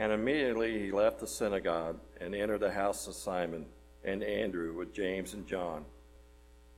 And 0.00 0.12
immediately 0.12 0.78
he 0.78 0.90
left 0.92 1.20
the 1.20 1.26
synagogue 1.26 1.98
and 2.22 2.34
entered 2.34 2.60
the 2.60 2.72
house 2.72 3.06
of 3.06 3.14
Simon 3.14 3.66
and 4.02 4.24
Andrew 4.24 4.72
with 4.72 4.94
James 4.94 5.34
and 5.34 5.46
John. 5.46 5.84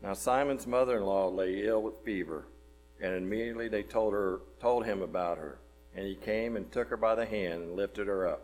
Now 0.03 0.15
Simon's 0.15 0.67
mother-in-law 0.67 1.29
lay 1.29 1.65
ill 1.65 1.85
with 1.85 2.03
fever, 2.05 2.47
and 3.01 3.15
immediately 3.15 3.69
they 3.69 3.85
told 3.85 4.13
her 4.13 4.41
told 4.61 4.85
him 4.87 5.03
about 5.03 5.39
her. 5.39 5.61
And 5.95 6.05
he 6.05 6.17
came 6.17 6.57
and 6.57 6.69
took 6.73 6.89
her 6.89 6.97
by 6.97 7.15
the 7.15 7.25
hand 7.25 7.63
and 7.63 7.77
lifted 7.77 8.09
her 8.09 8.27
up. 8.27 8.43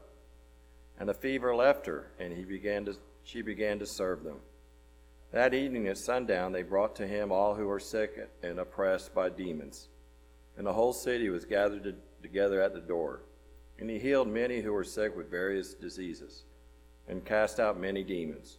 And 1.00 1.08
the 1.08 1.14
fever 1.14 1.56
left 1.56 1.84
her, 1.86 2.12
and 2.20 2.32
he 2.32 2.44
began 2.44 2.84
to 2.84 2.94
she 3.24 3.42
began 3.42 3.80
to 3.80 3.86
serve 3.86 4.22
them. 4.22 4.38
That 5.32 5.54
evening 5.54 5.88
at 5.88 5.98
sundown 5.98 6.52
they 6.52 6.62
brought 6.62 6.94
to 6.96 7.06
him 7.08 7.32
all 7.32 7.56
who 7.56 7.66
were 7.66 7.80
sick 7.80 8.30
and 8.44 8.60
oppressed 8.60 9.12
by 9.12 9.30
demons. 9.30 9.88
And 10.56 10.64
the 10.64 10.72
whole 10.72 10.92
city 10.92 11.30
was 11.30 11.44
gathered 11.44 11.96
together 12.22 12.62
at 12.62 12.74
the 12.74 12.80
door. 12.80 13.22
And 13.78 13.88
he 13.88 13.98
healed 13.98 14.28
many 14.28 14.60
who 14.60 14.72
were 14.72 14.84
sick 14.84 15.16
with 15.16 15.30
various 15.30 15.74
diseases, 15.74 16.44
and 17.06 17.24
cast 17.24 17.60
out 17.60 17.78
many 17.78 18.02
demons. 18.02 18.58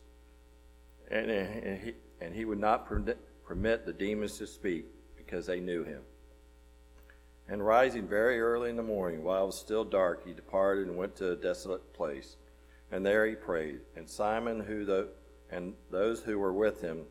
And, 1.12 1.30
and, 1.30 1.82
he, 1.82 1.94
and 2.22 2.34
he 2.34 2.46
would 2.46 2.60
not 2.60 2.88
permit 2.88 3.86
the 3.86 3.94
demons 3.94 4.38
to 4.38 4.48
speak, 4.48 4.86
because 5.18 5.46
they 5.46 5.60
knew 5.60 5.84
him. 5.84 6.02
And 7.48 7.66
rising 7.66 8.08
very 8.08 8.40
early 8.40 8.70
in 8.70 8.76
the 8.76 8.84
morning, 8.84 9.24
while 9.24 9.44
it 9.44 9.48
was 9.48 9.60
still 9.60 9.84
dark, 9.84 10.26
he 10.26 10.34
departed 10.34 10.88
and 10.88 10.96
went 10.96 11.16
to 11.18 11.32
a 11.32 11.36
desolate 11.36 11.94
place. 11.94 12.38
And 12.92 13.06
there 13.06 13.26
he 13.26 13.36
prayed. 13.36 13.82
And 13.96 14.08
Simon, 14.08 14.60
who 14.60 14.86
the, 14.86 15.10
and 15.52 15.74
those 15.90 16.22
who 16.22 16.38
were 16.38 16.54
with 16.54 16.82
him, 16.82 17.06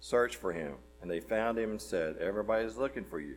searched 0.00 0.36
for 0.36 0.52
him. 0.52 0.74
And 1.00 1.10
they 1.10 1.20
found 1.20 1.58
him 1.58 1.70
and 1.70 1.80
said, 1.80 2.16
Everybody 2.18 2.64
is 2.64 2.76
looking 2.76 3.04
for 3.04 3.20
you. 3.20 3.36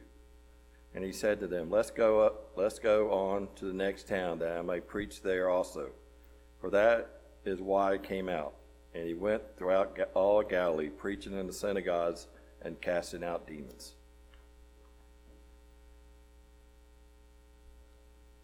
And 0.93 1.03
he 1.03 1.11
said 1.11 1.39
to 1.39 1.47
them, 1.47 1.69
Let's 1.69 1.91
go 1.91 2.19
up, 2.19 2.51
let's 2.55 2.79
go 2.79 3.11
on 3.11 3.47
to 3.55 3.65
the 3.65 3.73
next 3.73 4.07
town, 4.07 4.39
that 4.39 4.57
I 4.57 4.61
may 4.61 4.79
preach 4.79 5.21
there 5.21 5.49
also. 5.49 5.89
For 6.59 6.69
that 6.69 7.21
is 7.45 7.61
why 7.61 7.93
I 7.93 7.97
came 7.97 8.29
out. 8.29 8.53
And 8.93 9.07
he 9.07 9.13
went 9.13 9.41
throughout 9.57 9.97
all 10.13 10.43
Galilee, 10.43 10.89
preaching 10.89 11.37
in 11.37 11.47
the 11.47 11.53
synagogues 11.53 12.27
and 12.61 12.79
casting 12.81 13.23
out 13.23 13.47
demons. 13.47 13.93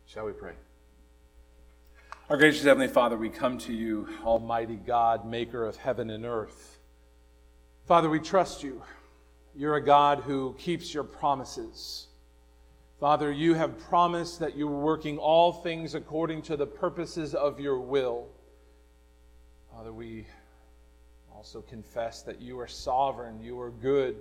Shall 0.05 0.25
we 0.25 0.31
pray? 0.31 0.53
Our 2.30 2.38
gracious 2.38 2.64
Heavenly 2.64 2.88
Father, 2.88 3.17
we 3.17 3.30
come 3.30 3.58
to 3.59 3.73
you, 3.73 4.08
Almighty 4.23 4.75
God, 4.75 5.25
maker 5.25 5.66
of 5.66 5.75
heaven 5.75 6.09
and 6.09 6.25
earth. 6.25 6.80
Father, 7.86 8.09
we 8.09 8.19
trust 8.19 8.64
you. 8.64 8.81
You're 9.55 9.75
a 9.75 9.83
God 9.83 10.19
who 10.19 10.55
keeps 10.58 10.93
your 10.93 11.03
promises. 11.03 12.08
Father, 12.99 13.31
you 13.31 13.53
have 13.53 13.77
promised 13.77 14.39
that 14.39 14.57
you're 14.57 14.67
working 14.67 15.19
all 15.19 15.53
things 15.53 15.93
according 15.93 16.41
to 16.43 16.57
the 16.57 16.65
purposes 16.65 17.35
of 17.35 17.59
your 17.59 17.79
will. 17.79 18.27
Father, 19.71 19.93
we 19.93 20.25
also 21.31 21.61
confess 21.61 22.23
that 22.23 22.41
you 22.41 22.59
are 22.59 22.67
sovereign, 22.67 23.39
you 23.39 23.59
are 23.59 23.69
good, 23.69 24.15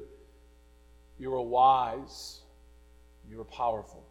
you 1.19 1.32
are 1.32 1.41
wise, 1.41 2.42
you 3.30 3.41
are 3.41 3.44
powerful. 3.44 4.04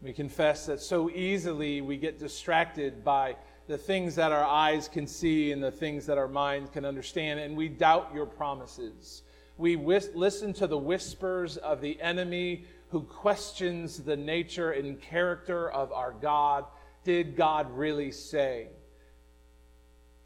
We 0.00 0.12
confess 0.12 0.66
that 0.66 0.80
so 0.80 1.10
easily 1.10 1.80
we 1.80 1.96
get 1.96 2.20
distracted 2.20 3.02
by 3.04 3.34
the 3.66 3.76
things 3.76 4.14
that 4.14 4.30
our 4.30 4.44
eyes 4.44 4.86
can 4.86 5.08
see 5.08 5.50
and 5.50 5.60
the 5.60 5.72
things 5.72 6.06
that 6.06 6.16
our 6.16 6.28
minds 6.28 6.70
can 6.70 6.84
understand, 6.84 7.40
and 7.40 7.56
we 7.56 7.68
doubt 7.68 8.12
your 8.14 8.26
promises. 8.26 9.22
We 9.58 9.74
whis- 9.74 10.14
listen 10.14 10.52
to 10.54 10.68
the 10.68 10.78
whispers 10.78 11.56
of 11.56 11.80
the 11.80 12.00
enemy 12.00 12.66
who 12.90 13.02
questions 13.02 13.98
the 13.98 14.16
nature 14.16 14.72
and 14.72 15.00
character 15.00 15.70
of 15.70 15.92
our 15.92 16.12
God. 16.12 16.64
Did 17.04 17.36
God 17.36 17.70
really 17.76 18.10
say? 18.10 18.68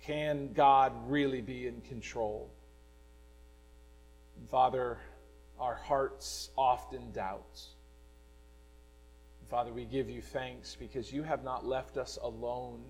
Can 0.03 0.53
God 0.53 0.93
really 1.09 1.41
be 1.41 1.67
in 1.67 1.81
control? 1.83 2.51
Father, 4.51 4.99
our 5.59 5.75
hearts 5.75 6.51
often 6.57 7.13
doubt. 7.13 7.61
Father, 9.49 9.73
we 9.73 9.85
give 9.85 10.11
you 10.11 10.21
thanks 10.21 10.75
because 10.75 11.13
you 11.13 11.23
have 11.23 11.45
not 11.45 11.67
left 11.67 11.97
us 11.97 12.19
alone 12.23 12.83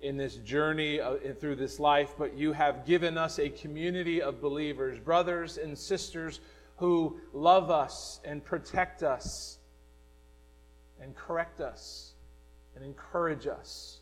in 0.00 0.16
this 0.16 0.36
journey 0.36 1.00
uh, 1.00 1.16
through 1.40 1.56
this 1.56 1.80
life, 1.80 2.14
but 2.18 2.36
you 2.36 2.52
have 2.52 2.84
given 2.84 3.16
us 3.16 3.38
a 3.38 3.48
community 3.48 4.20
of 4.20 4.40
believers, 4.40 4.98
brothers 4.98 5.58
and 5.58 5.76
sisters 5.78 6.40
who 6.76 7.18
love 7.32 7.70
us 7.70 8.20
and 8.24 8.44
protect 8.44 9.02
us 9.02 9.58
and 11.00 11.14
correct 11.14 11.60
us 11.60 12.14
and 12.74 12.84
encourage 12.84 13.46
us 13.46 14.00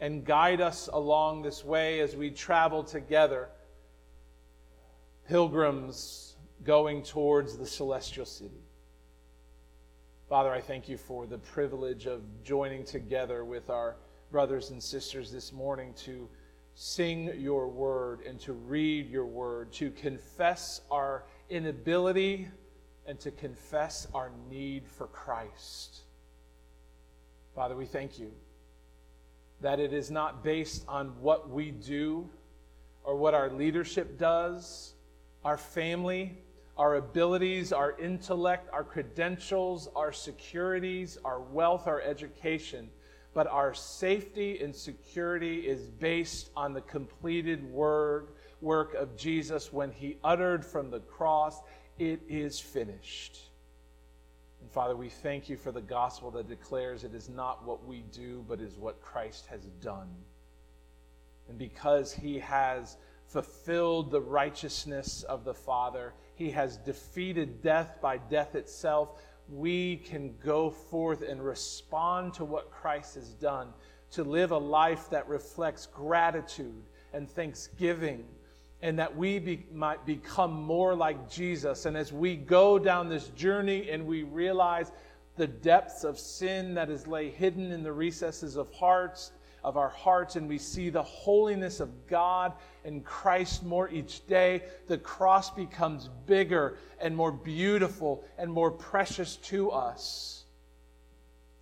and 0.00 0.24
guide 0.24 0.60
us 0.60 0.88
along 0.92 1.42
this 1.42 1.64
way 1.64 2.00
as 2.00 2.14
we 2.14 2.30
travel 2.30 2.84
together, 2.84 3.48
pilgrims 5.28 6.36
going 6.64 7.02
towards 7.02 7.56
the 7.56 7.66
celestial 7.66 8.26
city. 8.26 8.62
Father, 10.28 10.50
I 10.50 10.60
thank 10.60 10.88
you 10.88 10.96
for 10.96 11.26
the 11.26 11.38
privilege 11.38 12.06
of 12.06 12.20
joining 12.42 12.84
together 12.84 13.44
with 13.44 13.70
our 13.70 13.96
brothers 14.30 14.70
and 14.70 14.82
sisters 14.82 15.30
this 15.30 15.52
morning 15.52 15.94
to 15.98 16.28
sing 16.74 17.32
your 17.38 17.68
word 17.68 18.20
and 18.26 18.38
to 18.40 18.52
read 18.52 19.08
your 19.08 19.24
word, 19.24 19.72
to 19.72 19.90
confess 19.92 20.82
our 20.90 21.24
inability 21.50 22.48
and 23.06 23.18
to 23.20 23.30
confess 23.30 24.06
our 24.14 24.30
need 24.50 24.86
for 24.86 25.06
Christ. 25.06 26.00
Father, 27.54 27.76
we 27.76 27.86
thank 27.86 28.18
you 28.18 28.32
that 29.60 29.80
it 29.80 29.92
is 29.92 30.10
not 30.10 30.44
based 30.44 30.84
on 30.88 31.08
what 31.20 31.48
we 31.48 31.70
do 31.70 32.28
or 33.04 33.16
what 33.16 33.32
our 33.32 33.48
leadership 33.48 34.18
does, 34.18 34.92
our 35.44 35.56
family, 35.56 36.36
our 36.76 36.96
abilities, 36.96 37.72
our 37.72 37.98
intellect, 37.98 38.68
our 38.72 38.84
credentials, 38.84 39.88
our 39.96 40.12
securities, 40.12 41.16
our 41.24 41.40
wealth, 41.40 41.86
our 41.86 42.02
education. 42.02 42.90
But 43.32 43.46
our 43.46 43.72
safety 43.72 44.62
and 44.62 44.74
security 44.74 45.60
is 45.66 45.88
based 45.88 46.50
on 46.56 46.74
the 46.74 46.80
completed 46.82 47.64
word, 47.70 48.28
work 48.60 48.94
of 48.94 49.16
Jesus 49.16 49.72
when 49.72 49.90
he 49.90 50.18
uttered 50.24 50.64
from 50.64 50.90
the 50.90 51.00
cross, 51.00 51.60
It 51.98 52.20
is 52.28 52.58
finished. 52.58 53.40
And 54.60 54.70
Father, 54.70 54.96
we 54.96 55.08
thank 55.08 55.48
you 55.48 55.56
for 55.56 55.72
the 55.72 55.80
gospel 55.80 56.30
that 56.32 56.48
declares 56.48 57.04
it 57.04 57.14
is 57.14 57.28
not 57.28 57.64
what 57.64 57.86
we 57.86 58.04
do, 58.12 58.44
but 58.48 58.60
is 58.60 58.76
what 58.76 59.00
Christ 59.00 59.46
has 59.46 59.66
done. 59.80 60.08
And 61.48 61.56
because 61.56 62.12
he 62.12 62.38
has 62.40 62.96
fulfilled 63.26 64.10
the 64.10 64.20
righteousness 64.20 65.22
of 65.24 65.44
the 65.44 65.54
Father, 65.54 66.14
he 66.34 66.50
has 66.50 66.76
defeated 66.78 67.62
death 67.62 67.98
by 68.00 68.18
death 68.18 68.54
itself. 68.54 69.20
We 69.48 69.96
can 69.96 70.34
go 70.44 70.70
forth 70.70 71.22
and 71.22 71.44
respond 71.44 72.34
to 72.34 72.44
what 72.44 72.70
Christ 72.70 73.14
has 73.14 73.30
done, 73.34 73.68
to 74.12 74.24
live 74.24 74.50
a 74.50 74.58
life 74.58 75.10
that 75.10 75.28
reflects 75.28 75.86
gratitude 75.86 76.82
and 77.12 77.28
thanksgiving, 77.28 78.24
and 78.82 78.98
that 78.98 79.16
we 79.16 79.38
be, 79.38 79.66
might 79.72 80.04
become 80.04 80.52
more 80.52 80.94
like 80.94 81.30
Jesus. 81.30 81.86
And 81.86 81.96
as 81.96 82.12
we 82.12 82.36
go 82.36 82.78
down 82.78 83.08
this 83.08 83.28
journey 83.28 83.90
and 83.90 84.06
we 84.06 84.22
realize 84.22 84.92
the 85.36 85.46
depths 85.46 86.04
of 86.04 86.18
sin 86.18 86.74
that 86.74 86.90
is 86.90 87.06
lay 87.06 87.30
hidden 87.30 87.72
in 87.72 87.82
the 87.82 87.92
recesses 87.92 88.56
of 88.56 88.72
hearts, 88.72 89.32
of 89.64 89.76
our 89.76 89.88
hearts 89.88 90.36
and 90.36 90.48
we 90.48 90.58
see 90.58 90.90
the 90.90 91.02
holiness 91.02 91.80
of 91.80 92.06
God 92.06 92.52
and 92.84 93.04
Christ 93.04 93.64
more 93.64 93.90
each 93.90 94.26
day, 94.26 94.62
the 94.86 94.98
cross 94.98 95.50
becomes 95.50 96.08
bigger 96.26 96.76
and 97.00 97.16
more 97.16 97.32
beautiful 97.32 98.24
and 98.38 98.52
more 98.52 98.70
precious 98.70 99.36
to 99.36 99.70
us. 99.70 100.44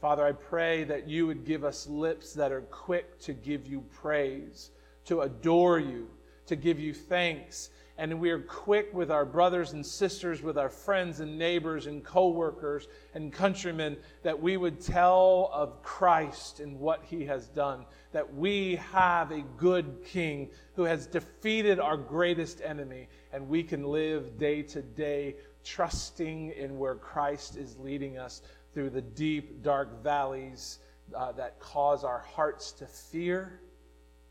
Father, 0.00 0.26
I 0.26 0.32
pray 0.32 0.84
that 0.84 1.08
you 1.08 1.26
would 1.26 1.46
give 1.46 1.64
us 1.64 1.86
lips 1.86 2.34
that 2.34 2.52
are 2.52 2.60
quick 2.60 3.18
to 3.20 3.32
give 3.32 3.66
you 3.66 3.82
praise, 3.90 4.70
to 5.06 5.22
adore 5.22 5.78
you, 5.78 6.10
to 6.46 6.56
give 6.56 6.78
you 6.78 6.92
thanks, 6.92 7.70
and 7.96 8.20
we 8.20 8.30
are 8.30 8.40
quick 8.40 8.92
with 8.92 9.10
our 9.10 9.24
brothers 9.24 9.72
and 9.72 9.86
sisters, 9.86 10.42
with 10.42 10.58
our 10.58 10.68
friends 10.68 11.20
and 11.20 11.38
neighbors 11.38 11.86
and 11.86 12.04
co-workers 12.04 12.88
and 13.14 13.32
countrymen 13.32 13.96
that 14.22 14.40
we 14.40 14.56
would 14.56 14.80
tell 14.80 15.50
of 15.52 15.80
Christ 15.82 16.58
and 16.58 16.80
what 16.80 17.04
he 17.04 17.24
has 17.26 17.46
done, 17.46 17.86
that 18.12 18.34
we 18.34 18.76
have 18.92 19.30
a 19.30 19.42
good 19.56 20.04
king 20.04 20.50
who 20.74 20.82
has 20.82 21.06
defeated 21.06 21.78
our 21.78 21.96
greatest 21.96 22.60
enemy, 22.62 23.08
and 23.32 23.48
we 23.48 23.62
can 23.62 23.84
live 23.84 24.38
day 24.38 24.62
to 24.62 24.82
day 24.82 25.36
trusting 25.62 26.50
in 26.50 26.78
where 26.78 26.96
Christ 26.96 27.56
is 27.56 27.76
leading 27.78 28.18
us 28.18 28.42
through 28.72 28.90
the 28.90 29.02
deep, 29.02 29.62
dark 29.62 30.02
valleys 30.02 30.80
uh, 31.16 31.32
that 31.32 31.60
cause 31.60 32.02
our 32.02 32.18
hearts 32.18 32.72
to 32.72 32.86
fear 32.86 33.60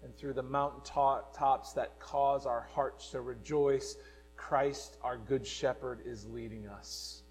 and 0.04 0.16
through 0.16 0.34
the 0.34 0.44
mountain 0.44 0.82
tops 0.84 1.74
that 1.74 2.00
cause 2.00 2.46
our 2.46 2.68
hearts 2.74 3.10
to 3.10 3.22
rejoice, 3.22 3.96
Christ, 4.36 4.98
our 5.02 5.18
good 5.18 5.46
shepherd, 5.46 6.02
is 6.06 6.26
leading 6.28 6.68
us. 6.68 7.24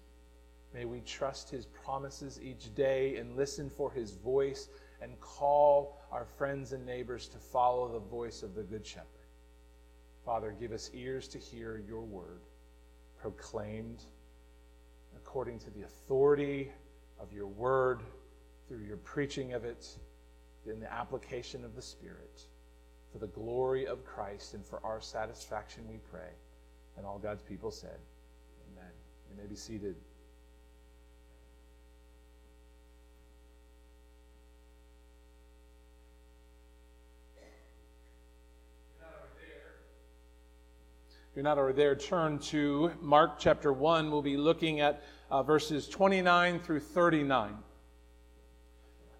May 0.73 0.85
we 0.85 1.01
trust 1.01 1.51
his 1.51 1.67
promises 1.67 2.39
each 2.41 2.73
day 2.73 3.17
and 3.17 3.37
listen 3.37 3.69
for 3.69 3.91
his 3.91 4.11
voice 4.11 4.69
and 5.01 5.19
call 5.19 6.01
our 6.11 6.25
friends 6.25 6.73
and 6.73 6.85
neighbors 6.85 7.27
to 7.27 7.37
follow 7.37 7.91
the 7.91 7.99
voice 7.99 8.41
of 8.41 8.55
the 8.55 8.63
Good 8.63 8.85
Shepherd. 8.85 9.07
Father, 10.25 10.55
give 10.57 10.71
us 10.71 10.89
ears 10.93 11.27
to 11.27 11.37
hear 11.37 11.83
your 11.87 12.01
word 12.01 12.41
proclaimed 13.19 14.03
according 15.15 15.59
to 15.59 15.69
the 15.71 15.83
authority 15.83 16.71
of 17.19 17.31
your 17.31 17.47
word 17.47 18.01
through 18.67 18.83
your 18.83 18.97
preaching 18.97 19.53
of 19.53 19.63
it 19.63 19.87
in 20.65 20.79
the 20.79 20.91
application 20.91 21.63
of 21.63 21.75
the 21.75 21.81
Spirit. 21.81 22.47
For 23.13 23.19
the 23.19 23.27
glory 23.27 23.85
of 23.85 24.03
Christ 24.03 24.55
and 24.55 24.65
for 24.65 24.83
our 24.83 24.99
satisfaction, 24.99 25.83
we 25.87 25.99
pray. 26.11 26.31
And 26.97 27.05
all 27.05 27.19
God's 27.19 27.43
people 27.43 27.69
said, 27.69 27.99
Amen. 28.71 28.89
You 29.29 29.39
may 29.39 29.47
be 29.47 29.55
seated. 29.55 29.95
If 41.33 41.37
you're 41.37 41.43
not 41.43 41.57
already 41.57 41.77
there, 41.77 41.95
turn 41.95 42.37
to 42.39 42.91
Mark 43.01 43.39
chapter 43.39 43.73
1. 43.73 44.11
We'll 44.11 44.21
be 44.21 44.37
looking 44.37 44.81
at 44.81 45.03
uh, 45.31 45.41
verses 45.41 45.87
29 45.87 46.59
through 46.59 46.79
39. 46.79 47.57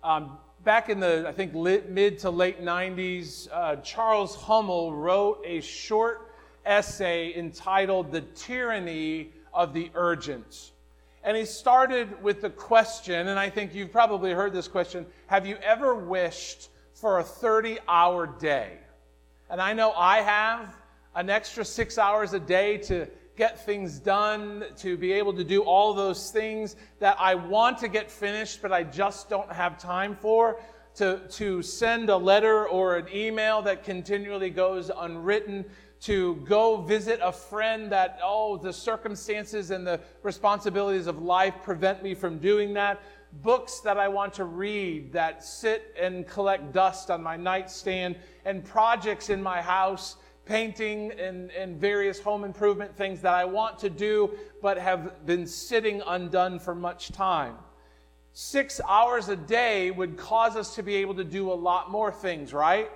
Um, 0.04 0.38
back 0.64 0.90
in 0.90 1.00
the, 1.00 1.26
I 1.28 1.32
think, 1.32 1.54
lit, 1.54 1.90
mid 1.90 2.20
to 2.20 2.30
late 2.30 2.64
90s, 2.64 3.48
uh, 3.52 3.76
Charles 3.78 4.36
Hummel 4.36 4.94
wrote 4.94 5.42
a 5.46 5.62
short 5.62 6.32
essay 6.66 7.34
entitled 7.36 8.12
The 8.12 8.22
Tyranny 8.22 9.32
of 9.54 9.74
the 9.74 9.92
Urgent. 9.96 10.72
And 11.24 11.38
he 11.38 11.46
started 11.46 12.22
with 12.22 12.42
the 12.42 12.50
question, 12.50 13.28
and 13.28 13.40
I 13.40 13.50
think 13.50 13.74
you've 13.74 13.92
probably 13.92 14.32
heard 14.32 14.54
this 14.54 14.68
question 14.68 15.06
Have 15.28 15.46
you 15.46 15.56
ever 15.58 15.96
wished 15.96 16.70
for 16.94 17.20
a 17.20 17.24
30 17.24 17.80
hour 17.88 18.28
day? 18.28 18.78
And 19.50 19.62
I 19.62 19.74
know 19.74 19.92
I 19.94 20.22
have 20.22 20.76
an 21.16 21.30
extra 21.30 21.64
six 21.64 21.98
hours 21.98 22.34
a 22.34 22.40
day 22.40 22.78
to 22.80 23.08
get 23.36 23.66
things 23.66 24.00
done, 24.00 24.64
to 24.78 24.98
be 24.98 25.12
able 25.14 25.34
to 25.34 25.44
do 25.44 25.62
all 25.64 25.94
those 25.94 26.32
things 26.32 26.76
that 27.00 27.18
I 27.20 27.36
want 27.36 27.80
to 27.80 27.88
get 27.88 28.12
finished, 28.12 28.62
but 28.62 28.72
I 28.72 28.84
just 28.84 29.30
don't 29.30 29.52
have 29.52 29.78
time 29.78 30.16
for. 30.16 30.60
To, 30.98 31.22
to 31.32 31.64
send 31.64 32.12
a 32.12 32.18
letter 32.18 32.68
or 32.68 32.98
an 32.98 33.08
email 33.12 33.64
that 33.64 33.84
continually 33.84 34.52
goes 34.52 34.92
unwritten, 34.96 35.66
to 36.02 36.36
go 36.48 36.82
visit 36.82 37.20
a 37.24 37.32
friend 37.32 37.92
that, 37.92 38.20
oh, 38.24 38.58
the 38.58 38.72
circumstances 38.72 39.72
and 39.72 39.88
the 39.88 40.00
responsibilities 40.22 41.08
of 41.08 41.20
life 41.20 41.56
prevent 41.64 42.04
me 42.04 42.14
from 42.14 42.38
doing 42.38 42.74
that. 42.76 43.02
Books 43.42 43.80
that 43.80 43.98
I 43.98 44.08
want 44.08 44.34
to 44.36 44.44
read 44.44 45.14
that 45.14 45.44
sit 45.44 45.96
and 46.00 46.28
collect 46.28 46.74
dust 46.74 47.10
on 47.10 47.24
my 47.24 47.38
nightstand, 47.38 48.18
and 48.46 48.64
projects 48.64 49.32
in 49.32 49.42
my 49.42 49.64
house 49.64 50.18
painting 50.46 51.12
and, 51.20 51.52
and 51.52 51.80
various 51.80 52.20
home 52.20 52.44
improvement 52.44 52.96
things 52.96 53.22
that 53.22 53.34
I 53.34 53.46
want 53.46 53.80
to 53.80 53.90
do, 53.90 54.32
but 54.62 54.78
have 54.78 55.26
been 55.26 55.48
sitting 55.48 56.02
undone 56.06 56.60
for 56.60 56.76
much 56.76 57.12
time. 57.12 57.56
Six 58.34 58.82
hours 58.88 59.30
a 59.30 59.36
day 59.36 59.92
would 59.92 60.18
cause 60.18 60.56
us 60.56 60.76
to 60.76 60.84
be 60.84 60.96
able 60.96 61.16
to 61.16 61.24
do 61.24 61.52
a 61.52 61.54
lot 61.54 61.92
more 61.92 62.12
things, 62.12 62.52
right? 62.52 62.92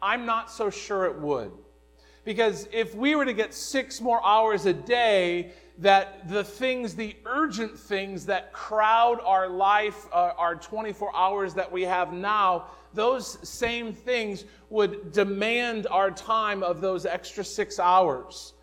I'm 0.00 0.26
not 0.26 0.50
so 0.50 0.70
sure 0.70 1.06
it 1.06 1.18
would. 1.18 1.50
Because 2.24 2.68
if 2.72 2.94
we 2.94 3.14
were 3.14 3.24
to 3.24 3.34
get 3.34 3.52
six 3.52 4.00
more 4.00 4.24
hours 4.24 4.66
a 4.66 4.72
day, 4.72 5.52
that 5.78 6.28
the 6.28 6.44
things, 6.44 6.94
the 6.94 7.16
urgent 7.26 7.78
things 7.78 8.26
that 8.26 8.52
crowd 8.52 9.18
our 9.24 9.48
life, 9.48 10.06
uh, 10.12 10.32
our 10.38 10.54
24 10.54 11.14
hours 11.14 11.54
that 11.54 11.70
we 11.70 11.82
have 11.82 12.12
now, 12.12 12.66
those 12.94 13.38
same 13.46 13.92
things 13.92 14.44
would 14.70 15.10
demand 15.12 15.86
our 15.90 16.10
time 16.10 16.62
of 16.62 16.80
those 16.80 17.04
extra 17.04 17.44
six 17.44 17.80
hours. 17.80 18.54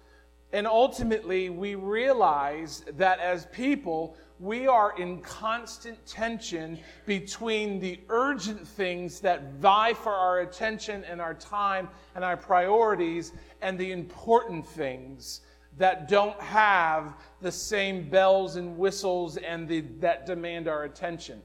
And 0.53 0.65
ultimately, 0.67 1.49
we 1.49 1.75
realize 1.75 2.83
that 2.97 3.19
as 3.19 3.45
people, 3.47 4.15
we 4.39 4.67
are 4.67 4.97
in 4.97 5.21
constant 5.21 6.03
tension 6.05 6.79
between 7.05 7.79
the 7.79 7.99
urgent 8.09 8.67
things 8.67 9.19
that 9.19 9.53
vie 9.53 9.93
for 9.93 10.11
our 10.11 10.39
attention 10.39 11.03
and 11.03 11.21
our 11.21 11.35
time 11.35 11.87
and 12.15 12.23
our 12.23 12.35
priorities 12.35 13.33
and 13.61 13.77
the 13.77 13.91
important 13.91 14.65
things 14.65 15.41
that 15.77 16.07
don't 16.07 16.39
have 16.41 17.15
the 17.41 17.51
same 17.51 18.09
bells 18.09 18.55
and 18.55 18.77
whistles 18.77 19.37
and 19.37 19.67
the, 19.67 19.81
that 19.99 20.25
demand 20.25 20.67
our 20.67 20.83
attention 20.83 21.41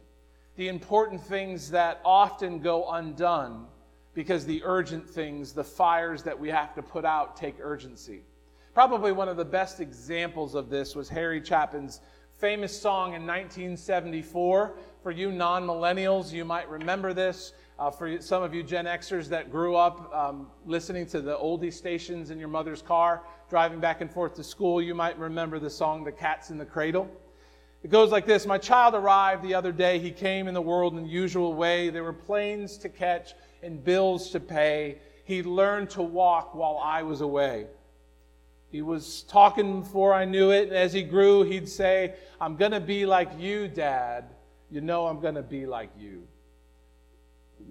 the 0.57 0.69
important 0.69 1.21
things 1.21 1.71
that 1.71 2.01
often 2.05 2.59
go 2.59 2.91
undone 2.91 3.67
because 4.15 4.47
the 4.47 4.63
urgent 4.65 5.09
things, 5.09 5.53
the 5.53 5.63
fires 5.63 6.23
that 6.23 6.39
we 6.39 6.49
have 6.49 6.75
to 6.75 6.83
put 6.83 7.05
out, 7.05 7.37
take 7.37 7.57
urgency. 7.61 8.23
Probably 8.73 9.13
one 9.13 9.29
of 9.29 9.37
the 9.37 9.45
best 9.45 9.81
examples 9.81 10.55
of 10.55 10.71
this 10.71 10.97
was 10.97 11.09
Harry 11.11 11.41
Chapin's 11.41 12.01
famous 12.39 12.79
song 12.79 13.09
in 13.09 13.27
1974. 13.27 14.75
For 15.03 15.11
you 15.11 15.31
non 15.31 15.67
millennials, 15.67 16.33
you 16.33 16.45
might 16.45 16.69
remember 16.69 17.13
this. 17.13 17.53
Uh, 17.79 17.91
for 17.91 18.21
some 18.23 18.43
of 18.43 18.55
you 18.55 18.63
Gen 18.63 18.87
Xers 18.87 19.29
that 19.29 19.51
grew 19.51 19.77
up 19.77 20.15
um, 20.15 20.47
listening 20.65 21.05
to 21.09 21.21
the 21.21 21.37
oldie 21.37 21.73
stations 21.73 22.31
in 22.31 22.39
your 22.39 22.49
mother's 22.49 22.81
car, 22.81 23.23
driving 23.51 23.81
back 23.81 24.01
and 24.01 24.11
forth 24.11 24.35
to 24.37 24.45
school, 24.45 24.81
you 24.81 24.95
might 24.95 25.19
remember 25.19 25.59
the 25.59 25.69
song 25.69 26.03
The 26.03 26.13
Cat's 26.13 26.49
in 26.49 26.57
the 26.57 26.65
Cradle. 26.65 27.07
It 27.83 27.91
goes 27.91 28.11
like 28.11 28.25
this 28.25 28.47
My 28.47 28.57
child 28.57 28.95
arrived 28.95 29.43
the 29.43 29.55
other 29.55 29.73
day. 29.73 29.99
He 29.99 30.11
came 30.11 30.49
in 30.49 30.55
the 30.55 30.63
world 30.63 30.97
in 30.97 31.03
the 31.03 31.09
usual 31.09 31.53
way. 31.53 31.91
There 31.91 32.03
were 32.03 32.15
planes 32.15 32.79
to 32.79 32.89
catch 32.89 33.35
and 33.63 33.85
bills 33.85 34.31
to 34.31 34.41
pay. 34.41 34.97
He 35.25 35.43
learned 35.43 35.91
to 35.91 36.03
walk 36.03 36.55
while 36.55 36.81
I 36.83 37.03
was 37.03 37.21
away. 37.21 37.67
He 38.71 38.81
was 38.81 39.23
talking 39.25 39.83
before 39.83 40.15
I 40.15 40.25
knew 40.25 40.51
it, 40.51 40.73
as 40.73 40.95
he 40.95 41.03
grew, 41.03 41.43
he'd 41.43 41.69
say, 41.69 42.15
I'm 42.41 42.57
going 42.57 42.73
to 42.73 42.81
be 42.81 43.05
like 43.05 43.31
you, 43.39 43.69
Dad. 43.69 44.25
You 44.71 44.81
know 44.81 45.07
I'm 45.07 45.21
going 45.21 45.35
to 45.35 45.43
be 45.43 45.67
like 45.67 45.91
you. 45.99 46.27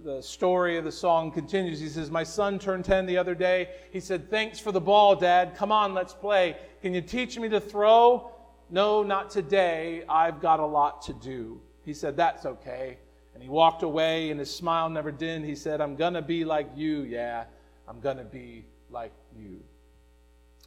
The 0.04 0.22
story 0.22 0.78
of 0.78 0.84
the 0.84 0.92
song 0.92 1.32
continues. 1.32 1.80
He 1.80 1.90
says, 1.90 2.12
My 2.12 2.24
son 2.24 2.60
turned 2.60 2.86
10 2.86 3.06
the 3.06 3.18
other 3.18 3.36
day. 3.36 3.70
He 3.92 4.00
said, 4.00 4.30
Thanks 4.30 4.60
for 4.60 4.72
the 4.72 4.82
ball, 4.82 5.16
Dad. 5.16 5.56
Come 5.56 5.72
on, 5.72 5.94
let's 5.94 6.14
play. 6.14 6.58
Can 6.82 6.94
you 6.94 7.02
teach 7.02 7.38
me 7.40 7.50
to 7.50 7.60
throw? 7.60 8.32
No, 8.70 9.04
not 9.04 9.30
today. 9.30 10.04
I've 10.10 10.42
got 10.42 10.60
a 10.60 10.66
lot 10.66 11.02
to 11.04 11.14
do. 11.14 11.62
He 11.84 11.94
said, 11.94 12.18
That's 12.18 12.46
okay. 12.46 12.98
And 13.34 13.44
he 13.44 13.50
walked 13.50 13.84
away, 13.84 14.32
and 14.32 14.40
his 14.40 14.54
smile 14.54 14.90
never 14.90 15.12
dimmed. 15.12 15.46
He 15.46 15.56
said, 15.56 15.82
I'm 15.82 15.96
going 15.96 16.14
to 16.14 16.22
be 16.22 16.46
like 16.46 16.70
you. 16.76 17.02
Yeah, 17.02 17.46
I'm 17.88 18.00
going 18.00 18.18
to 18.18 18.24
be 18.24 18.66
like 18.90 19.12
you. 19.38 19.62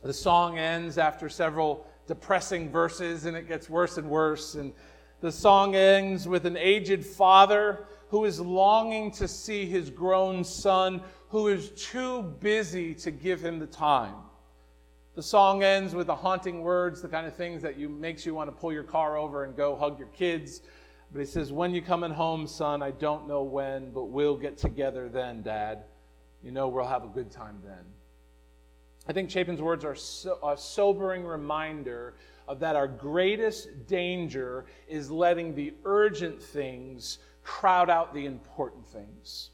The 0.03 0.13
song 0.13 0.59
ends 0.59 0.99
after 0.99 1.29
several 1.29 1.87
depressing 2.07 2.71
verses, 2.71 3.25
and 3.25 3.37
it 3.37 3.49
gets 3.49 3.69
worse 3.69 3.99
and 3.99 4.09
worse. 4.09 4.55
And 4.55 4.73
the 5.21 5.33
song 5.33 5.75
ends 5.75 6.29
with 6.29 6.47
an 6.47 6.57
aged 6.57 7.05
father 7.05 7.87
who 8.09 8.25
is 8.25 8.41
longing 8.41 9.11
to 9.12 9.29
see 9.29 9.67
his 9.67 9.91
grown 9.91 10.43
son, 10.43 11.03
who 11.29 11.49
is 11.49 11.71
too 11.71 12.23
busy 12.23 12.95
to 12.95 13.11
give 13.11 13.41
him 13.41 13.59
the 13.59 13.67
time. 13.67 14.15
The 15.15 15.23
song 15.23 15.62
ends 15.62 15.95
with 15.95 16.07
the 16.07 16.15
haunting 16.15 16.62
words, 16.62 17.03
the 17.03 17.09
kind 17.09 17.27
of 17.27 17.35
things 17.35 17.61
that 17.62 17.77
you 17.77 17.88
makes 17.88 18.25
you 18.25 18.35
want 18.35 18.49
to 18.49 18.53
pull 18.53 18.73
your 18.73 18.85
car 18.85 19.17
over 19.17 19.45
and 19.45 19.57
go 19.57 19.75
hug 19.75 19.99
your 19.99 20.09
kids. 20.09 20.62
But 21.12 21.21
he 21.21 21.27
says, 21.27 21.53
"When 21.53 21.75
you 21.75 21.83
coming 21.83 22.12
home, 22.12 22.47
son? 22.47 22.83
I 22.83 22.93
don't 22.93 23.27
know 23.27 23.43
when, 23.43 23.91
but 23.91 24.05
we'll 24.05 24.37
get 24.37 24.57
together 24.57 25.09
then, 25.09 25.43
Dad. 25.43 25.85
You 26.43 26.53
know 26.53 26.69
we'll 26.69 26.85
have 26.85 27.05
a 27.05 27.09
good 27.09 27.31
time 27.31 27.61
then." 27.65 27.85
I 29.09 29.12
think 29.12 29.31
Chapin's 29.31 29.61
words 29.62 29.85
are 29.85 29.95
so, 29.95 30.38
a 30.47 30.57
sobering 30.57 31.25
reminder 31.25 32.15
of 32.47 32.61
that 32.61 32.77
our 32.77 32.87
greatest 32.87 33.87
danger 33.87 34.67
is 34.87 35.11
letting 35.11 35.55
the 35.55 35.75
urgent 35.85 36.43
things 36.43 37.19
crowd 37.49 37.88
out 37.88 38.12
the 38.12 38.26
important 38.26 38.87
things. 38.87 39.50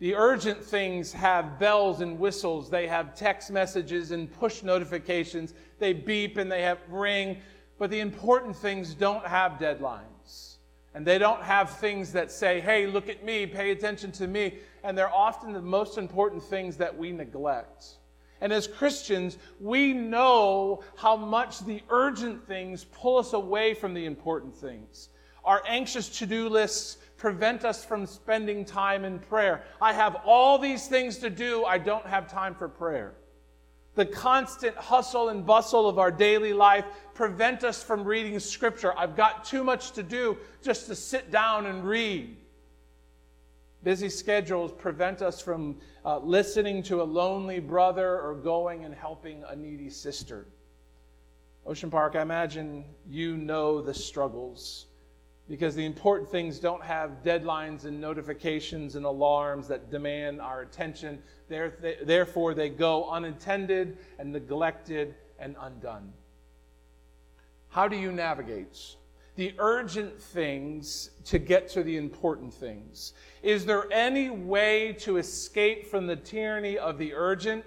The 0.00 0.16
urgent 0.16 0.62
things 0.62 1.12
have 1.12 1.58
bells 1.58 2.00
and 2.00 2.18
whistles. 2.18 2.68
They 2.68 2.88
have 2.88 3.14
text 3.14 3.50
messages 3.52 4.10
and 4.10 4.30
push 4.40 4.64
notifications. 4.64 5.54
They 5.78 5.92
beep 5.92 6.36
and 6.36 6.50
they 6.50 6.62
have 6.62 6.78
ring. 6.90 7.38
But 7.78 7.90
the 7.90 8.00
important 8.00 8.56
things 8.56 8.92
don't 8.92 9.24
have 9.24 9.52
deadlines. 9.52 10.56
And 10.94 11.06
they 11.06 11.16
don't 11.16 11.42
have 11.42 11.70
things 11.78 12.12
that 12.12 12.32
say, 12.32 12.60
hey, 12.60 12.86
look 12.88 13.08
at 13.08 13.24
me, 13.24 13.46
pay 13.46 13.70
attention 13.70 14.10
to 14.12 14.26
me. 14.26 14.58
And 14.82 14.98
they're 14.98 15.14
often 15.14 15.52
the 15.52 15.62
most 15.62 15.96
important 15.96 16.42
things 16.42 16.76
that 16.78 16.98
we 16.98 17.12
neglect. 17.12 17.84
And 18.40 18.52
as 18.52 18.66
Christians, 18.66 19.38
we 19.60 19.92
know 19.92 20.82
how 20.96 21.16
much 21.16 21.60
the 21.60 21.82
urgent 21.88 22.46
things 22.46 22.84
pull 22.84 23.18
us 23.18 23.32
away 23.32 23.74
from 23.74 23.94
the 23.94 24.04
important 24.06 24.54
things. 24.54 25.08
Our 25.44 25.62
anxious 25.66 26.08
to 26.18 26.26
do 26.26 26.48
lists 26.48 26.98
prevent 27.16 27.64
us 27.64 27.84
from 27.84 28.06
spending 28.06 28.64
time 28.64 29.04
in 29.04 29.18
prayer. 29.18 29.62
I 29.80 29.92
have 29.92 30.16
all 30.24 30.58
these 30.58 30.88
things 30.88 31.18
to 31.18 31.30
do, 31.30 31.64
I 31.64 31.78
don't 31.78 32.06
have 32.06 32.30
time 32.30 32.54
for 32.54 32.68
prayer. 32.68 33.14
the 33.94 34.04
constant 34.04 34.76
hustle 34.76 35.28
and 35.28 35.46
bustle 35.46 35.88
of 35.88 35.98
our 35.98 36.10
daily 36.10 36.52
life 36.52 36.84
prevent 37.14 37.62
us 37.62 37.82
from 37.82 38.04
reading 38.04 38.40
Scripture. 38.40 38.92
I've 38.98 39.14
got 39.16 39.44
too 39.44 39.62
much 39.62 39.92
to 39.92 40.02
do 40.02 40.36
just 40.62 40.86
to 40.88 40.96
sit 40.96 41.30
down 41.30 41.66
and 41.66 41.84
read. 41.84 42.36
Busy 43.84 44.08
schedules 44.08 44.72
prevent 44.72 45.22
us 45.22 45.40
from 45.40 45.76
uh, 46.04 46.18
listening 46.18 46.82
to 46.84 47.02
a 47.02 47.04
lonely 47.04 47.60
brother 47.60 48.20
or 48.20 48.34
going 48.34 48.84
and 48.84 48.94
helping 48.94 49.44
a 49.48 49.54
needy 49.54 49.90
sister. 49.90 50.46
Ocean 51.66 51.90
Park, 51.90 52.16
I 52.16 52.22
imagine 52.22 52.84
you 53.08 53.36
know 53.36 53.80
the 53.80 53.94
struggles 53.94 54.86
because 55.48 55.74
the 55.74 55.84
important 55.84 56.30
things 56.30 56.58
don't 56.58 56.82
have 56.82 57.22
deadlines 57.22 57.84
and 57.84 58.00
notifications 58.00 58.96
and 58.96 59.04
alarms 59.04 59.68
that 59.68 59.90
demand 59.90 60.40
our 60.40 60.62
attention. 60.62 61.22
Therefore, 61.48 62.54
they 62.54 62.70
go 62.70 63.10
unintended 63.10 63.98
and 64.18 64.32
neglected 64.32 65.14
and 65.38 65.54
undone. 65.60 66.12
How 67.68 67.88
do 67.88 67.96
you 67.96 68.10
navigate 68.10 68.96
the 69.36 69.52
urgent 69.58 70.22
things 70.22 71.10
to 71.24 71.38
get 71.38 71.68
to 71.70 71.82
the 71.82 71.96
important 71.96 72.54
things? 72.54 73.12
Is 73.42 73.66
there 73.66 73.92
any 73.92 74.30
way 74.30 74.92
to 75.00 75.16
escape 75.16 75.88
from 75.88 76.06
the 76.06 76.16
tyranny 76.16 76.78
of 76.78 76.98
the 76.98 77.12
urgent? 77.12 77.64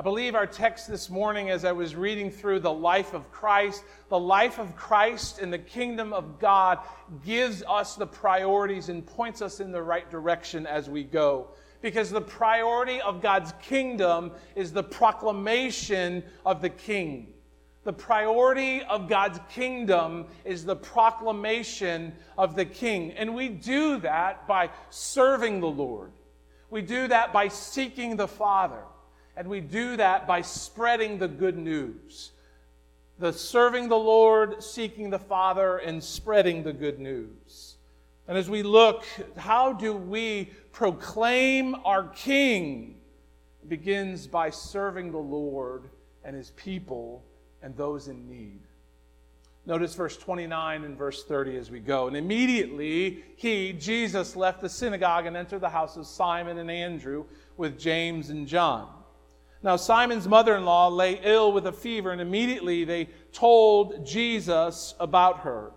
I 0.00 0.02
believe 0.02 0.34
our 0.34 0.46
text 0.46 0.88
this 0.88 1.10
morning, 1.10 1.50
as 1.50 1.66
I 1.66 1.72
was 1.72 1.94
reading 1.94 2.30
through 2.30 2.60
the 2.60 2.72
life 2.72 3.12
of 3.12 3.30
Christ, 3.30 3.84
the 4.08 4.18
life 4.18 4.58
of 4.58 4.74
Christ 4.74 5.40
in 5.40 5.50
the 5.50 5.58
kingdom 5.58 6.14
of 6.14 6.38
God 6.38 6.78
gives 7.22 7.62
us 7.68 7.96
the 7.96 8.06
priorities 8.06 8.88
and 8.88 9.04
points 9.04 9.42
us 9.42 9.60
in 9.60 9.72
the 9.72 9.82
right 9.82 10.10
direction 10.10 10.66
as 10.66 10.88
we 10.88 11.04
go. 11.04 11.48
Because 11.82 12.08
the 12.08 12.22
priority 12.22 13.02
of 13.02 13.20
God's 13.20 13.52
kingdom 13.60 14.32
is 14.56 14.72
the 14.72 14.82
proclamation 14.82 16.24
of 16.46 16.62
the 16.62 16.70
king. 16.70 17.34
The 17.84 17.92
priority 17.92 18.82
of 18.84 19.06
God's 19.06 19.40
kingdom 19.50 20.28
is 20.46 20.64
the 20.64 20.76
proclamation 20.76 22.14
of 22.38 22.56
the 22.56 22.64
king. 22.64 23.12
And 23.12 23.34
we 23.34 23.50
do 23.50 23.98
that 23.98 24.48
by 24.48 24.70
serving 24.88 25.60
the 25.60 25.66
Lord. 25.66 26.12
We 26.70 26.80
do 26.80 27.06
that 27.08 27.34
by 27.34 27.48
seeking 27.48 28.16
the 28.16 28.28
Father. 28.28 28.80
And 29.36 29.48
we 29.48 29.60
do 29.60 29.96
that 29.96 30.26
by 30.26 30.42
spreading 30.42 31.18
the 31.18 31.28
good 31.28 31.56
news. 31.56 32.32
The 33.18 33.32
serving 33.32 33.88
the 33.88 33.98
Lord, 33.98 34.62
seeking 34.62 35.10
the 35.10 35.18
Father, 35.18 35.78
and 35.78 36.02
spreading 36.02 36.62
the 36.62 36.72
good 36.72 36.98
news. 36.98 37.76
And 38.28 38.38
as 38.38 38.48
we 38.48 38.62
look, 38.62 39.04
how 39.36 39.72
do 39.72 39.92
we 39.92 40.50
proclaim 40.72 41.74
our 41.84 42.04
King? 42.08 42.96
It 43.62 43.68
begins 43.68 44.26
by 44.26 44.50
serving 44.50 45.12
the 45.12 45.18
Lord 45.18 45.90
and 46.24 46.36
his 46.36 46.50
people 46.52 47.24
and 47.62 47.76
those 47.76 48.08
in 48.08 48.28
need. 48.28 48.60
Notice 49.66 49.94
verse 49.94 50.16
29 50.16 50.84
and 50.84 50.96
verse 50.96 51.24
30 51.24 51.56
as 51.56 51.70
we 51.70 51.80
go. 51.80 52.08
And 52.08 52.16
immediately 52.16 53.22
he, 53.36 53.72
Jesus, 53.74 54.34
left 54.34 54.60
the 54.60 54.68
synagogue 54.68 55.26
and 55.26 55.36
entered 55.36 55.60
the 55.60 55.68
house 55.68 55.96
of 55.96 56.06
Simon 56.06 56.58
and 56.58 56.70
Andrew 56.70 57.26
with 57.56 57.78
James 57.78 58.30
and 58.30 58.46
John. 58.46 58.88
Now, 59.62 59.76
Simon's 59.76 60.26
mother 60.26 60.56
in 60.56 60.64
law 60.64 60.88
lay 60.88 61.20
ill 61.22 61.52
with 61.52 61.66
a 61.66 61.72
fever, 61.72 62.12
and 62.12 62.20
immediately 62.20 62.84
they 62.84 63.08
told 63.32 64.06
Jesus 64.06 64.94
about 64.98 65.40
her. 65.40 65.72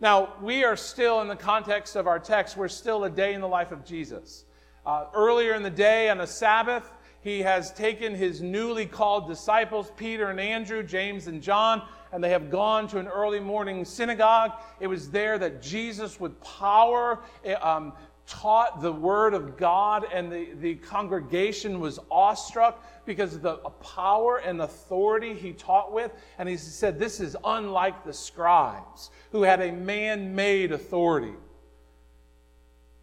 Now, 0.00 0.34
we 0.40 0.62
are 0.62 0.76
still 0.76 1.20
in 1.20 1.28
the 1.28 1.34
context 1.34 1.96
of 1.96 2.06
our 2.06 2.20
text, 2.20 2.56
we're 2.56 2.68
still 2.68 3.02
a 3.04 3.10
day 3.10 3.34
in 3.34 3.40
the 3.40 3.48
life 3.48 3.72
of 3.72 3.84
Jesus. 3.84 4.44
Uh, 4.86 5.06
earlier 5.12 5.54
in 5.54 5.64
the 5.64 5.70
day 5.70 6.08
on 6.08 6.20
a 6.20 6.26
Sabbath, 6.26 6.92
he 7.20 7.40
has 7.40 7.72
taken 7.72 8.14
his 8.14 8.40
newly 8.40 8.86
called 8.86 9.26
disciples, 9.26 9.90
Peter 9.96 10.30
and 10.30 10.38
Andrew, 10.38 10.84
James 10.84 11.26
and 11.26 11.42
John, 11.42 11.82
and 12.12 12.22
they 12.22 12.30
have 12.30 12.50
gone 12.50 12.86
to 12.88 12.98
an 12.98 13.08
early 13.08 13.40
morning 13.40 13.84
synagogue. 13.84 14.52
It 14.78 14.86
was 14.86 15.10
there 15.10 15.36
that 15.38 15.60
Jesus, 15.60 16.20
with 16.20 16.40
power, 16.40 17.18
eh, 17.44 17.54
um, 17.54 17.92
taught 18.28 18.82
the 18.82 18.92
word 18.92 19.34
of 19.34 19.56
God, 19.56 20.06
and 20.12 20.30
the, 20.30 20.48
the 20.60 20.74
congregation 20.76 21.80
was 21.80 21.98
awestruck 22.10 22.84
because 23.06 23.34
of 23.34 23.42
the 23.42 23.56
power 23.56 24.36
and 24.38 24.60
authority 24.60 25.34
he 25.34 25.52
taught 25.52 25.92
with. 25.92 26.12
And 26.38 26.48
he 26.48 26.56
said, 26.56 26.98
This 26.98 27.20
is 27.20 27.36
unlike 27.44 28.04
the 28.04 28.12
scribes 28.12 29.10
who 29.32 29.42
had 29.42 29.60
a 29.60 29.72
man 29.72 30.34
made 30.34 30.72
authority. 30.72 31.34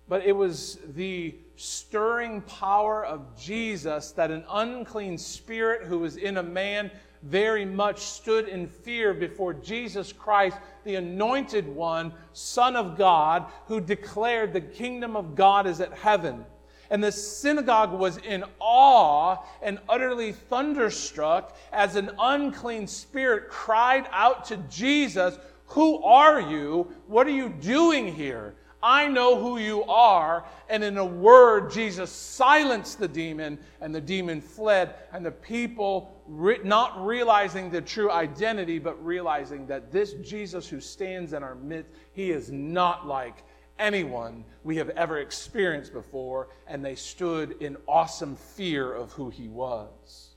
But 0.08 0.24
it 0.24 0.34
was 0.34 0.78
the 0.94 1.36
stirring 1.56 2.42
power 2.42 3.04
of 3.04 3.40
Jesus 3.40 4.12
that 4.12 4.30
an 4.30 4.44
unclean 4.50 5.18
spirit 5.18 5.88
who 5.88 6.00
was 6.00 6.18
in 6.18 6.38
a 6.38 6.44
man 6.44 6.92
very 7.26 7.66
much 7.66 8.00
stood 8.00 8.48
in 8.48 8.68
fear 8.68 9.14
before 9.14 9.54
Jesus 9.54 10.14
Christ, 10.14 10.58
the 10.84 10.96
anointed 10.96 11.68
one, 11.68 12.14
Son 12.34 12.76
of 12.76 12.98
God, 12.98 13.46
who 13.68 13.82
declared 13.82 14.54
the 14.54 14.62
kingdom 14.62 15.16
of 15.16 15.36
God 15.36 15.66
is 15.66 15.82
at 15.82 15.94
heaven. 15.94 16.46
And 16.92 17.04
the 17.04 17.12
synagogue 17.12 17.94
was 17.94 18.18
in 18.18 18.44
awe 18.60 19.38
and 19.64 19.80
utterly 19.90 20.34
thunderstruck 20.34 21.58
as 21.74 21.96
an 21.96 22.12
unclean 22.20 22.86
spirit 22.86 23.50
cried 23.50 24.08
out 24.12 24.46
to 24.46 24.58
Jesus, 24.70 25.40
Who 25.68 26.04
are 26.04 26.40
you? 26.40 26.94
What 27.08 27.26
are 27.26 27.32
you 27.32 27.50
doing 27.50 28.14
here? 28.14 28.54
I 28.86 29.08
know 29.08 29.36
who 29.36 29.58
you 29.58 29.84
are. 29.86 30.46
And 30.70 30.84
in 30.84 30.98
a 31.00 31.06
word, 31.06 31.72
Jesus 31.72 32.12
silenced 32.12 33.00
the 33.00 33.08
demon, 33.08 33.58
and 33.82 33.94
the 33.94 34.00
demon 34.00 34.40
fled. 34.40 34.94
And 35.12 35.26
the 35.26 35.32
people, 35.32 36.22
not 36.28 37.04
realizing 37.04 37.72
the 37.72 37.82
true 37.82 38.12
identity, 38.12 38.78
but 38.78 39.04
realizing 39.04 39.66
that 39.68 39.92
this 39.92 40.14
Jesus 40.22 40.68
who 40.68 40.80
stands 40.80 41.34
in 41.34 41.42
our 41.42 41.56
midst, 41.56 41.90
he 42.14 42.30
is 42.30 42.52
not 42.52 43.08
like 43.08 43.44
anyone 43.80 44.46
we 44.64 44.78
have 44.78 44.90
ever 44.92 45.18
experienced 45.18 45.92
before. 45.92 46.50
And 46.68 46.86
they 46.86 46.96
stood 46.96 47.62
in 47.64 47.78
awesome 47.88 48.36
fear 48.36 48.94
of 48.94 49.12
who 49.14 49.32
he 49.32 49.48
was. 49.48 50.36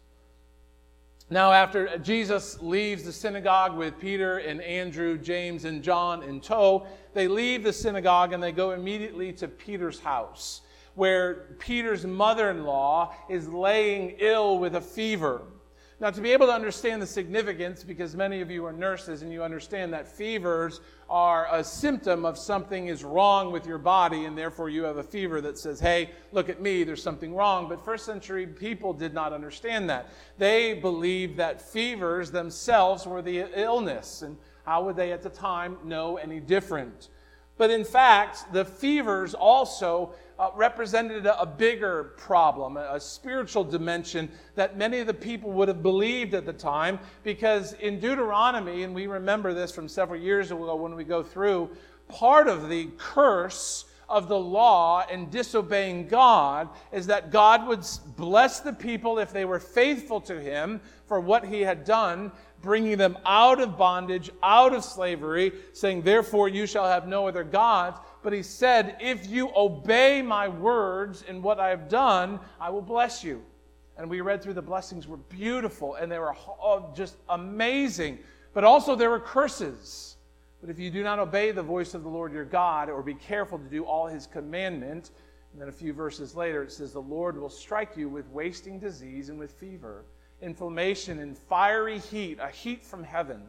Now, 1.31 1.53
after 1.53 1.99
Jesus 1.99 2.59
leaves 2.63 3.05
the 3.05 3.13
synagogue 3.13 3.77
with 3.77 3.99
Peter 3.99 4.39
and 4.39 4.63
Andrew, 4.63 5.19
James, 5.19 5.67
and 5.67 5.83
John 5.83 6.23
in 6.23 6.41
tow, 6.41 6.87
they 7.19 7.29
leave 7.29 7.65
the 7.65 7.73
synagogue 7.73 8.33
and 8.33 8.43
they 8.43 8.53
go 8.53 8.71
immediately 8.71 9.33
to 9.33 9.49
Peter's 9.49 9.99
house, 9.99 10.61
where 10.95 11.57
Peter's 11.59 12.07
mother 12.07 12.51
in 12.51 12.65
law 12.65 13.15
is 13.29 13.49
laying 13.49 14.15
ill 14.21 14.59
with 14.59 14.77
a 14.77 14.81
fever. 14.81 15.43
Now, 16.01 16.11
to 16.11 16.21
be 16.21 16.33
able 16.33 16.47
to 16.47 16.53
understand 16.53 17.03
the 17.03 17.07
significance, 17.07 17.83
because 17.83 18.15
many 18.15 18.41
of 18.41 18.53
you 18.53 18.65
are 18.65 18.73
nurses 18.73 19.23
and 19.23 19.33
you 19.33 19.43
understand 19.43 19.93
that 19.95 20.07
fevers 20.07 20.81
are 21.11 21.49
a 21.51 21.65
symptom 21.65 22.25
of 22.25 22.39
something 22.39 22.87
is 22.87 23.03
wrong 23.03 23.51
with 23.51 23.67
your 23.67 23.79
body, 23.79 24.27
and 24.27 24.39
therefore 24.39 24.71
you 24.71 24.85
have 24.85 24.99
a 24.99 25.03
fever 25.03 25.41
that 25.41 25.59
says, 25.59 25.81
hey, 25.81 26.11
look 26.31 26.49
at 26.49 26.63
me, 26.63 26.85
there's 26.85 27.03
something 27.03 27.35
wrong. 27.35 27.69
But 27.69 27.85
first 27.85 28.07
century 28.07 28.47
people 28.47 28.93
did 28.93 29.13
not 29.13 29.33
understand 29.33 29.91
that. 29.91 30.11
They 30.39 30.75
believed 30.75 31.37
that 31.39 31.61
fevers 31.61 32.31
themselves 32.31 33.05
were 33.05 33.21
the 33.21 33.47
illness, 33.61 34.23
and 34.23 34.37
how 34.69 34.85
would 34.85 34.97
they 34.97 35.13
at 35.13 35.23
the 35.23 35.31
time 35.31 35.79
know 35.83 36.19
any 36.19 36.41
different? 36.41 37.09
But 37.57 37.71
in 37.71 37.87
fact, 37.87 38.53
the 38.53 38.67
fevers 38.67 39.33
also 39.33 40.13
uh, 40.39 40.51
represented 40.55 41.25
a, 41.25 41.47
bigger 41.47 42.13
problem, 42.19 42.77
a, 42.77 42.91
a 42.93 43.01
spiritual 43.01 43.65
dimension 43.65 44.29
that 44.57 44.77
many 44.77 44.99
of 44.99 45.07
the 45.07 45.15
people 45.15 45.51
would 45.53 45.69
have 45.69 45.83
believed 45.83 46.35
at 46.35 46.45
the 46.45 46.53
time, 46.53 46.99
because 47.25 47.73
in 47.73 47.99
Deuteronomy, 47.99 48.83
and 48.83 48.95
we 48.95 49.07
remember 49.07 49.55
this 49.55 49.73
from 49.73 49.89
several 49.89 50.21
years 50.21 50.51
ago 50.51 50.77
when 50.77 50.95
we 50.95 51.03
go 51.03 51.23
through, 51.23 51.71
part 52.07 52.47
of 52.47 52.69
the 52.69 52.91
curse 52.99 53.87
of 54.09 54.29
the 54.29 54.39
law 54.39 55.05
and 55.11 55.31
disobeying 55.31 56.09
God 56.09 56.69
is 56.93 57.07
that 57.07 57.31
God 57.31 57.67
would 57.67 57.85
bless 58.17 58.61
the 58.61 58.73
people 58.73 59.19
if 59.19 59.33
they 59.33 59.45
were 59.45 59.61
faithful 59.61 60.21
to 60.23 60.41
Him 60.41 60.81
for 61.07 61.21
what 61.21 61.45
He 61.45 61.61
had 61.61 61.85
done, 61.85 62.33
bringing 62.63 62.99
them 62.99 63.17
out 63.25 63.61
of 63.61 63.77
bondage, 63.77 64.31
out 64.43 64.75
of 64.75 64.85
slavery, 64.85 65.53
saying, 65.73 66.03
Therefore 66.03 66.49
you 66.49 66.67
shall 66.67 66.87
have 66.87 67.07
no 67.07 67.29
other 67.29 67.45
gods. 67.45 67.99
But 68.23 68.33
he 68.33 68.43
said, 68.43 68.97
If 69.01 69.29
you 69.29 69.51
obey 69.55 70.23
my 70.23 70.49
words 70.49 71.25
and 71.29 71.43
what 71.43 71.61
I 71.61 71.69
have 71.69 71.89
done, 71.89 72.41
I 72.61 72.71
will 72.71 72.83
bless 72.83 73.23
you. 73.23 73.43
And 73.97 74.09
we 74.09 74.21
read 74.21 74.43
through 74.43 74.55
the 74.55 74.63
blessings 74.63 75.09
were 75.09 75.17
beautiful 75.17 75.97
and 75.97 76.11
they 76.11 76.19
were 76.19 76.35
oh, 76.49 76.93
just 76.95 77.17
amazing. 77.29 78.19
But 78.55 78.65
also 78.65 78.95
there 78.95 79.11
were 79.11 79.21
curses. 79.21 80.17
But 80.61 80.71
if 80.71 80.79
you 80.79 80.91
do 80.91 81.03
not 81.03 81.19
obey 81.19 81.53
the 81.53 81.63
voice 81.63 81.95
of 81.95 82.03
the 82.03 82.09
Lord 82.09 82.33
your 82.33 82.45
God, 82.45 82.91
or 82.91 83.03
be 83.03 83.15
careful 83.15 83.59
to 83.59 83.65
do 83.65 83.85
all 83.85 84.07
his 84.07 84.27
commandment, 84.27 85.11
and 85.53 85.61
then 85.61 85.69
a 85.69 85.73
few 85.73 85.93
verses 85.93 86.35
later 86.35 86.63
it 86.63 86.73
says, 86.73 86.93
The 86.93 87.01
Lord 87.01 87.41
will 87.41 87.51
strike 87.51 87.97
you 87.97 88.09
with 88.09 88.29
wasting 88.31 88.79
disease 88.79 89.29
and 89.29 89.39
with 89.39 89.53
fever, 89.53 90.05
inflammation 90.43 91.19
and 91.19 91.37
fiery 91.37 91.99
heat, 91.99 92.39
a 92.41 92.49
heat 92.49 92.85
from 92.85 93.03
heaven, 93.03 93.43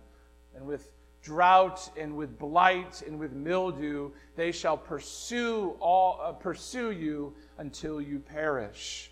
and 0.55 0.65
with 0.65 0.91
drought 1.21 1.89
and 1.97 2.15
with 2.15 2.39
blight 2.39 3.03
and 3.05 3.19
with 3.19 3.33
mildew 3.33 4.09
they 4.37 4.53
shall 4.53 4.77
pursue 4.77 5.75
all 5.81 6.17
uh, 6.23 6.31
pursue 6.31 6.91
you 6.91 7.33
until 7.57 7.99
you 7.99 8.19
perish 8.19 9.11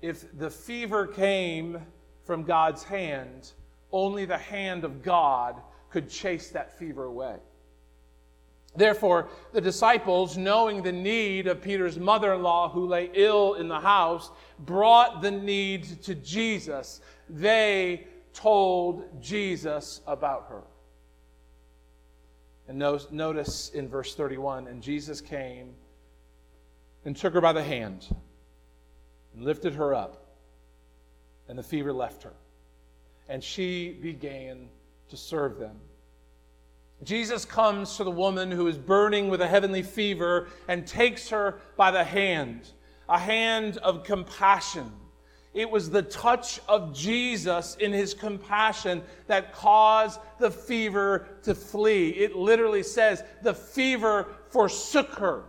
if 0.00 0.26
the 0.38 0.50
fever 0.50 1.06
came 1.06 1.80
from 2.22 2.44
God's 2.44 2.84
hand, 2.84 3.52
only 3.90 4.24
the 4.24 4.38
hand 4.38 4.84
of 4.84 5.02
God 5.02 5.60
could 5.90 6.08
chase 6.08 6.50
that 6.50 6.78
fever 6.78 7.04
away. 7.04 7.36
Therefore, 8.76 9.28
the 9.52 9.60
disciples, 9.60 10.36
knowing 10.36 10.82
the 10.82 10.92
need 10.92 11.46
of 11.46 11.60
Peter's 11.60 11.98
mother 11.98 12.34
in 12.34 12.42
law 12.42 12.68
who 12.68 12.86
lay 12.86 13.10
ill 13.14 13.54
in 13.54 13.66
the 13.66 13.80
house, 13.80 14.30
brought 14.60 15.22
the 15.22 15.30
need 15.30 16.02
to 16.02 16.14
Jesus. 16.14 17.00
They 17.28 18.06
told 18.34 19.20
Jesus 19.20 20.00
about 20.06 20.46
her. 20.48 20.62
And 22.68 22.78
notice 23.10 23.70
in 23.70 23.88
verse 23.88 24.14
31 24.14 24.68
and 24.68 24.82
Jesus 24.82 25.20
came 25.20 25.74
and 27.04 27.16
took 27.16 27.32
her 27.32 27.40
by 27.40 27.54
the 27.54 27.64
hand 27.64 28.06
and 29.34 29.42
lifted 29.44 29.74
her 29.74 29.94
up, 29.94 30.26
and 31.48 31.58
the 31.58 31.62
fever 31.62 31.92
left 31.92 32.22
her. 32.22 32.34
And 33.28 33.42
she 33.42 33.90
began 33.90 34.68
to 35.08 35.16
serve 35.16 35.58
them. 35.58 35.76
Jesus 37.04 37.44
comes 37.44 37.96
to 37.96 38.04
the 38.04 38.10
woman 38.10 38.50
who 38.50 38.66
is 38.66 38.76
burning 38.76 39.28
with 39.28 39.40
a 39.40 39.46
heavenly 39.46 39.82
fever 39.82 40.48
and 40.66 40.86
takes 40.86 41.28
her 41.28 41.60
by 41.76 41.90
the 41.90 42.02
hand, 42.02 42.70
a 43.08 43.18
hand 43.18 43.76
of 43.78 44.02
compassion. 44.02 44.92
It 45.54 45.70
was 45.70 45.90
the 45.90 46.02
touch 46.02 46.60
of 46.68 46.92
Jesus 46.92 47.76
in 47.76 47.92
his 47.92 48.14
compassion 48.14 49.02
that 49.28 49.52
caused 49.52 50.20
the 50.38 50.50
fever 50.50 51.26
to 51.44 51.54
flee. 51.54 52.10
It 52.10 52.36
literally 52.36 52.82
says 52.82 53.22
the 53.42 53.54
fever 53.54 54.26
forsook 54.50 55.10
her. 55.14 55.44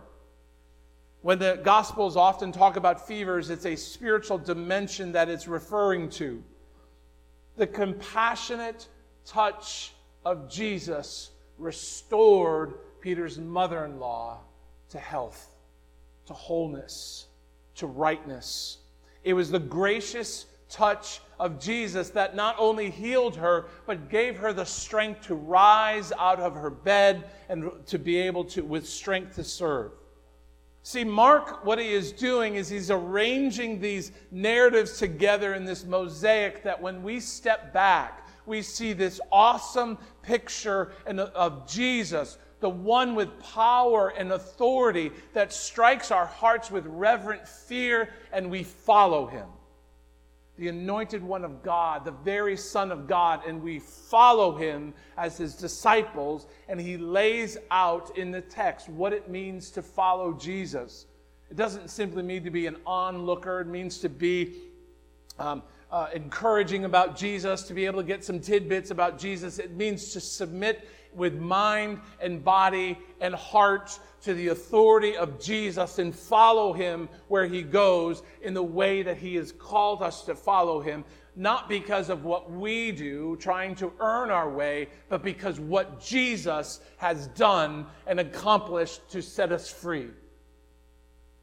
When 1.22 1.38
the 1.38 1.60
Gospels 1.62 2.16
often 2.16 2.50
talk 2.50 2.76
about 2.76 3.06
fevers, 3.06 3.50
it's 3.50 3.66
a 3.66 3.76
spiritual 3.76 4.38
dimension 4.38 5.12
that 5.12 5.28
it's 5.28 5.46
referring 5.46 6.08
to. 6.10 6.42
The 7.56 7.66
compassionate 7.66 8.88
touch 9.26 9.92
of 10.24 10.48
Jesus 10.48 11.30
restored 11.60 12.74
Peter's 13.00 13.38
mother 13.38 13.84
in 13.84 13.98
law 13.98 14.40
to 14.90 14.98
health, 14.98 15.48
to 16.26 16.32
wholeness, 16.32 17.26
to 17.76 17.86
rightness. 17.86 18.78
It 19.24 19.34
was 19.34 19.50
the 19.50 19.58
gracious 19.58 20.46
touch 20.68 21.20
of 21.38 21.60
Jesus 21.60 22.10
that 22.10 22.36
not 22.36 22.54
only 22.58 22.90
healed 22.90 23.36
her, 23.36 23.66
but 23.86 24.08
gave 24.08 24.36
her 24.36 24.52
the 24.52 24.64
strength 24.64 25.22
to 25.22 25.34
rise 25.34 26.12
out 26.18 26.38
of 26.38 26.54
her 26.54 26.70
bed 26.70 27.24
and 27.48 27.70
to 27.86 27.98
be 27.98 28.18
able 28.18 28.44
to, 28.44 28.62
with 28.62 28.88
strength, 28.88 29.34
to 29.34 29.44
serve. 29.44 29.92
See, 30.82 31.04
Mark, 31.04 31.64
what 31.64 31.78
he 31.78 31.92
is 31.92 32.12
doing 32.12 32.54
is 32.54 32.68
he's 32.68 32.90
arranging 32.90 33.80
these 33.80 34.12
narratives 34.30 34.98
together 34.98 35.54
in 35.54 35.64
this 35.64 35.84
mosaic 35.84 36.62
that 36.62 36.80
when 36.80 37.02
we 37.02 37.20
step 37.20 37.72
back, 37.72 38.26
we 38.46 38.62
see 38.62 38.92
this 38.92 39.20
awesome 39.30 39.98
picture 40.22 40.92
of 41.06 41.70
Jesus, 41.70 42.38
the 42.60 42.68
one 42.70 43.14
with 43.14 43.40
power 43.40 44.08
and 44.16 44.32
authority 44.32 45.10
that 45.32 45.52
strikes 45.52 46.10
our 46.10 46.26
hearts 46.26 46.70
with 46.70 46.84
reverent 46.86 47.46
fear, 47.48 48.10
and 48.32 48.50
we 48.50 48.62
follow 48.62 49.26
him. 49.26 49.46
The 50.56 50.68
anointed 50.68 51.22
one 51.22 51.42
of 51.42 51.62
God, 51.62 52.04
the 52.04 52.10
very 52.10 52.56
Son 52.56 52.92
of 52.92 53.06
God, 53.06 53.40
and 53.46 53.62
we 53.62 53.78
follow 53.78 54.54
him 54.54 54.92
as 55.16 55.38
his 55.38 55.54
disciples, 55.54 56.46
and 56.68 56.78
he 56.78 56.98
lays 56.98 57.56
out 57.70 58.16
in 58.18 58.30
the 58.30 58.42
text 58.42 58.88
what 58.90 59.14
it 59.14 59.30
means 59.30 59.70
to 59.70 59.82
follow 59.82 60.34
Jesus. 60.34 61.06
It 61.50 61.56
doesn't 61.56 61.88
simply 61.88 62.22
mean 62.22 62.44
to 62.44 62.50
be 62.50 62.66
an 62.66 62.76
onlooker, 62.84 63.60
it 63.60 63.68
means 63.68 63.98
to 64.00 64.10
be 64.10 64.54
um, 65.40 65.62
uh, 65.90 66.08
encouraging 66.14 66.84
about 66.84 67.16
Jesus, 67.16 67.62
to 67.62 67.74
be 67.74 67.86
able 67.86 68.00
to 68.00 68.06
get 68.06 68.24
some 68.24 68.38
tidbits 68.38 68.90
about 68.90 69.18
Jesus. 69.18 69.58
It 69.58 69.72
means 69.72 70.12
to 70.12 70.20
submit 70.20 70.88
with 71.12 71.34
mind 71.34 72.00
and 72.20 72.44
body 72.44 72.96
and 73.20 73.34
heart 73.34 73.98
to 74.22 74.34
the 74.34 74.48
authority 74.48 75.16
of 75.16 75.40
Jesus 75.40 75.98
and 75.98 76.14
follow 76.14 76.72
him 76.72 77.08
where 77.28 77.46
he 77.46 77.62
goes 77.62 78.22
in 78.42 78.54
the 78.54 78.62
way 78.62 79.02
that 79.02 79.16
he 79.16 79.34
has 79.34 79.50
called 79.50 80.02
us 80.02 80.22
to 80.26 80.34
follow 80.34 80.80
him, 80.80 81.04
not 81.34 81.68
because 81.68 82.10
of 82.10 82.24
what 82.24 82.52
we 82.52 82.92
do, 82.92 83.36
trying 83.40 83.74
to 83.76 83.92
earn 83.98 84.30
our 84.30 84.50
way, 84.50 84.88
but 85.08 85.22
because 85.24 85.58
what 85.58 86.00
Jesus 86.00 86.80
has 86.98 87.26
done 87.28 87.86
and 88.06 88.20
accomplished 88.20 89.10
to 89.10 89.22
set 89.22 89.50
us 89.50 89.68
free. 89.68 90.10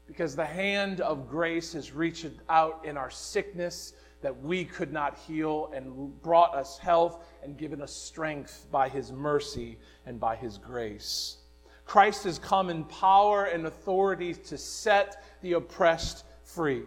Because 0.08 0.34
the 0.34 0.44
hand 0.44 1.00
of 1.00 1.28
grace 1.28 1.74
has 1.74 1.92
reached 1.92 2.26
out 2.48 2.84
in 2.84 2.96
our 2.96 3.10
sickness 3.10 3.92
that 4.22 4.42
we 4.42 4.64
could 4.64 4.92
not 4.92 5.16
heal 5.16 5.70
and 5.72 6.20
brought 6.22 6.54
us 6.54 6.78
health 6.78 7.24
and 7.44 7.56
given 7.56 7.80
us 7.80 7.92
strength 7.92 8.66
by 8.72 8.88
his 8.88 9.12
mercy 9.12 9.78
and 10.06 10.18
by 10.18 10.34
his 10.34 10.58
grace. 10.58 11.36
Christ 11.84 12.24
has 12.24 12.38
come 12.38 12.68
in 12.68 12.84
power 12.84 13.44
and 13.44 13.66
authority 13.66 14.34
to 14.34 14.58
set 14.58 15.22
the 15.40 15.52
oppressed 15.52 16.24
free. 16.42 16.82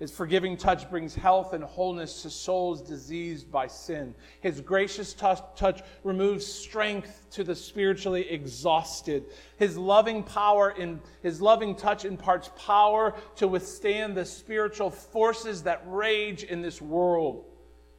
His 0.00 0.10
forgiving 0.10 0.56
touch 0.56 0.88
brings 0.88 1.14
health 1.14 1.52
and 1.52 1.62
wholeness 1.62 2.22
to 2.22 2.30
souls 2.30 2.80
diseased 2.80 3.52
by 3.52 3.66
sin. 3.66 4.14
His 4.40 4.62
gracious 4.62 5.12
touch, 5.12 5.82
removes 6.02 6.46
strength 6.46 7.26
to 7.32 7.44
the 7.44 7.54
spiritually 7.54 8.26
exhausted. 8.30 9.26
His 9.58 9.76
loving 9.76 10.22
power 10.22 10.70
in 10.70 11.00
his 11.22 11.42
loving 11.42 11.76
touch 11.76 12.06
imparts 12.06 12.50
power 12.56 13.14
to 13.36 13.46
withstand 13.46 14.16
the 14.16 14.24
spiritual 14.24 14.90
forces 14.90 15.62
that 15.64 15.82
rage 15.86 16.44
in 16.44 16.62
this 16.62 16.80
world. 16.80 17.44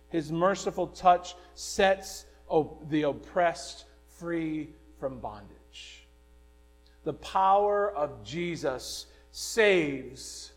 His 0.09 0.31
merciful 0.31 0.87
touch 0.87 1.35
sets 1.53 2.25
the 2.89 3.03
oppressed 3.03 3.85
free 4.07 4.71
from 4.99 5.19
bondage. 5.19 6.07
The 7.03 7.13
power 7.13 7.91
of 7.91 8.23
Jesus 8.23 9.05
saves 9.31 10.50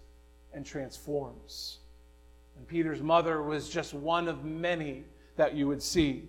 and 0.54 0.64
transforms. 0.64 1.78
And 2.56 2.66
Peter's 2.66 3.02
mother 3.02 3.42
was 3.42 3.68
just 3.68 3.94
one 3.94 4.28
of 4.28 4.44
many 4.44 5.04
that 5.36 5.54
you 5.54 5.66
would 5.66 5.82
see. 5.82 6.28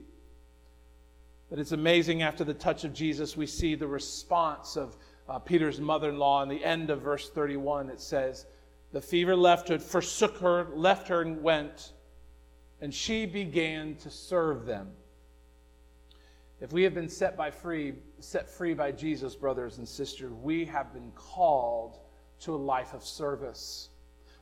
But 1.49 1.59
it's 1.59 1.71
amazing 1.71 2.23
after 2.23 2.43
the 2.43 2.53
touch 2.53 2.83
of 2.83 2.93
Jesus, 2.93 3.37
we 3.37 3.45
see 3.45 3.75
the 3.75 3.87
response 3.87 4.75
of 4.75 4.97
uh, 5.29 5.39
Peter's 5.39 5.79
mother 5.79 6.09
in 6.09 6.17
law. 6.17 6.41
In 6.41 6.49
the 6.49 6.63
end 6.63 6.89
of 6.89 7.01
verse 7.01 7.29
31, 7.29 7.89
it 7.89 8.01
says, 8.01 8.45
The 8.91 9.01
fever 9.01 9.35
left 9.35 9.69
her, 9.69 9.77
forsook 9.77 10.37
her, 10.39 10.67
left 10.73 11.07
her, 11.07 11.21
and 11.21 11.41
went, 11.41 11.93
and 12.81 12.93
she 12.93 13.25
began 13.25 13.95
to 13.97 14.09
serve 14.09 14.65
them. 14.65 14.91
If 16.61 16.71
we 16.71 16.83
have 16.83 16.93
been 16.93 17.09
set 17.09 17.37
by 17.37 17.51
free, 17.51 17.93
set 18.19 18.49
free 18.49 18.73
by 18.73 18.91
Jesus, 18.91 19.35
brothers 19.35 19.77
and 19.77 19.87
sisters, 19.87 20.31
we 20.31 20.65
have 20.65 20.93
been 20.93 21.11
called 21.13 21.99
to 22.41 22.55
a 22.55 22.57
life 22.57 22.93
of 22.93 23.03
service 23.03 23.89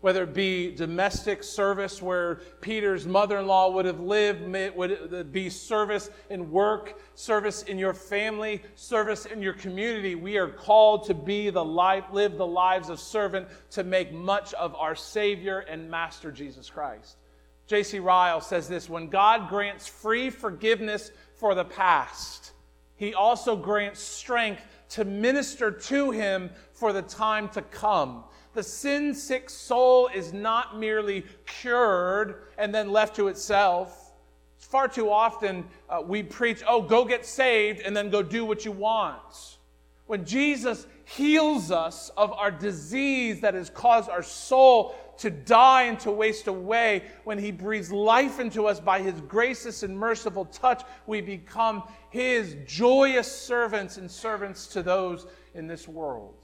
whether 0.03 0.23
it 0.23 0.33
be 0.33 0.69
domestic 0.69 1.41
service 1.41 2.01
where 2.01 2.41
Peter's 2.59 3.07
mother 3.07 3.39
in 3.39 3.47
law 3.47 3.71
would 3.71 3.85
have 3.85 4.01
lived, 4.01 4.41
would 4.75 4.91
it 4.91 5.31
be 5.31 5.49
service 5.49 6.09
in 6.29 6.51
work, 6.51 6.99
service 7.15 7.63
in 7.63 7.79
your 7.79 7.93
family, 7.93 8.61
service 8.75 9.25
in 9.25 9.41
your 9.41 9.53
community. 9.53 10.15
We 10.15 10.35
are 10.35 10.49
called 10.49 11.05
to 11.05 11.13
be 11.13 11.49
the 11.51 11.63
life, 11.63 12.03
live 12.11 12.35
the 12.35 12.45
lives 12.45 12.89
of 12.89 12.99
servant 12.99 13.47
to 13.71 13.85
make 13.85 14.11
much 14.11 14.53
of 14.55 14.75
our 14.75 14.93
Savior 14.93 15.59
and 15.59 15.89
Master 15.89 16.33
Jesus 16.33 16.69
Christ. 16.69 17.15
J.C. 17.67 17.99
Ryle 17.99 18.41
says 18.41 18.67
this 18.67 18.89
when 18.89 19.07
God 19.07 19.47
grants 19.47 19.87
free 19.87 20.29
forgiveness 20.29 21.13
for 21.37 21.55
the 21.55 21.63
past, 21.63 22.51
he 22.97 23.13
also 23.13 23.55
grants 23.55 24.01
strength 24.01 24.63
to 24.89 25.05
minister 25.05 25.71
to 25.71 26.11
him 26.11 26.49
for 26.73 26.91
the 26.91 27.03
time 27.03 27.47
to 27.47 27.61
come 27.61 28.25
the 28.53 28.63
sin 28.63 29.13
sick 29.13 29.49
soul 29.49 30.09
is 30.13 30.33
not 30.33 30.79
merely 30.79 31.25
cured 31.45 32.43
and 32.57 32.73
then 32.73 32.91
left 32.91 33.15
to 33.15 33.27
itself. 33.27 34.13
Far 34.57 34.87
too 34.87 35.09
often 35.09 35.65
uh, 35.89 36.01
we 36.05 36.23
preach, 36.23 36.63
oh, 36.67 36.81
go 36.81 37.05
get 37.05 37.25
saved 37.25 37.81
and 37.81 37.95
then 37.95 38.09
go 38.09 38.23
do 38.23 38.45
what 38.45 38.65
you 38.65 38.71
want. 38.71 39.57
When 40.05 40.25
Jesus 40.25 40.85
heals 41.05 41.71
us 41.71 42.09
of 42.17 42.31
our 42.33 42.51
disease 42.51 43.41
that 43.41 43.53
has 43.53 43.69
caused 43.69 44.09
our 44.09 44.23
soul 44.23 44.95
to 45.17 45.29
die 45.29 45.83
and 45.83 45.99
to 46.01 46.11
waste 46.11 46.47
away, 46.47 47.03
when 47.23 47.37
He 47.37 47.51
breathes 47.51 47.91
life 47.91 48.39
into 48.39 48.67
us 48.67 48.79
by 48.79 49.01
His 49.01 49.19
gracious 49.21 49.83
and 49.83 49.97
merciful 49.97 50.45
touch, 50.45 50.83
we 51.07 51.21
become 51.21 51.83
His 52.09 52.55
joyous 52.65 53.31
servants 53.31 53.97
and 53.97 54.09
servants 54.09 54.67
to 54.67 54.83
those 54.83 55.27
in 55.53 55.67
this 55.67 55.87
world. 55.87 56.42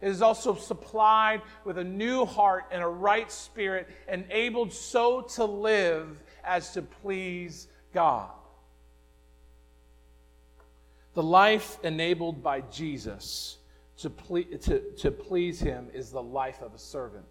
It 0.00 0.08
is 0.08 0.20
also 0.20 0.54
supplied 0.54 1.42
with 1.64 1.78
a 1.78 1.84
new 1.84 2.26
heart 2.26 2.66
and 2.70 2.82
a 2.82 2.86
right 2.86 3.30
spirit, 3.32 3.88
enabled 4.08 4.72
so 4.72 5.22
to 5.22 5.44
live 5.44 6.22
as 6.44 6.72
to 6.72 6.82
please 6.82 7.68
God. 7.94 8.30
The 11.14 11.22
life 11.22 11.78
enabled 11.82 12.42
by 12.42 12.60
Jesus 12.60 13.56
to, 13.98 14.10
ple- 14.10 14.44
to, 14.44 14.80
to 14.80 15.10
please 15.10 15.58
Him 15.58 15.88
is 15.94 16.10
the 16.10 16.22
life 16.22 16.60
of 16.60 16.74
a 16.74 16.78
servant. 16.78 17.24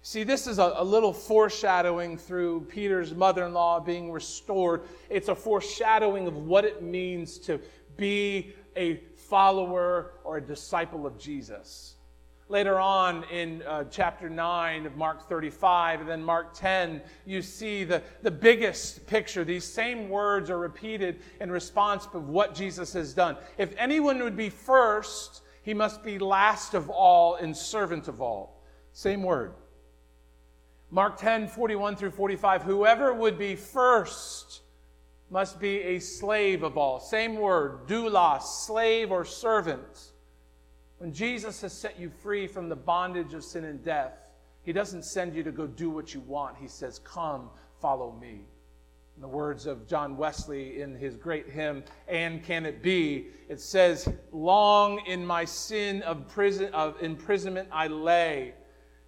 See, 0.00 0.22
this 0.22 0.46
is 0.46 0.58
a, 0.58 0.72
a 0.76 0.84
little 0.84 1.12
foreshadowing 1.12 2.16
through 2.16 2.62
Peter's 2.62 3.14
mother 3.14 3.44
in 3.44 3.52
law 3.52 3.78
being 3.80 4.10
restored. 4.10 4.84
It's 5.10 5.28
a 5.28 5.34
foreshadowing 5.34 6.26
of 6.26 6.36
what 6.36 6.64
it 6.64 6.82
means 6.82 7.38
to 7.40 7.60
be 7.96 8.54
a 8.74 9.00
follower 9.16 10.12
or 10.24 10.38
a 10.38 10.40
disciple 10.40 11.06
of 11.06 11.18
Jesus. 11.18 11.95
Later 12.48 12.78
on 12.78 13.24
in 13.24 13.62
uh, 13.62 13.84
chapter 13.90 14.30
9 14.30 14.86
of 14.86 14.96
Mark 14.96 15.28
35 15.28 16.00
and 16.00 16.08
then 16.08 16.22
Mark 16.22 16.54
10, 16.54 17.02
you 17.24 17.42
see 17.42 17.82
the, 17.82 18.02
the 18.22 18.30
biggest 18.30 19.04
picture. 19.08 19.42
These 19.44 19.64
same 19.64 20.08
words 20.08 20.48
are 20.48 20.58
repeated 20.58 21.20
in 21.40 21.50
response 21.50 22.06
of 22.14 22.28
what 22.28 22.54
Jesus 22.54 22.92
has 22.92 23.14
done. 23.14 23.36
If 23.58 23.74
anyone 23.76 24.22
would 24.22 24.36
be 24.36 24.48
first, 24.48 25.42
he 25.62 25.74
must 25.74 26.04
be 26.04 26.20
last 26.20 26.74
of 26.74 26.88
all 26.88 27.34
and 27.34 27.56
servant 27.56 28.06
of 28.06 28.22
all. 28.22 28.62
Same 28.92 29.24
word. 29.24 29.54
Mark 30.92 31.18
10, 31.18 31.48
41 31.48 31.96
through 31.96 32.12
45. 32.12 32.62
Whoever 32.62 33.12
would 33.12 33.36
be 33.38 33.56
first 33.56 34.62
must 35.30 35.58
be 35.58 35.82
a 35.82 35.98
slave 35.98 36.62
of 36.62 36.78
all. 36.78 37.00
Same 37.00 37.34
word, 37.34 37.88
doulos, 37.88 38.42
slave 38.42 39.10
or 39.10 39.24
servant. 39.24 40.12
When 40.98 41.12
Jesus 41.12 41.60
has 41.60 41.72
set 41.72 41.98
you 41.98 42.10
free 42.10 42.46
from 42.46 42.68
the 42.68 42.76
bondage 42.76 43.34
of 43.34 43.44
sin 43.44 43.64
and 43.64 43.82
death, 43.84 44.30
he 44.62 44.72
doesn't 44.72 45.04
send 45.04 45.34
you 45.34 45.42
to 45.42 45.52
go 45.52 45.66
do 45.66 45.90
what 45.90 46.14
you 46.14 46.20
want. 46.20 46.56
He 46.56 46.68
says, 46.68 46.98
Come, 47.00 47.50
follow 47.80 48.12
me. 48.12 48.46
In 49.14 49.22
the 49.22 49.28
words 49.28 49.66
of 49.66 49.86
John 49.86 50.16
Wesley 50.16 50.80
in 50.80 50.94
his 50.94 51.16
great 51.16 51.48
hymn, 51.48 51.84
And 52.08 52.42
Can 52.42 52.66
It 52.66 52.82
Be? 52.82 53.28
It 53.48 53.60
says, 53.60 54.08
Long 54.32 55.00
in 55.06 55.24
my 55.24 55.44
sin 55.44 56.02
of, 56.02 56.26
prison, 56.28 56.72
of 56.74 57.00
imprisonment 57.02 57.68
I 57.70 57.86
lay. 57.86 58.54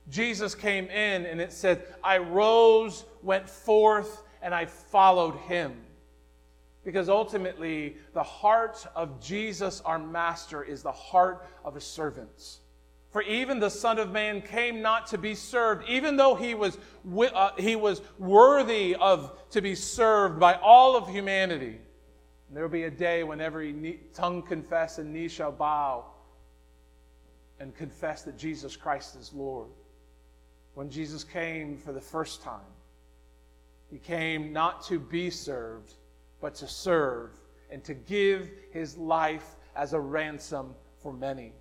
Jesus 0.08 0.54
came 0.54 0.86
in 0.86 1.26
and 1.26 1.40
it 1.40 1.52
said, 1.52 1.84
I 2.02 2.18
rose, 2.18 3.04
went 3.22 3.48
forth, 3.48 4.22
and 4.40 4.54
I 4.54 4.64
followed 4.64 5.36
him. 5.36 5.74
Because 6.84 7.08
ultimately, 7.08 7.96
the 8.14 8.22
heart 8.22 8.86
of 8.94 9.20
Jesus, 9.20 9.80
our 9.84 9.98
Master, 9.98 10.62
is 10.62 10.82
the 10.82 10.92
heart 10.92 11.46
of 11.64 11.76
a 11.76 11.80
servant. 11.80 12.58
For 13.10 13.22
even 13.22 13.58
the 13.58 13.70
Son 13.70 13.98
of 13.98 14.12
Man 14.12 14.42
came 14.42 14.82
not 14.82 15.06
to 15.08 15.18
be 15.18 15.34
served, 15.34 15.88
even 15.88 16.16
though 16.16 16.34
he 16.34 16.54
was, 16.54 16.78
uh, 17.16 17.50
he 17.58 17.74
was 17.74 18.02
worthy 18.18 18.94
of 18.94 19.48
to 19.50 19.60
be 19.60 19.74
served 19.74 20.38
by 20.38 20.54
all 20.54 20.96
of 20.96 21.08
humanity. 21.08 21.78
And 22.48 22.56
there 22.56 22.62
will 22.62 22.70
be 22.70 22.84
a 22.84 22.90
day 22.90 23.24
when 23.24 23.40
every 23.40 24.00
tongue 24.14 24.42
confess 24.42 24.98
and 24.98 25.12
knee 25.12 25.28
shall 25.28 25.52
bow 25.52 26.04
and 27.60 27.74
confess 27.74 28.22
that 28.22 28.38
Jesus 28.38 28.76
Christ 28.76 29.16
is 29.16 29.32
Lord. 29.32 29.68
When 30.74 30.90
Jesus 30.90 31.24
came 31.24 31.76
for 31.76 31.92
the 31.92 32.00
first 32.00 32.42
time, 32.42 32.60
he 33.90 33.98
came 33.98 34.52
not 34.52 34.84
to 34.84 34.98
be 34.98 35.30
served, 35.30 35.94
but 36.40 36.54
to 36.56 36.68
serve 36.68 37.30
and 37.70 37.82
to 37.84 37.94
give 37.94 38.50
his 38.70 38.96
life 38.96 39.56
as 39.76 39.92
a 39.92 40.00
ransom 40.00 40.74
for 41.02 41.12
many. 41.12 41.52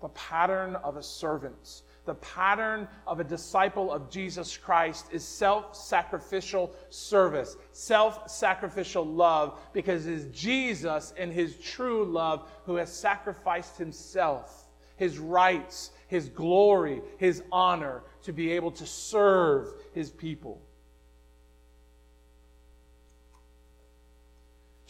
The 0.00 0.08
pattern 0.08 0.76
of 0.76 0.96
a 0.96 1.02
servant, 1.02 1.82
the 2.06 2.14
pattern 2.14 2.88
of 3.06 3.20
a 3.20 3.24
disciple 3.24 3.92
of 3.92 4.10
Jesus 4.10 4.56
Christ 4.56 5.06
is 5.12 5.22
self 5.22 5.76
sacrificial 5.76 6.74
service, 6.88 7.56
self 7.72 8.30
sacrificial 8.30 9.04
love, 9.04 9.60
because 9.74 10.06
it 10.06 10.14
is 10.14 10.26
Jesus 10.26 11.12
in 11.18 11.30
his 11.30 11.56
true 11.58 12.04
love 12.04 12.50
who 12.64 12.76
has 12.76 12.90
sacrificed 12.90 13.76
himself, 13.76 14.68
his 14.96 15.18
rights, 15.18 15.90
his 16.08 16.30
glory, 16.30 17.02
his 17.18 17.42
honor 17.52 18.02
to 18.22 18.32
be 18.32 18.52
able 18.52 18.70
to 18.72 18.86
serve 18.86 19.74
his 19.92 20.10
people. 20.10 20.62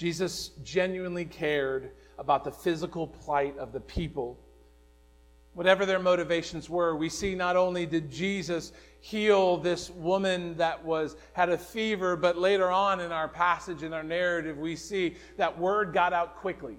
Jesus 0.00 0.52
genuinely 0.64 1.26
cared 1.26 1.90
about 2.18 2.42
the 2.42 2.50
physical 2.50 3.06
plight 3.06 3.58
of 3.58 3.70
the 3.70 3.80
people. 3.80 4.40
Whatever 5.52 5.84
their 5.84 5.98
motivations 5.98 6.70
were, 6.70 6.96
we 6.96 7.10
see 7.10 7.34
not 7.34 7.54
only 7.54 7.84
did 7.84 8.10
Jesus 8.10 8.72
heal 9.00 9.58
this 9.58 9.90
woman 9.90 10.56
that 10.56 10.82
was 10.82 11.16
had 11.34 11.50
a 11.50 11.58
fever, 11.58 12.16
but 12.16 12.38
later 12.38 12.70
on 12.70 13.00
in 13.00 13.12
our 13.12 13.28
passage 13.28 13.82
in 13.82 13.92
our 13.92 14.02
narrative 14.02 14.56
we 14.56 14.74
see 14.74 15.16
that 15.36 15.58
word 15.58 15.92
got 15.92 16.14
out 16.14 16.36
quickly. 16.36 16.78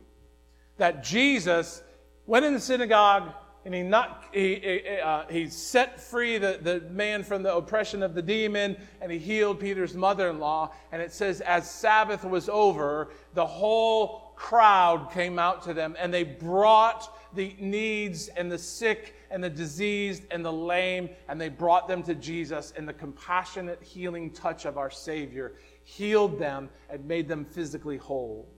That 0.77 1.03
Jesus 1.03 1.83
went 2.25 2.43
in 2.43 2.55
the 2.55 2.59
synagogue 2.59 3.33
and 3.63 3.73
he, 3.75 3.83
not, 3.83 4.23
he, 4.31 4.99
uh, 5.03 5.25
he 5.29 5.47
set 5.47 6.01
free 6.01 6.37
the, 6.37 6.59
the 6.61 6.81
man 6.89 7.23
from 7.23 7.43
the 7.43 7.55
oppression 7.55 8.01
of 8.01 8.15
the 8.15 8.21
demon, 8.21 8.75
and 9.01 9.11
he 9.11 9.19
healed 9.19 9.59
Peter's 9.59 9.93
mother 9.93 10.29
in 10.29 10.39
law. 10.39 10.73
And 10.91 11.01
it 11.01 11.13
says, 11.13 11.41
as 11.41 11.69
Sabbath 11.69 12.23
was 12.23 12.49
over, 12.49 13.09
the 13.35 13.45
whole 13.45 14.33
crowd 14.35 15.11
came 15.11 15.37
out 15.37 15.61
to 15.63 15.73
them, 15.73 15.95
and 15.99 16.11
they 16.11 16.23
brought 16.23 17.35
the 17.35 17.55
needs 17.59 18.29
and 18.29 18.51
the 18.51 18.57
sick 18.57 19.15
and 19.29 19.43
the 19.43 19.49
diseased 19.49 20.23
and 20.31 20.43
the 20.43 20.51
lame, 20.51 21.09
and 21.29 21.39
they 21.39 21.49
brought 21.49 21.87
them 21.87 22.01
to 22.03 22.15
Jesus. 22.15 22.73
And 22.75 22.87
the 22.87 22.93
compassionate 22.93 23.81
healing 23.83 24.31
touch 24.31 24.65
of 24.65 24.77
our 24.77 24.89
Savior 24.89 25.53
healed 25.83 26.39
them 26.39 26.69
and 26.89 27.05
made 27.05 27.27
them 27.27 27.45
physically 27.45 27.97
whole. 27.97 28.49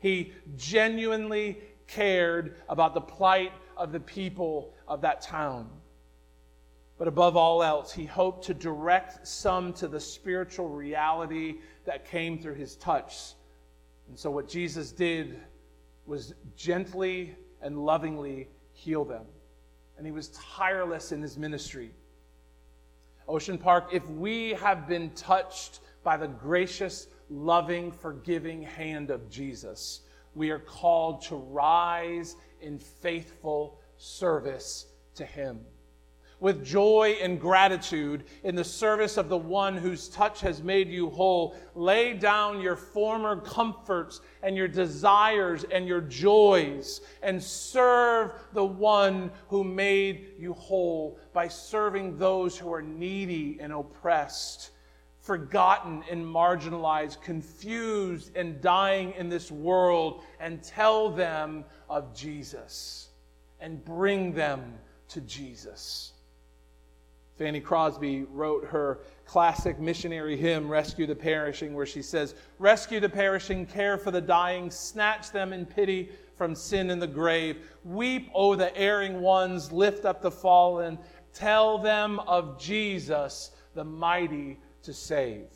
He 0.00 0.32
genuinely 0.56 1.60
cared 1.86 2.56
about 2.68 2.94
the 2.94 3.00
plight 3.00 3.52
of 3.76 3.92
the 3.92 4.00
people 4.00 4.74
of 4.88 5.00
that 5.02 5.20
town. 5.20 5.68
But 6.98 7.08
above 7.08 7.36
all 7.36 7.62
else, 7.62 7.92
he 7.92 8.04
hoped 8.04 8.44
to 8.44 8.54
direct 8.54 9.26
some 9.26 9.72
to 9.74 9.88
the 9.88 9.98
spiritual 9.98 10.68
reality 10.68 11.56
that 11.84 12.04
came 12.04 12.38
through 12.38 12.54
his 12.54 12.76
touch. 12.76 13.34
And 14.08 14.18
so, 14.18 14.30
what 14.30 14.48
Jesus 14.48 14.92
did 14.92 15.40
was 16.06 16.34
gently 16.56 17.34
and 17.60 17.84
lovingly 17.84 18.48
heal 18.72 19.04
them. 19.04 19.24
And 19.96 20.06
he 20.06 20.12
was 20.12 20.28
tireless 20.28 21.12
in 21.12 21.22
his 21.22 21.38
ministry. 21.38 21.90
Ocean 23.28 23.56
Park, 23.56 23.88
if 23.92 24.08
we 24.08 24.50
have 24.50 24.88
been 24.88 25.10
touched 25.10 25.80
by 26.02 26.16
the 26.16 26.26
gracious, 26.26 27.06
loving, 27.30 27.92
forgiving 27.92 28.62
hand 28.62 29.10
of 29.10 29.30
Jesus, 29.30 30.00
we 30.34 30.50
are 30.50 30.58
called 30.58 31.22
to 31.22 31.36
rise 31.36 32.36
in 32.60 32.78
faithful 32.78 33.78
service 33.96 34.86
to 35.14 35.24
Him. 35.24 35.60
With 36.40 36.64
joy 36.64 37.18
and 37.22 37.40
gratitude 37.40 38.24
in 38.42 38.56
the 38.56 38.64
service 38.64 39.16
of 39.16 39.28
the 39.28 39.38
one 39.38 39.76
whose 39.76 40.08
touch 40.08 40.40
has 40.40 40.60
made 40.60 40.88
you 40.88 41.08
whole, 41.08 41.54
lay 41.76 42.14
down 42.14 42.60
your 42.60 42.74
former 42.74 43.36
comforts 43.36 44.20
and 44.42 44.56
your 44.56 44.66
desires 44.66 45.64
and 45.70 45.86
your 45.86 46.00
joys 46.00 47.00
and 47.22 47.40
serve 47.40 48.32
the 48.54 48.64
one 48.64 49.30
who 49.46 49.62
made 49.62 50.32
you 50.36 50.52
whole 50.54 51.16
by 51.32 51.46
serving 51.46 52.18
those 52.18 52.58
who 52.58 52.72
are 52.72 52.82
needy 52.82 53.58
and 53.60 53.72
oppressed 53.72 54.72
forgotten 55.22 56.02
and 56.10 56.24
marginalized, 56.24 57.22
confused 57.22 58.36
and 58.36 58.60
dying 58.60 59.12
in 59.16 59.28
this 59.28 59.50
world, 59.50 60.22
and 60.40 60.62
tell 60.62 61.10
them 61.10 61.64
of 61.88 62.14
Jesus 62.14 63.08
and 63.60 63.82
bring 63.84 64.32
them 64.32 64.74
to 65.08 65.20
Jesus. 65.20 66.12
Fanny 67.38 67.60
Crosby 67.60 68.24
wrote 68.24 68.64
her 68.66 69.00
classic 69.24 69.78
missionary 69.78 70.36
hymn, 70.36 70.68
Rescue 70.68 71.06
the 71.06 71.14
Perishing, 71.14 71.72
where 71.72 71.86
she 71.86 72.02
says, 72.02 72.34
Rescue 72.58 73.00
the 73.00 73.08
perishing, 73.08 73.64
care 73.64 73.96
for 73.96 74.10
the 74.10 74.20
dying, 74.20 74.70
snatch 74.70 75.30
them 75.30 75.52
in 75.52 75.64
pity 75.64 76.10
from 76.36 76.54
sin 76.54 76.90
and 76.90 77.00
the 77.00 77.06
grave. 77.06 77.58
Weep, 77.84 78.28
O 78.34 78.54
the 78.54 78.76
erring 78.76 79.20
ones, 79.20 79.72
lift 79.72 80.04
up 80.04 80.20
the 80.20 80.30
fallen, 80.30 80.98
tell 81.32 81.78
them 81.78 82.18
of 82.20 82.60
Jesus, 82.60 83.52
the 83.74 83.84
mighty 83.84 84.58
to 84.82 84.92
save. 84.92 85.46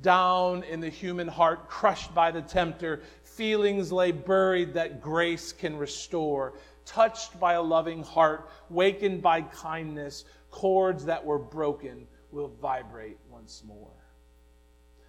Down 0.00 0.64
in 0.64 0.80
the 0.80 0.88
human 0.88 1.28
heart, 1.28 1.68
crushed 1.68 2.14
by 2.14 2.30
the 2.30 2.42
tempter, 2.42 3.02
feelings 3.22 3.92
lay 3.92 4.10
buried 4.10 4.74
that 4.74 5.00
grace 5.00 5.52
can 5.52 5.76
restore. 5.76 6.54
Touched 6.84 7.38
by 7.38 7.54
a 7.54 7.62
loving 7.62 8.02
heart, 8.02 8.50
wakened 8.68 9.22
by 9.22 9.42
kindness, 9.42 10.24
chords 10.50 11.04
that 11.04 11.24
were 11.24 11.38
broken 11.38 12.06
will 12.32 12.48
vibrate 12.60 13.18
once 13.30 13.62
more. 13.64 13.92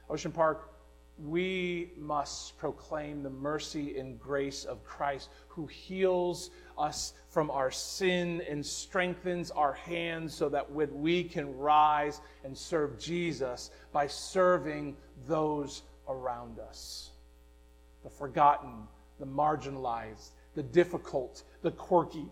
Ocean 0.10 0.32
Park, 0.32 0.72
we 1.18 1.92
must 1.98 2.58
proclaim 2.58 3.24
the 3.24 3.30
mercy 3.30 3.98
and 3.98 4.20
grace 4.20 4.66
of 4.66 4.84
Christ 4.84 5.30
who 5.48 5.66
heals 5.66 6.52
us 6.78 7.14
from 7.36 7.52
our 7.52 7.70
sin 7.70 8.42
and 8.50 8.66
strengthens 8.66 9.52
our 9.52 9.74
hands 9.74 10.34
so 10.34 10.48
that 10.48 10.72
we 10.72 11.22
can 11.22 11.58
rise 11.58 12.22
and 12.46 12.58
serve 12.58 12.98
Jesus 12.98 13.72
by 13.92 14.08
serving 14.08 14.96
those 15.28 15.82
around 16.08 16.60
us. 16.60 17.10
The 18.06 18.10
forgotten, 18.10 18.88
the 19.20 19.26
marginalized, 19.26 20.30
the 20.54 20.64
difficult, 20.64 21.44
the 21.62 21.72
quirky. 21.72 22.30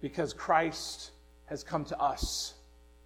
Because 0.00 0.32
Christ 0.32 1.10
has 1.44 1.62
come 1.62 1.84
to 1.84 2.00
us. 2.00 2.54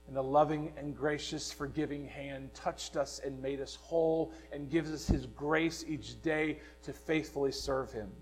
And 0.06 0.16
a 0.16 0.22
loving 0.22 0.72
and 0.76 0.96
gracious, 0.96 1.50
forgiving 1.50 2.06
hand 2.06 2.54
touched 2.54 2.96
us 2.96 3.20
and 3.24 3.42
made 3.42 3.60
us 3.60 3.74
whole 3.74 4.32
and 4.52 4.70
gives 4.70 4.92
us 4.92 5.08
his 5.08 5.26
grace 5.26 5.84
each 5.88 6.22
day 6.22 6.60
to 6.84 6.92
faithfully 6.92 7.50
serve 7.50 7.92
him. 7.92 8.12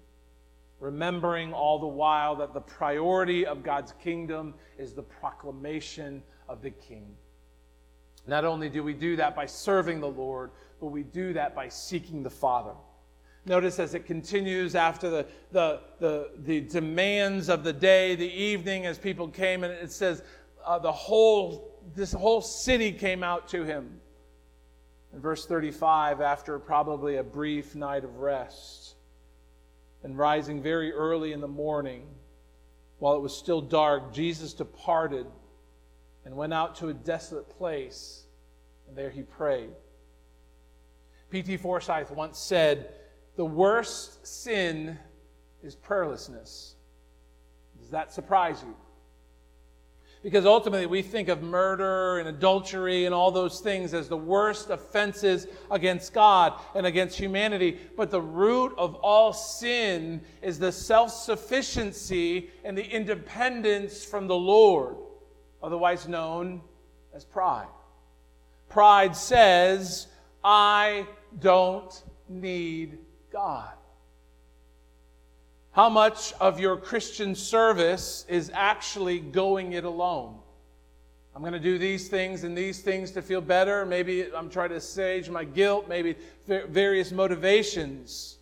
Remembering 0.80 1.52
all 1.52 1.78
the 1.78 1.86
while 1.86 2.34
that 2.36 2.54
the 2.54 2.60
priority 2.60 3.44
of 3.44 3.62
God's 3.62 3.92
kingdom 4.02 4.54
is 4.78 4.94
the 4.94 5.02
proclamation 5.02 6.22
of 6.48 6.62
the 6.62 6.70
King. 6.70 7.14
Not 8.26 8.44
only 8.44 8.68
do 8.68 8.82
we 8.82 8.94
do 8.94 9.16
that 9.16 9.36
by 9.36 9.46
serving 9.46 10.00
the 10.00 10.08
Lord, 10.08 10.50
but 10.80 10.86
we 10.86 11.02
do 11.02 11.32
that 11.34 11.54
by 11.54 11.68
seeking 11.68 12.22
the 12.22 12.30
Father. 12.30 12.72
Notice 13.46 13.78
as 13.78 13.94
it 13.94 14.06
continues 14.06 14.74
after 14.74 15.08
the, 15.08 15.26
the, 15.50 15.80
the, 15.98 16.30
the 16.38 16.60
demands 16.60 17.48
of 17.48 17.64
the 17.64 17.72
day, 17.72 18.14
the 18.14 18.30
evening, 18.30 18.86
as 18.86 18.98
people 18.98 19.28
came, 19.28 19.64
and 19.64 19.72
it 19.72 19.92
says, 19.92 20.22
uh, 20.64 20.78
the 20.78 20.92
whole, 20.92 21.78
this 21.94 22.12
whole 22.12 22.42
city 22.42 22.92
came 22.92 23.22
out 23.22 23.48
to 23.48 23.64
him. 23.64 24.00
In 25.12 25.20
verse 25.20 25.46
35, 25.46 26.20
after 26.20 26.58
probably 26.58 27.16
a 27.16 27.24
brief 27.24 27.74
night 27.74 28.04
of 28.04 28.18
rest, 28.18 28.94
and 30.02 30.16
rising 30.16 30.62
very 30.62 30.92
early 30.92 31.32
in 31.32 31.40
the 31.40 31.48
morning, 31.48 32.06
while 32.98 33.16
it 33.16 33.20
was 33.20 33.36
still 33.36 33.60
dark, 33.60 34.12
Jesus 34.12 34.52
departed 34.52 35.26
and 36.24 36.36
went 36.36 36.52
out 36.52 36.74
to 36.76 36.88
a 36.88 36.94
desolate 36.94 37.48
place, 37.48 38.24
and 38.88 38.96
there 38.96 39.10
he 39.10 39.22
prayed. 39.22 39.70
P.T. 41.30 41.56
Forsyth 41.58 42.10
once 42.10 42.38
said, 42.38 42.94
The 43.36 43.44
worst 43.44 44.26
sin 44.26 44.98
is 45.62 45.76
prayerlessness. 45.76 46.74
Does 47.78 47.90
that 47.90 48.12
surprise 48.12 48.62
you? 48.66 48.74
Because 50.22 50.44
ultimately, 50.44 50.85
we 50.85 51.00
think 51.00 51.28
of 51.28 51.42
murder 51.42 52.18
and 52.18 52.28
adultery 52.28 53.06
and 53.06 53.14
all 53.14 53.30
those 53.30 53.61
things 53.61 53.94
as 53.94 54.06
the 54.06 54.16
worst 54.16 54.68
offenses 54.68 55.46
against 55.70 56.12
God 56.12 56.61
and 56.74 56.85
against 56.85 57.18
humanity. 57.18 57.78
But 57.96 58.11
the 58.11 58.20
root 58.20 58.74
of 58.76 58.96
all 58.96 59.33
sin 59.33 60.20
is 60.42 60.59
the 60.59 60.72
self 60.72 61.11
sufficiency 61.11 62.50
and 62.64 62.76
the 62.76 62.85
independence 62.85 64.04
from 64.04 64.26
the 64.26 64.37
Lord, 64.37 64.96
otherwise 65.62 66.06
known 66.06 66.61
as 67.14 67.24
pride. 67.24 67.68
Pride 68.68 69.16
says, 69.16 70.06
I 70.44 71.06
don't 71.38 72.02
need 72.28 72.98
God. 73.33 73.72
How 75.72 75.88
much 75.88 76.33
of 76.40 76.59
your 76.59 76.76
Christian 76.76 77.35
service 77.35 78.24
is 78.28 78.50
actually 78.52 79.20
going 79.20 79.72
it 79.72 79.85
alone? 79.85 80.37
I'm 81.35 81.42
going 81.42 81.52
to 81.52 81.61
do 81.61 81.78
these 81.78 82.09
things 82.09 82.42
and 82.42 82.59
these 82.59 82.80
things 82.80 83.12
to 83.12 83.22
feel 83.22 83.40
better. 83.40 83.87
Maybe 83.87 84.35
I'm 84.35 84.50
trying 84.50 84.70
to 84.70 84.76
assuage 84.76 85.30
my 85.30 85.44
guilt, 85.44 85.88
maybe 85.88 86.16
various 86.46 87.12
motivations. 87.12 88.38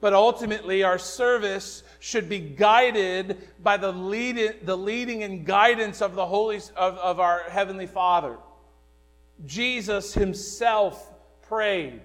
But 0.00 0.14
ultimately, 0.14 0.82
our 0.82 0.98
service 0.98 1.84
should 2.00 2.28
be 2.28 2.40
guided 2.40 3.38
by 3.62 3.76
the, 3.76 3.92
lead, 3.92 4.56
the 4.64 4.76
leading 4.76 5.22
and 5.22 5.46
guidance 5.46 6.02
of 6.02 6.16
the 6.16 6.26
Holy 6.26 6.56
of, 6.76 6.98
of 6.98 7.20
our 7.20 7.44
Heavenly 7.48 7.86
Father. 7.86 8.36
Jesus 9.46 10.12
Himself 10.12 11.08
prayed 11.42 12.00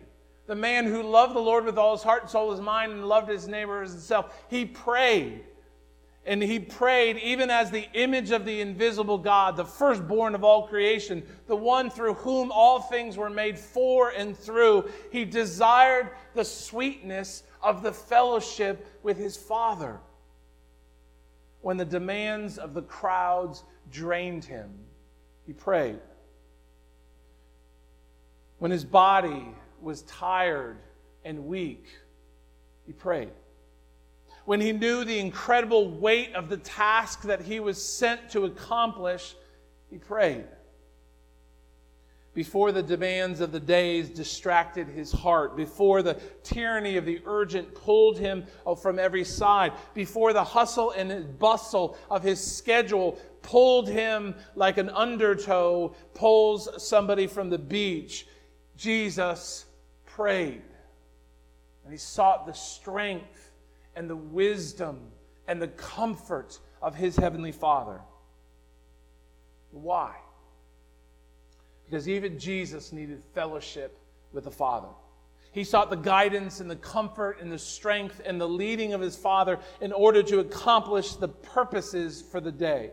the 0.50 0.56
man 0.56 0.88
who 0.88 1.04
loved 1.04 1.36
the 1.36 1.40
Lord 1.40 1.64
with 1.64 1.78
all 1.78 1.96
his 1.96 2.02
heart 2.02 2.24
and 2.24 2.32
soul, 2.32 2.50
his 2.50 2.60
mind, 2.60 2.92
and 2.92 3.08
loved 3.08 3.30
his 3.30 3.48
neighbor 3.48 3.84
as 3.84 3.92
himself, 3.92 4.36
he 4.50 4.66
prayed. 4.66 5.44
And 6.26 6.42
he 6.42 6.60
prayed 6.60 7.18
even 7.18 7.52
as 7.52 7.70
the 7.70 7.88
image 7.94 8.32
of 8.32 8.46
the 8.46 8.60
invisible 8.60 9.20
God, 9.20 9.56
the 9.56 9.64
firstborn 9.64 10.34
of 10.34 10.44
all 10.44 10.68
creation, 10.68 11.22
the 11.46 11.56
one 11.56 11.92
through 11.92 12.16
whom 12.16 12.52
all 12.52 12.82
things 12.82 13.16
were 13.16 13.30
made 13.30 13.60
for 13.60 14.10
and 14.10 14.36
through. 14.36 14.90
He 15.12 15.24
desired 15.24 16.10
the 16.34 16.44
sweetness 16.44 17.44
of 17.62 17.84
the 17.84 17.94
fellowship 17.94 18.88
with 19.04 19.18
his 19.18 19.38
Father. 19.38 20.00
When 21.62 21.78
the 21.78 21.86
demands 21.86 22.58
of 22.58 22.74
the 22.74 22.82
crowds 22.82 23.64
drained 23.92 24.46
him, 24.46 24.72
he 25.46 25.54
prayed. 25.54 26.00
When 28.58 28.72
his 28.72 28.84
body 28.84 29.54
was 29.82 30.04
tired 30.04 30.78
and 31.24 31.46
weak, 31.46 31.88
he 32.86 32.94
prayed. 32.94 33.32
When 34.46 34.62
he 34.62 34.72
knew 34.72 35.04
the 35.04 35.20
incredible 35.20 35.92
weight 35.92 36.34
of 36.34 36.50
the 36.50 36.58
task 36.58 37.22
that 37.24 37.42
he 37.42 37.60
was 37.60 37.84
sent 37.84 38.32
to 38.32 38.46
accomplish, 38.46 39.36
he 39.90 39.98
prayed. 39.98 40.46
Before 42.34 42.72
the 42.72 42.82
demands 42.82 43.42
of 43.42 43.52
the 43.52 43.60
days 43.60 44.10
distracted 44.10 44.88
his 44.88 45.12
heart, 45.12 45.58
before 45.58 46.02
the 46.02 46.20
tyranny 46.42 46.96
of 46.98 47.06
the 47.06 47.22
urgent 47.26 47.76
pulled 47.76 48.18
him 48.18 48.46
from 48.82 48.98
every 48.98 49.24
side, 49.24 49.74
before 49.94 50.32
the 50.32 50.44
hustle 50.44 50.92
and 50.92 51.38
bustle 51.38 51.98
of 52.10 52.24
his 52.24 52.40
schedule 52.40 53.20
pulled 53.42 53.88
him 53.88 54.36
like 54.56 54.78
an 54.78 54.90
undertow 54.90 55.94
pulls 56.14 56.70
somebody 56.82 57.28
from 57.28 57.50
the 57.50 57.58
beach, 57.58 58.26
Jesus 58.78 59.66
prayed 60.20 60.62
and 61.86 61.94
he 61.94 61.98
sought 61.98 62.46
the 62.46 62.52
strength 62.52 63.54
and 63.96 64.10
the 64.10 64.16
wisdom 64.18 65.00
and 65.48 65.62
the 65.62 65.70
comfort 65.70 66.60
of 66.82 66.94
his 66.94 67.16
heavenly 67.16 67.54
Father. 67.54 68.02
Why? 69.72 70.14
Because 71.86 72.10
even 72.10 72.38
Jesus 72.38 72.92
needed 72.92 73.24
fellowship 73.34 73.98
with 74.34 74.44
the 74.44 74.52
Father. 74.52 74.90
He 75.54 75.64
sought 75.64 75.90
the 75.90 75.96
guidance 75.96 76.60
and 76.60 76.70
the 76.70 76.76
comfort 76.76 77.38
and 77.40 77.50
the 77.50 77.58
strength 77.58 78.22
and 78.26 78.42
the 78.42 78.48
leading 78.48 78.94
of 78.94 79.00
his 79.00 79.16
Father 79.16 79.58
in 79.80 79.94
order 79.94 80.22
to 80.24 80.40
accomplish 80.40 81.14
the 81.14 81.30
purposes 81.30 82.22
for 82.22 82.42
the 82.42 82.52
day. 82.52 82.92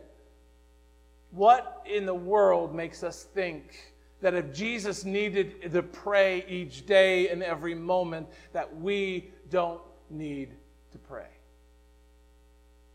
What 1.31 1.85
in 1.85 2.05
the 2.05 2.15
world 2.15 2.73
makes 2.73 3.03
us 3.03 3.23
think 3.23 3.96
that 4.21 4.33
if 4.33 4.53
Jesus 4.53 5.05
needed 5.05 5.71
to 5.71 5.83
pray 5.83 6.45
each 6.47 6.85
day 6.85 7.29
and 7.29 7.43
every 7.43 7.75
moment, 7.75 8.27
that 8.53 8.79
we 8.79 9.31
don't 9.49 9.81
need 10.09 10.49
to 10.91 10.97
pray. 10.97 11.27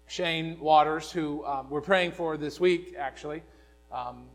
Shane 0.07 0.59
Waters, 0.61 1.11
who 1.11 1.45
um, 1.47 1.71
we're 1.71 1.81
praying 1.81 2.13
for 2.13 2.37
this 2.37 2.61
week, 2.61 2.95
actually, 2.99 3.43
um, 3.91 4.27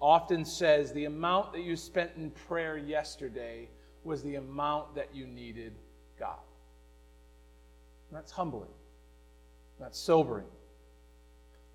often 0.00 0.44
says 0.44 0.92
the 0.92 1.04
amount 1.04 1.52
that 1.52 1.62
you 1.62 1.76
spent 1.76 2.10
in 2.16 2.30
prayer 2.30 2.76
yesterday 2.76 3.68
was 4.02 4.22
the 4.22 4.36
amount 4.36 4.94
that 4.94 5.14
you 5.14 5.26
needed 5.26 5.74
God. 6.18 6.40
And 8.08 8.16
that's 8.16 8.32
humbling. 8.32 8.70
That's 9.78 9.98
sobering. 9.98 10.46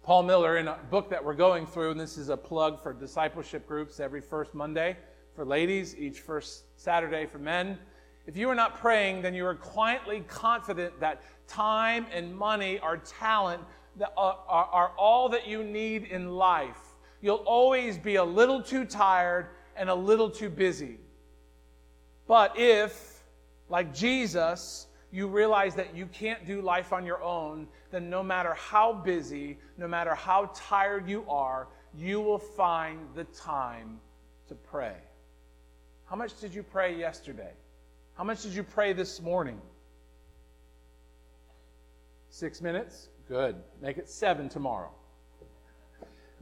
Paul 0.08 0.24
Miller, 0.24 0.56
in 0.56 0.70
a 0.70 0.80
book 0.90 1.10
that 1.10 1.22
we're 1.22 1.34
going 1.34 1.66
through, 1.68 1.92
and 1.92 2.00
this 2.00 2.18
is 2.18 2.30
a 2.30 2.38
plug 2.38 2.82
for 2.82 2.94
discipleship 2.94 3.68
groups 3.68 4.00
every 4.00 4.22
first 4.22 4.56
Monday 4.56 4.96
for 5.36 5.44
ladies, 5.44 5.98
each 5.98 6.22
first 6.22 6.64
Saturday 6.80 7.26
for 7.26 7.40
men. 7.40 7.78
If 8.26 8.38
you 8.38 8.50
are 8.50 8.56
not 8.56 8.80
praying, 8.80 9.22
then 9.22 9.34
you 9.34 9.46
are 9.46 9.54
quietly 9.54 10.24
confident 10.26 10.98
that 11.02 11.24
time 11.46 12.06
and 12.14 12.34
money 12.34 12.80
or 12.80 12.96
talent 12.96 13.62
that 13.98 14.14
are, 14.16 14.40
are, 14.48 14.70
are 14.72 14.92
all 14.98 15.28
that 15.28 15.46
you 15.46 15.62
need 15.62 16.06
in 16.06 16.30
life. 16.30 16.96
You'll 17.20 17.44
always 17.46 17.98
be 17.98 18.16
a 18.16 18.24
little 18.24 18.64
too 18.64 18.86
tired 18.86 19.48
and 19.76 19.90
a 19.90 19.96
little 19.96 20.30
too 20.30 20.50
busy. 20.50 21.00
But 22.30 22.58
if, 22.58 23.24
like 23.68 23.94
Jesus, 23.94 24.88
you 25.12 25.28
realize 25.28 25.76
that 25.76 25.94
you 25.94 26.06
can't 26.06 26.46
do 26.46 26.62
life 26.62 26.94
on 26.94 27.06
your 27.06 27.22
own, 27.22 27.68
then 27.92 28.10
no 28.10 28.22
matter 28.22 28.54
how 28.54 28.94
busy, 28.94 29.58
no 29.78 29.88
matter 29.88 30.14
how 30.14 30.52
tired 30.54 31.08
you 31.08 31.26
are, 31.30 31.68
you 31.96 32.20
will 32.20 32.40
find 32.40 33.00
the 33.16 33.24
time 33.26 34.00
to 34.48 34.56
pray. 34.56 34.96
How 36.06 36.16
much 36.16 36.40
did 36.40 36.54
you 36.54 36.64
pray 36.64 36.98
yesterday? 36.98 37.52
How 38.16 38.24
much 38.24 38.42
did 38.44 38.54
you 38.54 38.64
pray 38.64 38.94
this 38.94 39.22
morning? 39.22 39.62
Six 42.30 42.62
minutes? 42.62 43.10
Good. 43.28 43.56
Make 43.82 43.98
it 43.98 44.10
seven 44.10 44.48
tomorrow. 44.48 44.92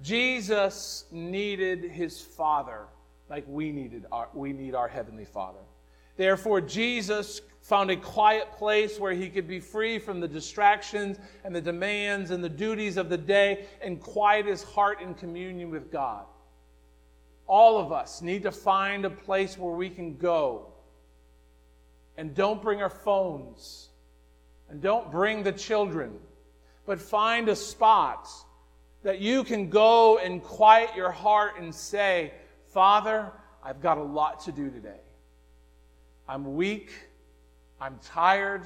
Jesus 0.02 1.06
needed 1.12 1.84
his 1.84 2.20
Father 2.22 2.86
like 3.30 3.44
we 3.48 3.72
needed 3.72 4.06
our, 4.12 4.30
we 4.34 4.54
need 4.54 4.76
our 4.76 4.88
heavenly 4.88 5.26
Father. 5.26 5.65
Therefore, 6.18 6.62
Jesus 6.62 7.42
found 7.62 7.90
a 7.90 7.98
quiet 7.98 8.52
place 8.52 9.00
where 9.00 9.14
he 9.14 9.28
could 9.28 9.48
be 9.48 9.60
free 9.60 9.98
from 9.98 10.20
the 10.20 10.28
distractions 10.28 11.18
and 11.44 11.56
the 11.56 11.62
demands 11.62 12.30
and 12.30 12.44
the 12.44 12.50
duties 12.50 12.96
of 12.96 13.10
the 13.10 13.18
day 13.18 13.66
and 13.82 14.00
quiet 14.00 14.46
his 14.46 14.62
heart 14.62 15.02
in 15.02 15.16
communion 15.16 15.72
with 15.72 15.92
God. 15.92 16.26
All 17.48 17.80
of 17.80 17.92
us 17.92 18.22
need 18.22 18.44
to 18.44 18.52
find 18.52 19.04
a 19.04 19.10
place 19.10 19.58
where 19.58 19.74
we 19.74 19.90
can 19.90 20.18
go. 20.18 20.68
And 22.18 22.34
don't 22.34 22.62
bring 22.62 22.82
our 22.82 22.90
phones. 22.90 23.90
And 24.70 24.82
don't 24.82 25.12
bring 25.12 25.44
the 25.44 25.52
children. 25.52 26.20
But 26.86 27.02
find 27.02 27.50
a 27.50 27.56
spot 27.56 28.30
that 29.02 29.20
you 29.20 29.44
can 29.44 29.70
go 29.70 30.20
and 30.20 30.42
quiet 30.42 30.96
your 30.96 31.12
heart 31.12 31.60
and 31.60 31.74
say, 31.74 32.32
Father, 32.68 33.32
I've 33.64 33.82
got 33.82 33.98
a 33.98 34.04
lot 34.04 34.42
to 34.42 34.52
do 34.52 34.70
today. 34.70 35.00
I'm 36.28 36.56
weak. 36.56 36.92
I'm 37.80 38.00
tired. 38.04 38.64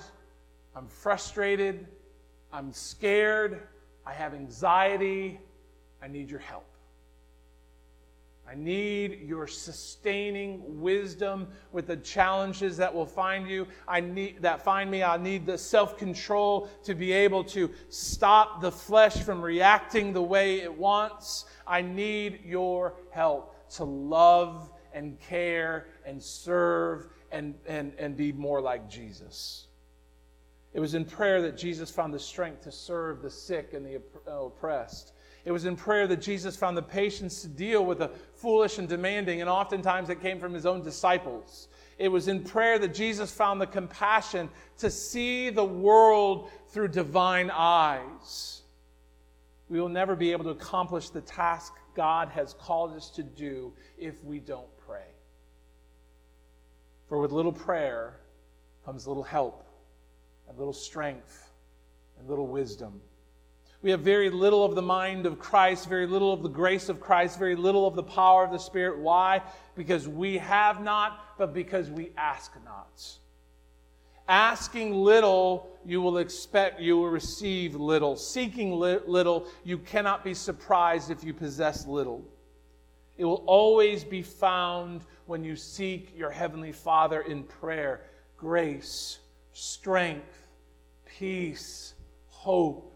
I'm 0.75 0.87
frustrated. 0.87 1.87
I'm 2.53 2.71
scared. 2.71 3.61
I 4.05 4.13
have 4.13 4.33
anxiety. 4.33 5.39
I 6.01 6.07
need 6.07 6.29
your 6.29 6.39
help. 6.39 6.65
I 8.49 8.55
need 8.55 9.19
your 9.27 9.45
sustaining 9.45 10.81
wisdom 10.81 11.49
with 11.71 11.85
the 11.85 11.97
challenges 11.97 12.77
that 12.77 12.91
will 12.91 13.05
find 13.05 13.47
you. 13.47 13.67
I 13.87 13.99
need 13.99 14.41
that 14.41 14.63
find 14.63 14.89
me. 14.89 15.03
I 15.03 15.17
need 15.17 15.45
the 15.45 15.55
self-control 15.55 16.67
to 16.83 16.95
be 16.95 17.11
able 17.11 17.43
to 17.43 17.69
stop 17.89 18.59
the 18.59 18.71
flesh 18.71 19.17
from 19.17 19.39
reacting 19.39 20.13
the 20.13 20.21
way 20.23 20.61
it 20.61 20.73
wants. 20.75 21.45
I 21.67 21.83
need 21.83 22.39
your 22.43 22.95
help 23.11 23.69
to 23.75 23.83
love 23.83 24.71
and 24.93 25.19
care 25.19 25.85
and 26.03 26.21
serve 26.21 27.07
and, 27.31 27.55
and, 27.67 27.93
and 27.97 28.15
be 28.15 28.31
more 28.31 28.61
like 28.61 28.89
Jesus. 28.89 29.67
It 30.73 30.79
was 30.79 30.93
in 30.93 31.05
prayer 31.05 31.41
that 31.43 31.57
Jesus 31.57 31.89
found 31.89 32.13
the 32.13 32.19
strength 32.19 32.61
to 32.63 32.71
serve 32.71 33.21
the 33.21 33.29
sick 33.29 33.73
and 33.73 33.85
the 33.85 34.01
uh, 34.27 34.45
oppressed. 34.45 35.13
It 35.45 35.51
was 35.51 35.65
in 35.65 35.75
prayer 35.75 36.05
that 36.07 36.21
Jesus 36.21 36.55
found 36.55 36.77
the 36.77 36.81
patience 36.81 37.41
to 37.41 37.47
deal 37.47 37.83
with 37.85 37.99
the 37.99 38.11
foolish 38.35 38.77
and 38.77 38.87
demanding, 38.87 39.41
and 39.41 39.49
oftentimes 39.49 40.09
it 40.09 40.21
came 40.21 40.39
from 40.39 40.53
his 40.53 40.65
own 40.65 40.83
disciples. 40.83 41.69
It 41.97 42.09
was 42.09 42.27
in 42.27 42.43
prayer 42.43 42.77
that 42.79 42.93
Jesus 42.93 43.31
found 43.31 43.59
the 43.59 43.67
compassion 43.67 44.49
to 44.77 44.89
see 44.89 45.49
the 45.49 45.65
world 45.65 46.49
through 46.69 46.89
divine 46.89 47.49
eyes. 47.51 48.61
We 49.69 49.79
will 49.79 49.89
never 49.89 50.15
be 50.15 50.31
able 50.31 50.45
to 50.45 50.51
accomplish 50.51 51.09
the 51.09 51.21
task 51.21 51.73
God 51.95 52.29
has 52.29 52.53
called 52.53 52.95
us 52.95 53.09
to 53.11 53.23
do 53.23 53.73
if 53.97 54.23
we 54.23 54.39
don't 54.39 54.67
pray. 54.85 54.98
For 57.09 57.17
with 57.17 57.31
little 57.31 57.51
prayer 57.51 58.19
comes 58.85 59.07
little 59.07 59.23
help, 59.23 59.65
and 60.47 60.57
little 60.57 60.73
strength, 60.73 61.51
and 62.19 62.29
little 62.29 62.47
wisdom. 62.47 63.01
We 63.81 63.91
have 63.91 64.01
very 64.01 64.29
little 64.29 64.63
of 64.63 64.75
the 64.75 64.81
mind 64.81 65.25
of 65.25 65.39
Christ, 65.39 65.89
very 65.89 66.05
little 66.05 66.31
of 66.31 66.43
the 66.43 66.49
grace 66.49 66.87
of 66.87 66.99
Christ, 66.99 67.39
very 67.39 67.55
little 67.55 67.87
of 67.87 67.95
the 67.95 68.03
power 68.03 68.43
of 68.43 68.51
the 68.51 68.59
Spirit. 68.59 68.99
Why? 68.99 69.41
Because 69.75 70.07
we 70.07 70.37
have 70.37 70.83
not, 70.83 71.37
but 71.37 71.53
because 71.53 71.89
we 71.89 72.11
ask 72.15 72.51
not. 72.63 73.03
Asking 74.27 74.93
little, 74.93 75.69
you 75.85 76.01
will 76.01 76.19
expect 76.19 76.79
you 76.79 76.97
will 76.97 77.09
receive 77.09 77.73
little. 77.73 78.15
Seeking 78.17 78.79
li- 78.79 78.99
little, 79.07 79.47
you 79.63 79.79
cannot 79.79 80.23
be 80.23 80.35
surprised 80.35 81.09
if 81.09 81.23
you 81.23 81.33
possess 81.33 81.87
little. 81.87 82.23
It 83.17 83.25
will 83.25 83.43
always 83.47 84.03
be 84.03 84.21
found 84.21 85.01
when 85.29 85.43
you 85.43 85.55
seek 85.55 86.11
your 86.17 86.31
Heavenly 86.31 86.71
Father 86.71 87.21
in 87.21 87.43
prayer 87.43 88.01
grace, 88.35 89.19
strength, 89.53 90.47
peace, 91.05 91.93
hope 92.27 92.89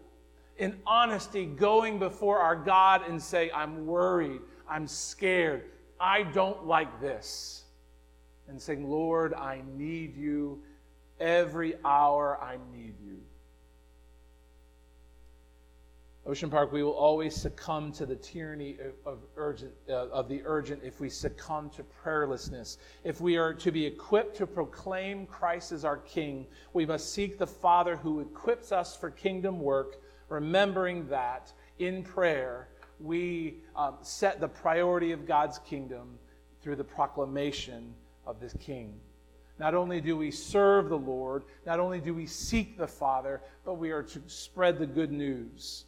in 0.56 0.76
honesty, 0.86 1.46
going 1.46 1.98
before 1.98 2.38
our 2.38 2.56
God 2.56 3.02
and 3.08 3.22
say, 3.22 3.50
I'm 3.52 3.86
worried, 3.86 4.40
I'm 4.68 4.86
scared, 4.86 5.64
I 6.00 6.24
don't 6.24 6.66
like 6.66 7.00
this. 7.00 7.64
And 8.48 8.60
saying, 8.60 8.88
Lord, 8.88 9.32
I 9.34 9.62
need 9.76 10.16
you. 10.16 10.62
Every 11.18 11.74
hour 11.84 12.38
I 12.42 12.58
need 12.76 12.94
you. 13.04 13.18
Ocean 16.26 16.48
Park, 16.48 16.72
we 16.72 16.82
will 16.82 16.92
always 16.92 17.34
succumb 17.34 17.92
to 17.92 18.06
the 18.06 18.16
tyranny 18.16 18.78
of, 18.80 19.14
of, 19.14 19.18
urgent, 19.36 19.72
uh, 19.90 20.08
of 20.08 20.26
the 20.26 20.40
urgent 20.46 20.80
if 20.82 20.98
we 20.98 21.10
succumb 21.10 21.68
to 21.70 21.84
prayerlessness. 22.02 22.78
If 23.04 23.20
we 23.20 23.36
are 23.36 23.52
to 23.52 23.70
be 23.70 23.84
equipped 23.84 24.36
to 24.38 24.46
proclaim 24.46 25.26
Christ 25.26 25.72
as 25.72 25.84
our 25.84 25.98
King, 25.98 26.46
we 26.72 26.86
must 26.86 27.12
seek 27.12 27.36
the 27.36 27.46
Father 27.46 27.96
who 27.96 28.20
equips 28.20 28.72
us 28.72 28.96
for 28.96 29.10
kingdom 29.10 29.60
work 29.60 30.00
remembering 30.28 31.06
that 31.08 31.52
in 31.78 32.02
prayer 32.02 32.68
we 33.00 33.56
um, 33.76 33.96
set 34.02 34.40
the 34.40 34.48
priority 34.48 35.12
of 35.12 35.26
God's 35.26 35.58
kingdom 35.58 36.18
through 36.62 36.76
the 36.76 36.84
proclamation 36.84 37.94
of 38.26 38.40
this 38.40 38.54
King. 38.58 38.98
Not 39.58 39.74
only 39.74 40.00
do 40.00 40.16
we 40.16 40.30
serve 40.30 40.88
the 40.88 40.98
Lord, 40.98 41.44
not 41.66 41.78
only 41.78 42.00
do 42.00 42.14
we 42.14 42.26
seek 42.26 42.76
the 42.76 42.86
Father, 42.86 43.42
but 43.64 43.74
we 43.74 43.90
are 43.90 44.02
to 44.02 44.22
spread 44.26 44.78
the 44.78 44.86
good 44.86 45.12
news. 45.12 45.84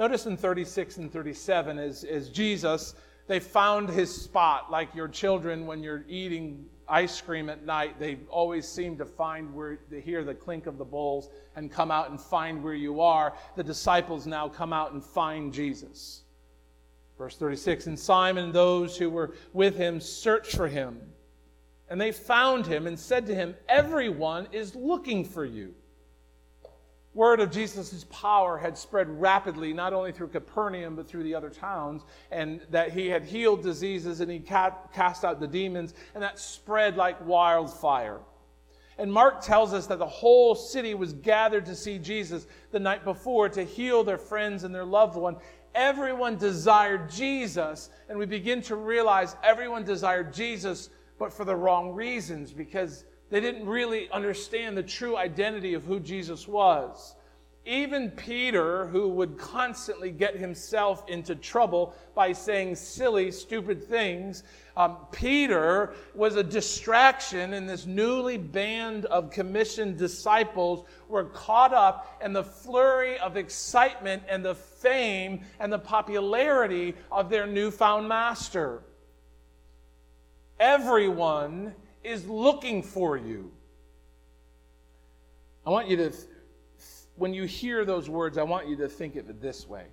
Notice 0.00 0.24
in 0.24 0.34
36 0.38 0.96
and 0.96 1.12
37, 1.12 1.78
as, 1.78 2.04
as 2.04 2.30
Jesus, 2.30 2.94
they 3.26 3.38
found 3.38 3.90
his 3.90 4.10
spot, 4.10 4.70
like 4.70 4.94
your 4.94 5.08
children 5.08 5.66
when 5.66 5.82
you're 5.82 6.06
eating 6.08 6.64
ice 6.88 7.20
cream 7.20 7.50
at 7.50 7.66
night, 7.66 8.00
they 8.00 8.16
always 8.30 8.66
seem 8.66 8.96
to 8.96 9.04
find 9.04 9.52
where 9.52 9.80
they 9.90 10.00
hear 10.00 10.24
the 10.24 10.34
clink 10.34 10.66
of 10.66 10.78
the 10.78 10.84
bowls 10.86 11.28
and 11.54 11.70
come 11.70 11.90
out 11.90 12.08
and 12.08 12.18
find 12.18 12.64
where 12.64 12.72
you 12.72 13.02
are. 13.02 13.34
The 13.56 13.62
disciples 13.62 14.26
now 14.26 14.48
come 14.48 14.72
out 14.72 14.92
and 14.92 15.04
find 15.04 15.52
Jesus. 15.52 16.22
Verse 17.18 17.36
36 17.36 17.86
And 17.86 17.98
Simon 17.98 18.44
and 18.44 18.54
those 18.54 18.96
who 18.96 19.10
were 19.10 19.34
with 19.52 19.76
him 19.76 20.00
searched 20.00 20.56
for 20.56 20.66
him. 20.66 20.98
And 21.90 22.00
they 22.00 22.10
found 22.10 22.64
him 22.64 22.86
and 22.86 22.98
said 22.98 23.26
to 23.26 23.34
him, 23.34 23.54
Everyone 23.68 24.48
is 24.50 24.74
looking 24.74 25.26
for 25.26 25.44
you. 25.44 25.74
Word 27.12 27.40
of 27.40 27.50
Jesus' 27.50 28.04
power 28.08 28.56
had 28.56 28.78
spread 28.78 29.08
rapidly, 29.20 29.72
not 29.72 29.92
only 29.92 30.12
through 30.12 30.28
Capernaum, 30.28 30.94
but 30.94 31.08
through 31.08 31.24
the 31.24 31.34
other 31.34 31.50
towns, 31.50 32.02
and 32.30 32.60
that 32.70 32.92
he 32.92 33.08
had 33.08 33.24
healed 33.24 33.62
diseases 33.62 34.20
and 34.20 34.30
he 34.30 34.38
cast 34.38 35.24
out 35.24 35.40
the 35.40 35.48
demons, 35.48 35.94
and 36.14 36.22
that 36.22 36.38
spread 36.38 36.96
like 36.96 37.26
wildfire. 37.26 38.20
And 38.96 39.12
Mark 39.12 39.40
tells 39.40 39.72
us 39.72 39.86
that 39.88 39.98
the 39.98 40.06
whole 40.06 40.54
city 40.54 40.94
was 40.94 41.14
gathered 41.14 41.66
to 41.66 41.74
see 41.74 41.98
Jesus 41.98 42.46
the 42.70 42.78
night 42.78 43.02
before 43.02 43.48
to 43.48 43.64
heal 43.64 44.04
their 44.04 44.18
friends 44.18 44.62
and 44.62 44.74
their 44.74 44.84
loved 44.84 45.16
one. 45.16 45.36
Everyone 45.74 46.36
desired 46.36 47.10
Jesus, 47.10 47.90
and 48.08 48.18
we 48.18 48.26
begin 48.26 48.60
to 48.62 48.76
realize 48.76 49.36
everyone 49.42 49.84
desired 49.84 50.32
Jesus, 50.32 50.90
but 51.18 51.32
for 51.32 51.44
the 51.44 51.56
wrong 51.56 51.92
reasons, 51.92 52.52
because 52.52 53.04
they 53.30 53.40
didn't 53.40 53.66
really 53.66 54.10
understand 54.10 54.76
the 54.76 54.82
true 54.82 55.16
identity 55.16 55.74
of 55.74 55.84
who 55.84 56.00
Jesus 56.00 56.46
was. 56.48 57.14
Even 57.66 58.10
Peter, 58.10 58.86
who 58.86 59.08
would 59.08 59.36
constantly 59.36 60.10
get 60.10 60.34
himself 60.34 61.08
into 61.08 61.34
trouble 61.34 61.94
by 62.14 62.32
saying 62.32 62.74
silly, 62.74 63.30
stupid 63.30 63.84
things, 63.84 64.42
um, 64.76 64.96
Peter 65.12 65.92
was 66.14 66.36
a 66.36 66.42
distraction, 66.42 67.52
and 67.52 67.68
this 67.68 67.84
newly 67.84 68.38
band 68.38 69.04
of 69.06 69.30
commissioned 69.30 69.98
disciples 69.98 70.86
were 71.06 71.24
caught 71.24 71.74
up 71.74 72.18
in 72.24 72.32
the 72.32 72.42
flurry 72.42 73.18
of 73.18 73.36
excitement 73.36 74.22
and 74.28 74.42
the 74.42 74.54
fame 74.54 75.42
and 75.60 75.70
the 75.70 75.78
popularity 75.78 76.94
of 77.12 77.28
their 77.28 77.46
newfound 77.46 78.08
master. 78.08 78.82
Everyone 80.58 81.74
is 82.02 82.26
looking 82.26 82.82
for 82.82 83.16
you. 83.16 83.50
I 85.66 85.70
want 85.70 85.88
you 85.88 85.96
to, 85.96 86.12
when 87.16 87.34
you 87.34 87.44
hear 87.44 87.84
those 87.84 88.08
words, 88.08 88.38
I 88.38 88.42
want 88.42 88.68
you 88.68 88.76
to 88.76 88.88
think 88.88 89.16
of 89.16 89.28
it 89.28 89.40
this 89.40 89.68
way. 89.68 89.86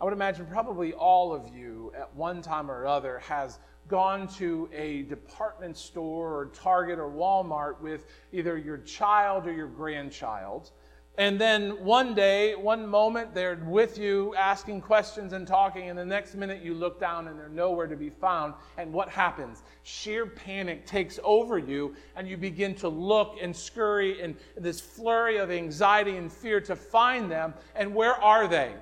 I 0.00 0.04
would 0.04 0.12
imagine 0.12 0.46
probably 0.46 0.92
all 0.92 1.34
of 1.34 1.48
you 1.48 1.92
at 1.96 2.14
one 2.14 2.42
time 2.42 2.70
or 2.70 2.86
other 2.86 3.18
has 3.20 3.58
gone 3.88 4.28
to 4.28 4.68
a 4.72 5.02
department 5.02 5.76
store 5.76 6.34
or 6.38 6.46
Target 6.46 6.98
or 6.98 7.10
Walmart 7.10 7.80
with 7.80 8.06
either 8.32 8.58
your 8.58 8.78
child 8.78 9.46
or 9.46 9.52
your 9.52 9.68
grandchild 9.68 10.70
and 11.18 11.40
then 11.40 11.82
one 11.82 12.14
day, 12.14 12.54
one 12.54 12.86
moment, 12.86 13.32
they're 13.34 13.58
with 13.64 13.96
you 13.96 14.34
asking 14.34 14.82
questions 14.82 15.32
and 15.32 15.46
talking, 15.46 15.88
and 15.88 15.98
the 15.98 16.04
next 16.04 16.34
minute 16.34 16.62
you 16.62 16.74
look 16.74 17.00
down 17.00 17.28
and 17.28 17.38
they're 17.38 17.48
nowhere 17.48 17.86
to 17.86 17.96
be 17.96 18.10
found. 18.10 18.52
And 18.76 18.92
what 18.92 19.08
happens? 19.08 19.62
Sheer 19.82 20.26
panic 20.26 20.84
takes 20.84 21.18
over 21.24 21.56
you, 21.56 21.94
and 22.16 22.28
you 22.28 22.36
begin 22.36 22.74
to 22.76 22.88
look 22.88 23.38
and 23.40 23.56
scurry 23.56 24.20
in 24.20 24.36
this 24.58 24.78
flurry 24.78 25.38
of 25.38 25.50
anxiety 25.50 26.18
and 26.18 26.30
fear 26.30 26.60
to 26.60 26.76
find 26.76 27.30
them. 27.30 27.54
And 27.74 27.94
where 27.94 28.14
are 28.14 28.46
they? 28.46 28.74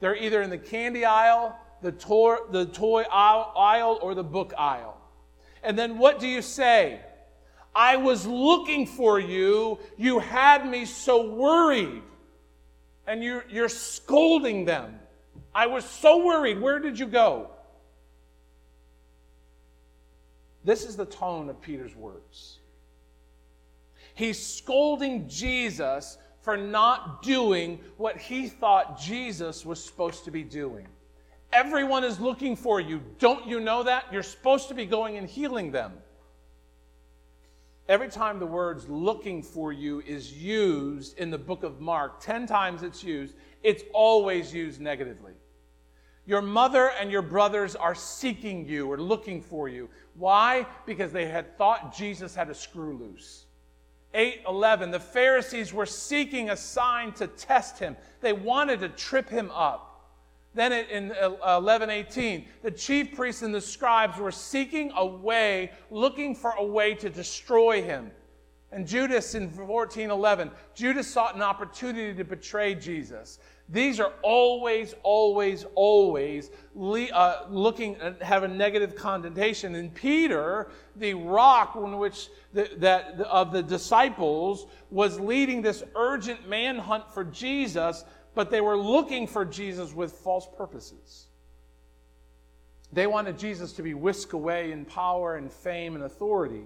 They're 0.00 0.16
either 0.16 0.42
in 0.42 0.50
the 0.50 0.58
candy 0.58 1.04
aisle, 1.04 1.56
the 1.82 1.92
toy, 1.92 2.36
the 2.50 2.66
toy 2.66 3.02
aisle, 3.02 4.00
or 4.02 4.16
the 4.16 4.24
book 4.24 4.52
aisle. 4.58 5.00
And 5.62 5.78
then 5.78 5.98
what 5.98 6.18
do 6.18 6.26
you 6.26 6.42
say? 6.42 7.00
I 7.74 7.96
was 7.96 8.26
looking 8.26 8.86
for 8.86 9.18
you. 9.18 9.78
You 9.96 10.20
had 10.20 10.66
me 10.68 10.84
so 10.84 11.28
worried. 11.28 12.02
And 13.06 13.22
you're, 13.22 13.44
you're 13.50 13.68
scolding 13.68 14.64
them. 14.64 14.98
I 15.54 15.66
was 15.66 15.84
so 15.84 16.24
worried. 16.24 16.60
Where 16.60 16.78
did 16.78 16.98
you 16.98 17.06
go? 17.06 17.50
This 20.64 20.84
is 20.84 20.96
the 20.96 21.04
tone 21.04 21.50
of 21.50 21.60
Peter's 21.60 21.94
words. 21.94 22.58
He's 24.14 24.44
scolding 24.44 25.28
Jesus 25.28 26.16
for 26.40 26.56
not 26.56 27.22
doing 27.22 27.80
what 27.96 28.16
he 28.16 28.48
thought 28.48 28.98
Jesus 28.98 29.66
was 29.66 29.82
supposed 29.82 30.24
to 30.24 30.30
be 30.30 30.42
doing. 30.42 30.86
Everyone 31.52 32.04
is 32.04 32.20
looking 32.20 32.56
for 32.56 32.80
you. 32.80 33.00
Don't 33.18 33.46
you 33.46 33.60
know 33.60 33.82
that? 33.82 34.06
You're 34.12 34.22
supposed 34.22 34.68
to 34.68 34.74
be 34.74 34.86
going 34.86 35.16
and 35.16 35.28
healing 35.28 35.70
them. 35.70 35.92
Every 37.88 38.08
time 38.08 38.38
the 38.38 38.46
words 38.46 38.88
looking 38.88 39.42
for 39.42 39.70
you 39.72 40.00
is 40.06 40.32
used 40.32 41.18
in 41.18 41.30
the 41.30 41.38
book 41.38 41.62
of 41.62 41.80
Mark, 41.80 42.18
10 42.20 42.46
times 42.46 42.82
it's 42.82 43.04
used, 43.04 43.34
it's 43.62 43.84
always 43.92 44.54
used 44.54 44.80
negatively. 44.80 45.32
Your 46.26 46.40
mother 46.40 46.90
and 46.98 47.10
your 47.10 47.20
brothers 47.20 47.76
are 47.76 47.94
seeking 47.94 48.66
you 48.66 48.90
or 48.90 48.96
looking 48.96 49.42
for 49.42 49.68
you. 49.68 49.90
Why? 50.14 50.66
Because 50.86 51.12
they 51.12 51.26
had 51.26 51.58
thought 51.58 51.94
Jesus 51.94 52.34
had 52.34 52.48
a 52.48 52.54
screw 52.54 52.96
loose. 52.96 53.44
8:11 54.14 54.90
The 54.90 55.00
Pharisees 55.00 55.74
were 55.74 55.84
seeking 55.84 56.48
a 56.48 56.56
sign 56.56 57.12
to 57.14 57.26
test 57.26 57.78
him. 57.78 57.96
They 58.22 58.32
wanted 58.32 58.80
to 58.80 58.88
trip 58.88 59.28
him 59.28 59.50
up. 59.50 59.93
Then 60.54 60.72
in 60.72 61.10
11:18, 61.10 62.46
the 62.62 62.70
chief 62.70 63.14
priests 63.14 63.42
and 63.42 63.54
the 63.54 63.60
scribes 63.60 64.18
were 64.18 64.30
seeking 64.30 64.92
a 64.96 65.04
way, 65.04 65.72
looking 65.90 66.34
for 66.34 66.52
a 66.52 66.64
way 66.64 66.94
to 66.94 67.10
destroy 67.10 67.82
him. 67.82 68.12
And 68.70 68.86
Judas 68.86 69.34
in 69.34 69.50
14:11, 69.50 70.50
Judas 70.74 71.08
sought 71.08 71.34
an 71.34 71.42
opportunity 71.42 72.14
to 72.14 72.24
betray 72.24 72.74
Jesus. 72.74 73.38
These 73.68 73.98
are 73.98 74.12
always, 74.22 74.94
always, 75.02 75.64
always 75.74 76.50
uh, 76.76 77.44
looking 77.48 77.96
have 78.20 78.42
a 78.42 78.48
negative 78.48 78.94
connotation. 78.94 79.74
And 79.76 79.94
Peter, 79.94 80.68
the 80.96 81.14
rock 81.14 81.74
on 81.74 81.98
which 81.98 82.28
the, 82.52 82.68
that 82.78 83.20
of 83.22 83.52
the 83.52 83.62
disciples, 83.62 84.66
was 84.90 85.18
leading 85.18 85.62
this 85.62 85.82
urgent 85.96 86.46
manhunt 86.46 87.10
for 87.10 87.24
Jesus 87.24 88.04
but 88.34 88.50
they 88.50 88.60
were 88.60 88.76
looking 88.76 89.26
for 89.26 89.44
Jesus 89.44 89.94
with 89.94 90.12
false 90.12 90.48
purposes. 90.56 91.26
They 92.92 93.06
wanted 93.06 93.38
Jesus 93.38 93.72
to 93.74 93.82
be 93.82 93.94
whisked 93.94 94.32
away 94.32 94.72
in 94.72 94.84
power 94.84 95.36
and 95.36 95.52
fame 95.52 95.94
and 95.94 96.04
authority. 96.04 96.64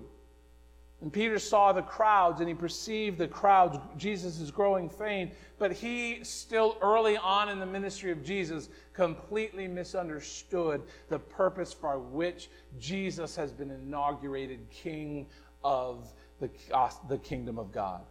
And 1.01 1.13
Peter 1.13 1.39
saw 1.39 1.73
the 1.73 1.83
crowds 1.83 2.41
and 2.41 2.49
he 2.49 2.55
perceived 2.55 3.19
the 3.19 3.29
crowds. 3.29 3.79
Jesus 3.97 4.51
growing 4.51 4.89
fame, 4.89 5.31
but 5.59 5.73
he 5.73 6.25
still 6.25 6.77
early 6.83 7.17
on 7.17 7.49
in 7.49 7.61
the 7.61 7.67
ministry 7.67 8.11
of 8.11 8.25
Jesus 8.25 8.69
completely 8.93 9.69
misunderstood 9.69 10.83
the 11.09 11.19
purpose 11.19 11.73
for 11.73 11.99
which 11.99 12.51
Jesus 12.79 13.37
has 13.37 13.53
been 13.53 13.71
inaugurated 13.71 14.69
king 14.71 15.27
of 15.63 16.13
the, 16.41 16.51
uh, 16.73 16.91
the 17.09 17.19
kingdom 17.19 17.59
of 17.59 17.71
God. 17.71 18.03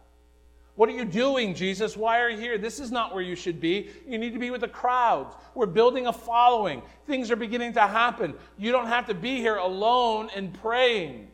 What 0.78 0.88
are 0.88 0.92
you 0.92 1.04
doing, 1.04 1.56
Jesus? 1.56 1.96
Why 1.96 2.20
are 2.20 2.30
you 2.30 2.38
here? 2.38 2.56
This 2.56 2.78
is 2.78 2.92
not 2.92 3.12
where 3.12 3.20
you 3.24 3.34
should 3.34 3.60
be. 3.60 3.88
You 4.06 4.16
need 4.16 4.32
to 4.34 4.38
be 4.38 4.52
with 4.52 4.60
the 4.60 4.68
crowds. 4.68 5.34
We're 5.56 5.66
building 5.66 6.06
a 6.06 6.12
following. 6.12 6.82
Things 7.04 7.32
are 7.32 7.36
beginning 7.36 7.72
to 7.72 7.80
happen. 7.80 8.34
You 8.56 8.70
don't 8.70 8.86
have 8.86 9.08
to 9.08 9.14
be 9.14 9.38
here 9.38 9.56
alone 9.56 10.30
and 10.36 10.54
praying. 10.54 11.32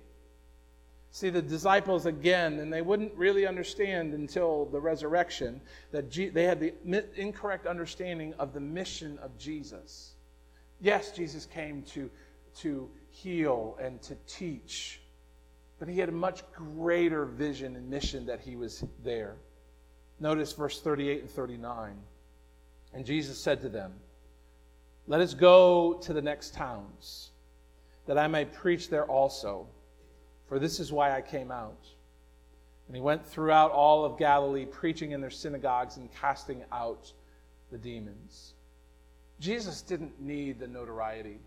See, 1.11 1.29
the 1.29 1.43
disciples 1.43 2.07
again, 2.07 2.59
and 2.59 2.73
they 2.73 2.81
wouldn't 2.81 3.13
really 3.17 3.47
understand 3.47 4.15
until 4.15 4.65
the 4.65 4.81
resurrection 4.81 5.61
that 5.91 6.11
they 6.11 6.45
had 6.45 6.59
the 6.59 6.73
incorrect 7.15 7.67
understanding 7.67 8.33
of 8.39 8.55
the 8.55 8.61
mission 8.61 9.19
of 9.19 9.37
Jesus. 9.37 10.15
Yes, 10.81 11.13
Jesus 11.13 11.45
came 11.45 11.83
to, 11.93 12.11
to 12.61 12.89
heal 13.11 13.77
and 13.79 14.01
to 14.05 14.17
teach 14.27 15.03
but 15.79 15.89
he 15.89 15.99
had 15.99 16.09
a 16.09 16.13
much 16.13 16.43
greater 16.53 17.25
vision 17.25 17.77
and 17.77 17.89
mission 17.89 18.27
that 18.27 18.41
he 18.41 18.57
was 18.57 18.85
there. 19.03 19.37
Notice 20.21 20.53
verse 20.53 20.81
38 20.81 21.23
and 21.23 21.31
39. 21.31 21.97
And 22.93 23.05
Jesus 23.05 23.39
said 23.39 23.61
to 23.63 23.69
them, 23.69 23.93
Let 25.07 25.21
us 25.21 25.35
go 25.35 25.95
to 26.03 26.13
the 26.13 26.23
next 26.23 26.55
towns, 26.55 27.31
that 28.07 28.19
I 28.19 28.29
may 28.29 28.45
preach 28.45 28.89
there 28.89 29.05
also, 29.05 29.67
for 30.49 30.59
this 30.59 30.79
is 30.79 30.93
why 30.93 31.17
I 31.17 31.21
came 31.21 31.51
out. 31.51 31.87
And 32.87 32.95
he 32.95 33.03
went 33.03 33.27
throughout 33.27 33.73
all 33.73 34.05
of 34.05 34.19
Galilee, 34.19 34.67
preaching 34.67 35.13
in 35.13 35.21
their 35.21 35.31
synagogues 35.31 35.97
and 35.97 36.09
casting 36.15 36.65
out 36.71 37.13
the 37.73 37.79
demons. 37.79 38.53
Jesus 39.41 39.83
didn't 39.83 40.21
need 40.21 40.61
the 40.61 40.69
notoriety. 40.69 41.41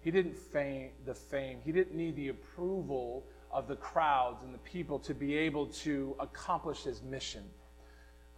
He 0.00 0.10
didn't 0.10 0.36
fame 0.36 0.90
the 1.04 1.14
fame. 1.14 1.60
He 1.64 1.70
didn't 1.70 1.94
need 1.94 2.16
the 2.16 2.28
approval 2.28 3.24
of 3.52 3.68
the 3.68 3.76
crowds 3.76 4.42
and 4.42 4.54
the 4.54 4.58
people 4.58 4.98
to 4.98 5.14
be 5.14 5.36
able 5.36 5.66
to 5.66 6.16
accomplish 6.18 6.82
his 6.82 7.02
mission. 7.02 7.42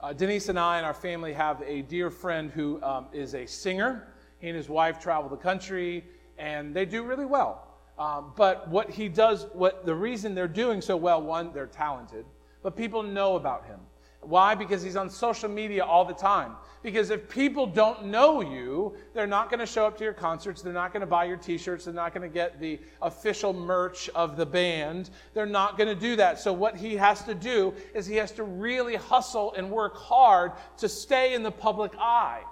Uh, 0.01 0.13
Denise 0.13 0.49
and 0.49 0.59
I 0.59 0.77
and 0.77 0.85
our 0.85 0.95
family 0.95 1.33
have 1.33 1.63
a 1.63 1.83
dear 1.83 2.11
friend 2.11 2.51
who 2.51 2.83
um, 2.83 3.07
is 3.13 3.35
a 3.35 3.47
singer. 3.47 4.09
He 4.39 4.49
and 4.49 4.57
his 4.57 4.69
wife 4.69 4.99
travel 4.99 5.31
the 5.31 5.37
country, 5.37 6.05
and 6.37 6.75
they 6.75 6.85
do 6.85 7.03
really 7.03 7.25
well. 7.25 7.69
Um, 7.99 8.33
but 8.37 8.69
what 8.69 8.91
he 8.91 9.09
does, 9.09 9.47
what 9.53 9.87
the 9.87 9.95
reason 9.95 10.35
they're 10.35 10.49
doing 10.49 10.81
so 10.81 10.97
well, 10.97 11.23
one, 11.23 11.53
they're 11.53 11.67
talented, 11.67 12.27
but 12.63 12.77
people 12.77 13.03
know 13.03 13.37
about 13.37 13.67
him. 13.67 13.79
Why? 14.27 14.55
Because 14.55 14.83
he's 14.83 14.97
on 14.97 15.11
social 15.11 15.49
media 15.49 15.85
all 15.85 16.05
the 16.05 16.15
time. 16.15 16.53
Because 16.83 17.09
if 17.09 17.31
people 17.31 17.67
don't 17.67 18.07
know 18.07 18.43
you, 18.43 18.95
they're 19.15 19.27
not 19.27 19.49
going 19.49 19.61
to 19.61 19.67
show 19.67 19.87
up 19.87 19.97
to 19.99 20.05
your 20.05 20.13
concerts. 20.13 20.61
They're 20.61 20.73
not 20.73 20.93
going 20.93 21.01
to 21.01 21.07
buy 21.07 21.25
your 21.25 21.39
t 21.39 21.57
shirts. 21.57 21.87
They're 21.87 21.95
not 21.95 22.13
going 22.13 22.29
to 22.29 22.33
get 22.33 22.61
the 22.61 22.79
official 23.01 23.55
merch 23.55 24.11
of 24.11 24.37
the 24.37 24.45
band. 24.45 25.09
They're 25.33 25.47
not 25.47 25.79
going 25.79 25.89
to 25.89 25.99
do 25.99 26.15
that. 26.17 26.39
So, 26.39 26.53
what 26.53 26.77
he 26.77 26.95
has 26.97 27.23
to 27.25 27.35
do 27.35 27.73
is 27.95 28.07
he 28.07 28.17
has 28.17 28.33
to 28.33 28.45
really 28.45 28.97
hustle 28.97 29.55
and 29.57 29.71
work 29.71 29.97
hard 29.97 30.53
to 30.77 30.89
stay 30.89 31.33
in 31.33 31.43
the 31.43 31.51
public 31.51 31.93
eye. 31.99 32.43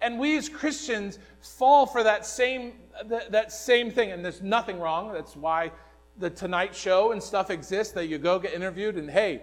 And 0.00 0.18
we 0.18 0.36
as 0.36 0.48
Christians 0.48 1.18
fall 1.40 1.86
for 1.86 2.04
that 2.04 2.24
same, 2.24 2.74
that, 3.06 3.32
that 3.32 3.50
same 3.50 3.90
thing. 3.90 4.12
And 4.12 4.24
there's 4.24 4.42
nothing 4.42 4.78
wrong. 4.78 5.12
That's 5.12 5.34
why 5.34 5.72
the 6.18 6.30
Tonight 6.30 6.74
Show 6.74 7.12
and 7.12 7.22
stuff 7.22 7.50
exists 7.50 7.92
that 7.94 8.06
you 8.06 8.18
go 8.18 8.38
get 8.38 8.52
interviewed 8.52 8.96
and, 8.96 9.10
hey, 9.10 9.42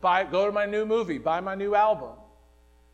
buy, 0.00 0.24
go 0.24 0.46
to 0.46 0.52
my 0.52 0.66
new 0.66 0.86
movie, 0.86 1.18
buy 1.18 1.40
my 1.40 1.54
new 1.54 1.74
album. 1.74 2.12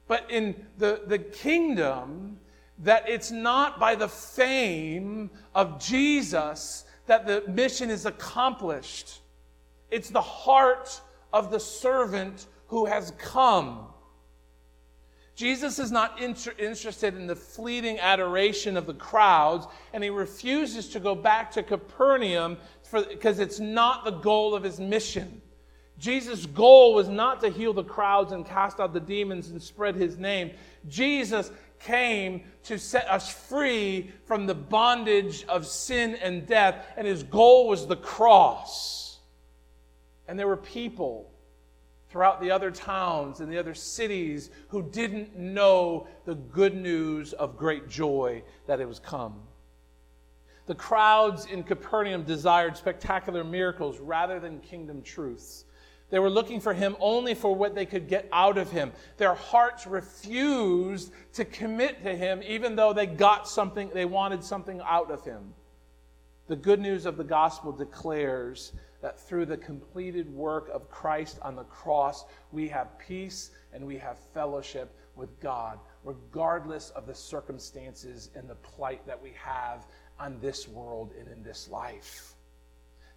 But 0.08 0.30
in 0.30 0.66
the, 0.78 1.02
the 1.06 1.18
kingdom, 1.18 2.38
that 2.78 3.08
it's 3.08 3.30
not 3.30 3.78
by 3.78 3.94
the 3.94 4.08
fame 4.08 5.30
of 5.54 5.78
Jesus 5.80 6.84
that 7.06 7.26
the 7.26 7.44
mission 7.48 7.90
is 7.90 8.06
accomplished. 8.06 9.20
It's 9.90 10.08
the 10.08 10.22
heart 10.22 11.00
of 11.32 11.50
the 11.50 11.60
servant 11.60 12.46
who 12.68 12.86
has 12.86 13.12
come. 13.18 13.88
Jesus 15.34 15.78
is 15.78 15.90
not 15.90 16.22
inter- 16.22 16.54
interested 16.58 17.16
in 17.16 17.26
the 17.26 17.36
fleeting 17.36 17.98
adoration 17.98 18.76
of 18.76 18.86
the 18.86 18.94
crowds, 18.94 19.66
and 19.92 20.02
he 20.02 20.08
refuses 20.08 20.88
to 20.90 21.00
go 21.00 21.14
back 21.14 21.50
to 21.50 21.62
Capernaum 21.62 22.56
because 22.90 23.40
it's 23.40 23.58
not 23.58 24.04
the 24.04 24.10
goal 24.10 24.54
of 24.54 24.62
his 24.62 24.78
mission. 24.78 25.41
Jesus' 26.02 26.46
goal 26.46 26.94
was 26.94 27.08
not 27.08 27.40
to 27.42 27.48
heal 27.48 27.72
the 27.72 27.84
crowds 27.84 28.32
and 28.32 28.44
cast 28.44 28.80
out 28.80 28.92
the 28.92 28.98
demons 28.98 29.50
and 29.50 29.62
spread 29.62 29.94
his 29.94 30.18
name. 30.18 30.50
Jesus 30.88 31.52
came 31.78 32.42
to 32.64 32.76
set 32.76 33.08
us 33.08 33.32
free 33.32 34.10
from 34.24 34.44
the 34.44 34.54
bondage 34.54 35.44
of 35.44 35.64
sin 35.64 36.16
and 36.16 36.44
death, 36.44 36.84
and 36.96 37.06
his 37.06 37.22
goal 37.22 37.68
was 37.68 37.86
the 37.86 37.94
cross. 37.94 39.20
And 40.26 40.36
there 40.36 40.48
were 40.48 40.56
people 40.56 41.30
throughout 42.08 42.40
the 42.40 42.50
other 42.50 42.72
towns 42.72 43.38
and 43.38 43.50
the 43.50 43.58
other 43.58 43.74
cities 43.74 44.50
who 44.70 44.82
didn't 44.82 45.36
know 45.36 46.08
the 46.24 46.34
good 46.34 46.74
news 46.74 47.32
of 47.34 47.56
great 47.56 47.88
joy 47.88 48.42
that 48.66 48.80
it 48.80 48.88
was 48.88 48.98
come. 48.98 49.40
The 50.66 50.74
crowds 50.74 51.46
in 51.46 51.62
Capernaum 51.62 52.24
desired 52.24 52.76
spectacular 52.76 53.44
miracles 53.44 54.00
rather 54.00 54.40
than 54.40 54.58
kingdom 54.58 55.00
truths. 55.02 55.64
They 56.12 56.18
were 56.18 56.28
looking 56.28 56.60
for 56.60 56.74
him 56.74 56.94
only 57.00 57.32
for 57.32 57.56
what 57.56 57.74
they 57.74 57.86
could 57.86 58.06
get 58.06 58.28
out 58.34 58.58
of 58.58 58.70
him. 58.70 58.92
Their 59.16 59.32
hearts 59.32 59.86
refused 59.86 61.10
to 61.32 61.46
commit 61.46 62.04
to 62.04 62.14
him, 62.14 62.42
even 62.46 62.76
though 62.76 62.92
they 62.92 63.06
got 63.06 63.48
something, 63.48 63.90
they 63.94 64.04
wanted 64.04 64.44
something 64.44 64.82
out 64.84 65.10
of 65.10 65.24
him. 65.24 65.54
The 66.48 66.56
good 66.56 66.80
news 66.80 67.06
of 67.06 67.16
the 67.16 67.24
gospel 67.24 67.72
declares 67.72 68.74
that 69.00 69.18
through 69.18 69.46
the 69.46 69.56
completed 69.56 70.28
work 70.28 70.68
of 70.68 70.90
Christ 70.90 71.38
on 71.40 71.56
the 71.56 71.64
cross, 71.64 72.26
we 72.50 72.68
have 72.68 72.98
peace 72.98 73.52
and 73.72 73.86
we 73.86 73.96
have 73.96 74.18
fellowship 74.34 74.94
with 75.16 75.40
God, 75.40 75.78
regardless 76.04 76.90
of 76.90 77.06
the 77.06 77.14
circumstances 77.14 78.28
and 78.34 78.50
the 78.50 78.56
plight 78.56 79.06
that 79.06 79.20
we 79.20 79.32
have 79.42 79.86
on 80.20 80.38
this 80.42 80.68
world 80.68 81.14
and 81.18 81.26
in 81.28 81.42
this 81.42 81.70
life. 81.70 82.34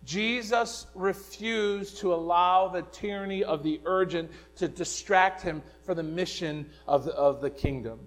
Jesus 0.04 0.86
refused 0.94 1.98
to 1.98 2.14
allow 2.14 2.68
the 2.68 2.84
tyranny 2.84 3.44
of 3.44 3.64
the 3.64 3.82
urgent 3.86 4.30
to 4.58 4.68
distract 4.68 5.42
him 5.42 5.64
for 5.84 5.96
the 5.96 6.04
mission 6.04 6.70
of 6.88 7.06
the, 7.06 7.14
of 7.14 7.42
the 7.42 7.50
kingdom. 7.50 8.00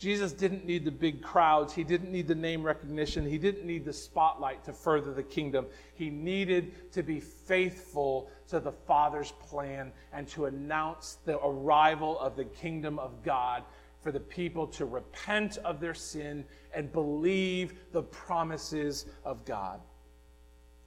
Jesus 0.00 0.32
didn't 0.32 0.64
need 0.64 0.86
the 0.86 0.90
big 0.90 1.20
crowds. 1.20 1.74
He 1.74 1.84
didn't 1.84 2.10
need 2.10 2.26
the 2.26 2.34
name 2.34 2.62
recognition. 2.62 3.26
He 3.26 3.36
didn't 3.36 3.66
need 3.66 3.84
the 3.84 3.92
spotlight 3.92 4.64
to 4.64 4.72
further 4.72 5.12
the 5.12 5.22
kingdom. 5.22 5.66
He 5.94 6.08
needed 6.08 6.92
to 6.92 7.02
be 7.02 7.20
faithful 7.20 8.30
to 8.48 8.60
the 8.60 8.72
Father's 8.72 9.32
plan 9.32 9.92
and 10.14 10.26
to 10.28 10.46
announce 10.46 11.18
the 11.26 11.38
arrival 11.44 12.18
of 12.18 12.34
the 12.34 12.46
kingdom 12.46 12.98
of 12.98 13.22
God 13.22 13.62
for 14.00 14.10
the 14.10 14.20
people 14.20 14.66
to 14.68 14.86
repent 14.86 15.58
of 15.58 15.80
their 15.80 15.92
sin 15.92 16.46
and 16.74 16.90
believe 16.90 17.74
the 17.92 18.02
promises 18.02 19.04
of 19.22 19.44
God. 19.44 19.80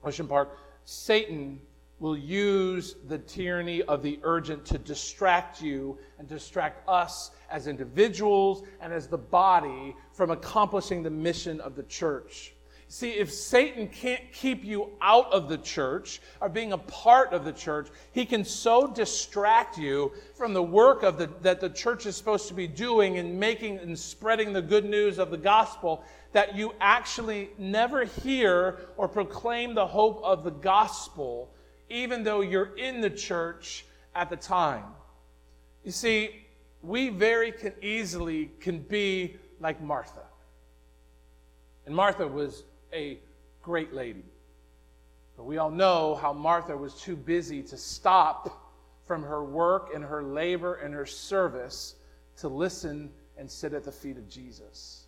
Ocean 0.04 0.28
Park, 0.28 0.58
Satan 0.84 1.60
will 2.00 2.16
use 2.16 2.96
the 3.08 3.18
tyranny 3.18 3.82
of 3.84 4.02
the 4.02 4.18
urgent 4.22 4.66
to 4.66 4.78
distract 4.78 5.62
you 5.62 5.96
and 6.18 6.28
distract 6.28 6.86
us 6.88 7.30
as 7.50 7.66
individuals 7.66 8.64
and 8.80 8.92
as 8.92 9.06
the 9.06 9.18
body 9.18 9.94
from 10.12 10.30
accomplishing 10.30 11.02
the 11.02 11.10
mission 11.10 11.60
of 11.60 11.76
the 11.76 11.82
church. 11.84 12.54
See, 12.88 13.12
if 13.12 13.32
Satan 13.32 13.88
can't 13.88 14.20
keep 14.32 14.64
you 14.64 14.90
out 15.00 15.32
of 15.32 15.48
the 15.48 15.58
church 15.58 16.20
or 16.40 16.48
being 16.48 16.72
a 16.72 16.78
part 16.78 17.32
of 17.32 17.44
the 17.44 17.52
church, 17.52 17.88
he 18.12 18.26
can 18.26 18.44
so 18.44 18.86
distract 18.86 19.78
you 19.78 20.12
from 20.34 20.52
the 20.52 20.62
work 20.62 21.02
of 21.02 21.16
the, 21.18 21.30
that 21.40 21.60
the 21.60 21.70
church 21.70 22.06
is 22.06 22.14
supposed 22.14 22.46
to 22.48 22.54
be 22.54 22.68
doing 22.68 23.18
and 23.18 23.40
making 23.40 23.78
and 23.78 23.98
spreading 23.98 24.52
the 24.52 24.62
good 24.62 24.84
news 24.84 25.18
of 25.18 25.30
the 25.30 25.38
gospel 25.38 26.04
that 26.34 26.56
you 26.56 26.74
actually 26.80 27.48
never 27.58 28.04
hear 28.04 28.80
or 28.96 29.06
proclaim 29.06 29.72
the 29.72 29.86
hope 29.86 30.20
of 30.24 30.42
the 30.42 30.50
gospel, 30.50 31.48
even 31.88 32.24
though 32.24 32.40
you're 32.40 32.76
in 32.76 33.00
the 33.00 33.08
church 33.08 33.86
at 34.16 34.28
the 34.28 34.36
time. 34.36 34.84
You 35.84 35.92
see, 35.92 36.44
we 36.82 37.08
very 37.08 37.52
can 37.52 37.72
easily 37.80 38.50
can 38.60 38.80
be 38.80 39.36
like 39.60 39.80
Martha. 39.80 40.24
And 41.86 41.94
Martha 41.94 42.26
was 42.26 42.64
a 42.92 43.20
great 43.62 43.94
lady. 43.94 44.24
But 45.36 45.44
we 45.44 45.58
all 45.58 45.70
know 45.70 46.16
how 46.16 46.32
Martha 46.32 46.76
was 46.76 46.94
too 46.94 47.14
busy 47.14 47.62
to 47.62 47.76
stop 47.76 48.72
from 49.06 49.22
her 49.22 49.44
work 49.44 49.90
and 49.94 50.02
her 50.02 50.24
labor 50.24 50.74
and 50.74 50.92
her 50.94 51.06
service 51.06 51.94
to 52.38 52.48
listen 52.48 53.10
and 53.38 53.48
sit 53.48 53.72
at 53.72 53.84
the 53.84 53.92
feet 53.92 54.16
of 54.16 54.28
Jesus. 54.28 55.03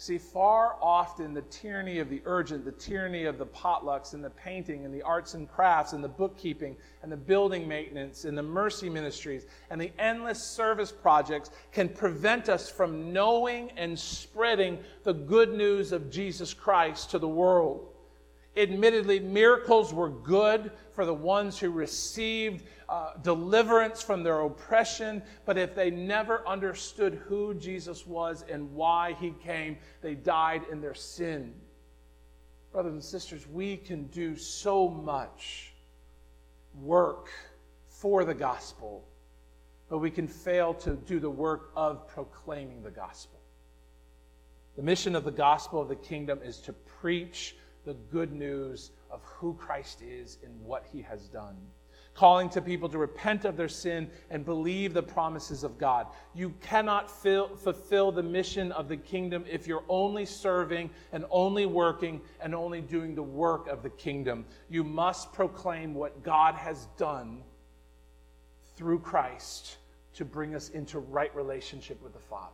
See, 0.00 0.16
far 0.16 0.76
often 0.80 1.34
the 1.34 1.42
tyranny 1.42 1.98
of 1.98 2.08
the 2.08 2.22
urgent, 2.24 2.64
the 2.64 2.70
tyranny 2.70 3.24
of 3.24 3.36
the 3.36 3.46
potlucks 3.46 4.14
and 4.14 4.22
the 4.22 4.30
painting 4.30 4.84
and 4.84 4.94
the 4.94 5.02
arts 5.02 5.34
and 5.34 5.50
crafts 5.50 5.92
and 5.92 6.04
the 6.04 6.08
bookkeeping 6.08 6.76
and 7.02 7.10
the 7.10 7.16
building 7.16 7.66
maintenance 7.66 8.24
and 8.24 8.38
the 8.38 8.42
mercy 8.42 8.88
ministries 8.88 9.46
and 9.70 9.80
the 9.80 9.90
endless 9.98 10.40
service 10.40 10.92
projects 10.92 11.50
can 11.72 11.88
prevent 11.88 12.48
us 12.48 12.70
from 12.70 13.12
knowing 13.12 13.72
and 13.72 13.98
spreading 13.98 14.78
the 15.02 15.12
good 15.12 15.52
news 15.52 15.90
of 15.90 16.12
Jesus 16.12 16.54
Christ 16.54 17.10
to 17.10 17.18
the 17.18 17.26
world. 17.26 17.88
Admittedly, 18.56 19.18
miracles 19.18 19.92
were 19.92 20.10
good 20.10 20.70
for 20.98 21.06
the 21.06 21.14
ones 21.14 21.56
who 21.56 21.70
received 21.70 22.64
uh, 22.88 23.12
deliverance 23.22 24.02
from 24.02 24.24
their 24.24 24.40
oppression, 24.40 25.22
but 25.44 25.56
if 25.56 25.72
they 25.72 25.92
never 25.92 26.44
understood 26.44 27.22
who 27.28 27.54
Jesus 27.54 28.04
was 28.04 28.44
and 28.50 28.74
why 28.74 29.12
he 29.20 29.32
came, 29.44 29.78
they 30.02 30.16
died 30.16 30.62
in 30.72 30.80
their 30.80 30.94
sin. 30.94 31.54
Brothers 32.72 32.94
and 32.94 33.04
sisters, 33.04 33.46
we 33.46 33.76
can 33.76 34.08
do 34.08 34.34
so 34.34 34.88
much 34.88 35.72
work 36.82 37.28
for 37.86 38.24
the 38.24 38.34
gospel, 38.34 39.06
but 39.88 39.98
we 39.98 40.10
can 40.10 40.26
fail 40.26 40.74
to 40.74 40.96
do 40.96 41.20
the 41.20 41.30
work 41.30 41.70
of 41.76 42.08
proclaiming 42.08 42.82
the 42.82 42.90
gospel. 42.90 43.38
The 44.74 44.82
mission 44.82 45.14
of 45.14 45.22
the 45.22 45.30
gospel 45.30 45.80
of 45.80 45.86
the 45.86 45.94
kingdom 45.94 46.40
is 46.42 46.58
to 46.62 46.72
preach 46.72 47.54
the 47.84 47.94
good 47.94 48.32
news 48.32 48.90
of 49.10 49.22
who 49.24 49.54
Christ 49.54 50.02
is 50.02 50.38
and 50.44 50.60
what 50.60 50.86
he 50.92 51.02
has 51.02 51.28
done 51.28 51.56
calling 52.18 52.48
to 52.48 52.60
people 52.60 52.88
to 52.88 52.98
repent 52.98 53.44
of 53.44 53.56
their 53.56 53.68
sin 53.68 54.10
and 54.28 54.44
believe 54.44 54.92
the 54.92 55.02
promises 55.02 55.62
of 55.62 55.78
God. 55.78 56.08
You 56.34 56.52
cannot 56.60 57.08
fill, 57.08 57.54
fulfill 57.54 58.10
the 58.10 58.24
mission 58.24 58.72
of 58.72 58.88
the 58.88 58.96
kingdom 58.96 59.44
if 59.48 59.68
you're 59.68 59.84
only 59.88 60.26
serving 60.26 60.90
and 61.12 61.24
only 61.30 61.64
working 61.64 62.20
and 62.40 62.56
only 62.56 62.80
doing 62.80 63.14
the 63.14 63.22
work 63.22 63.68
of 63.68 63.84
the 63.84 63.90
kingdom. 63.90 64.46
You 64.68 64.82
must 64.82 65.32
proclaim 65.32 65.94
what 65.94 66.24
God 66.24 66.56
has 66.56 66.88
done 66.96 67.44
through 68.74 68.98
Christ 68.98 69.76
to 70.14 70.24
bring 70.24 70.56
us 70.56 70.70
into 70.70 70.98
right 70.98 71.32
relationship 71.36 72.02
with 72.02 72.14
the 72.14 72.18
Father. 72.18 72.50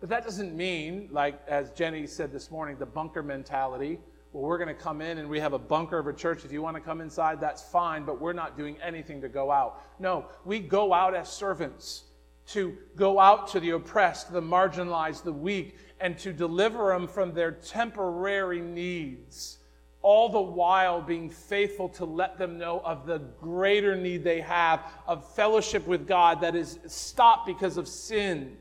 But 0.00 0.10
that 0.10 0.22
doesn't 0.22 0.54
mean, 0.54 1.08
like 1.12 1.40
as 1.48 1.70
Jenny 1.70 2.06
said 2.06 2.30
this 2.30 2.50
morning, 2.50 2.76
the 2.76 2.84
bunker 2.84 3.22
mentality 3.22 4.00
well, 4.32 4.44
we're 4.44 4.58
going 4.58 4.74
to 4.74 4.74
come 4.74 5.02
in 5.02 5.18
and 5.18 5.28
we 5.28 5.40
have 5.40 5.52
a 5.52 5.58
bunker 5.58 5.98
of 5.98 6.06
a 6.06 6.12
church. 6.12 6.44
If 6.44 6.52
you 6.52 6.62
want 6.62 6.76
to 6.76 6.80
come 6.80 7.00
inside, 7.00 7.40
that's 7.40 7.62
fine, 7.62 8.04
but 8.04 8.20
we're 8.20 8.32
not 8.32 8.56
doing 8.56 8.78
anything 8.82 9.20
to 9.20 9.28
go 9.28 9.50
out. 9.50 9.82
No, 9.98 10.26
we 10.44 10.58
go 10.58 10.94
out 10.94 11.14
as 11.14 11.30
servants 11.30 12.04
to 12.48 12.76
go 12.96 13.20
out 13.20 13.48
to 13.48 13.60
the 13.60 13.70
oppressed, 13.70 14.32
the 14.32 14.40
marginalized, 14.40 15.22
the 15.22 15.32
weak, 15.32 15.76
and 16.00 16.18
to 16.18 16.32
deliver 16.32 16.88
them 16.88 17.06
from 17.06 17.32
their 17.32 17.52
temporary 17.52 18.60
needs, 18.60 19.58
all 20.00 20.28
the 20.30 20.40
while 20.40 21.00
being 21.00 21.28
faithful 21.30 21.88
to 21.90 22.04
let 22.04 22.38
them 22.38 22.58
know 22.58 22.80
of 22.84 23.06
the 23.06 23.18
greater 23.40 23.94
need 23.94 24.24
they 24.24 24.40
have 24.40 24.82
of 25.06 25.30
fellowship 25.34 25.86
with 25.86 26.08
God 26.08 26.40
that 26.40 26.56
is 26.56 26.78
stopped 26.86 27.46
because 27.46 27.76
of 27.76 27.86
sin. 27.86 28.56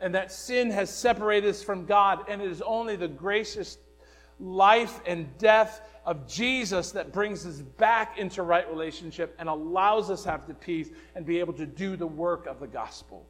And 0.00 0.14
that 0.14 0.32
sin 0.32 0.70
has 0.70 0.88
separated 0.92 1.50
us 1.50 1.62
from 1.62 1.84
God, 1.84 2.24
and 2.26 2.40
it 2.40 2.50
is 2.50 2.62
only 2.62 2.96
the 2.96 3.06
gracious 3.06 3.76
life 4.40 5.00
and 5.06 5.36
death 5.38 5.82
of 6.06 6.26
Jesus 6.26 6.92
that 6.92 7.12
brings 7.12 7.46
us 7.46 7.58
back 7.58 8.18
into 8.18 8.42
right 8.42 8.68
relationship 8.70 9.34
and 9.38 9.48
allows 9.48 10.10
us 10.10 10.24
have 10.24 10.46
the 10.46 10.54
peace 10.54 10.90
and 11.14 11.26
be 11.26 11.38
able 11.38 11.52
to 11.52 11.66
do 11.66 11.96
the 11.96 12.06
work 12.06 12.46
of 12.46 12.58
the 12.58 12.66
gospel 12.66 13.26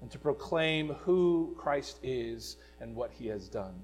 and 0.00 0.10
to 0.10 0.18
proclaim 0.18 0.90
who 1.04 1.54
Christ 1.58 1.98
is 2.02 2.56
and 2.80 2.94
what 2.94 3.10
he 3.10 3.26
has 3.26 3.48
done. 3.48 3.74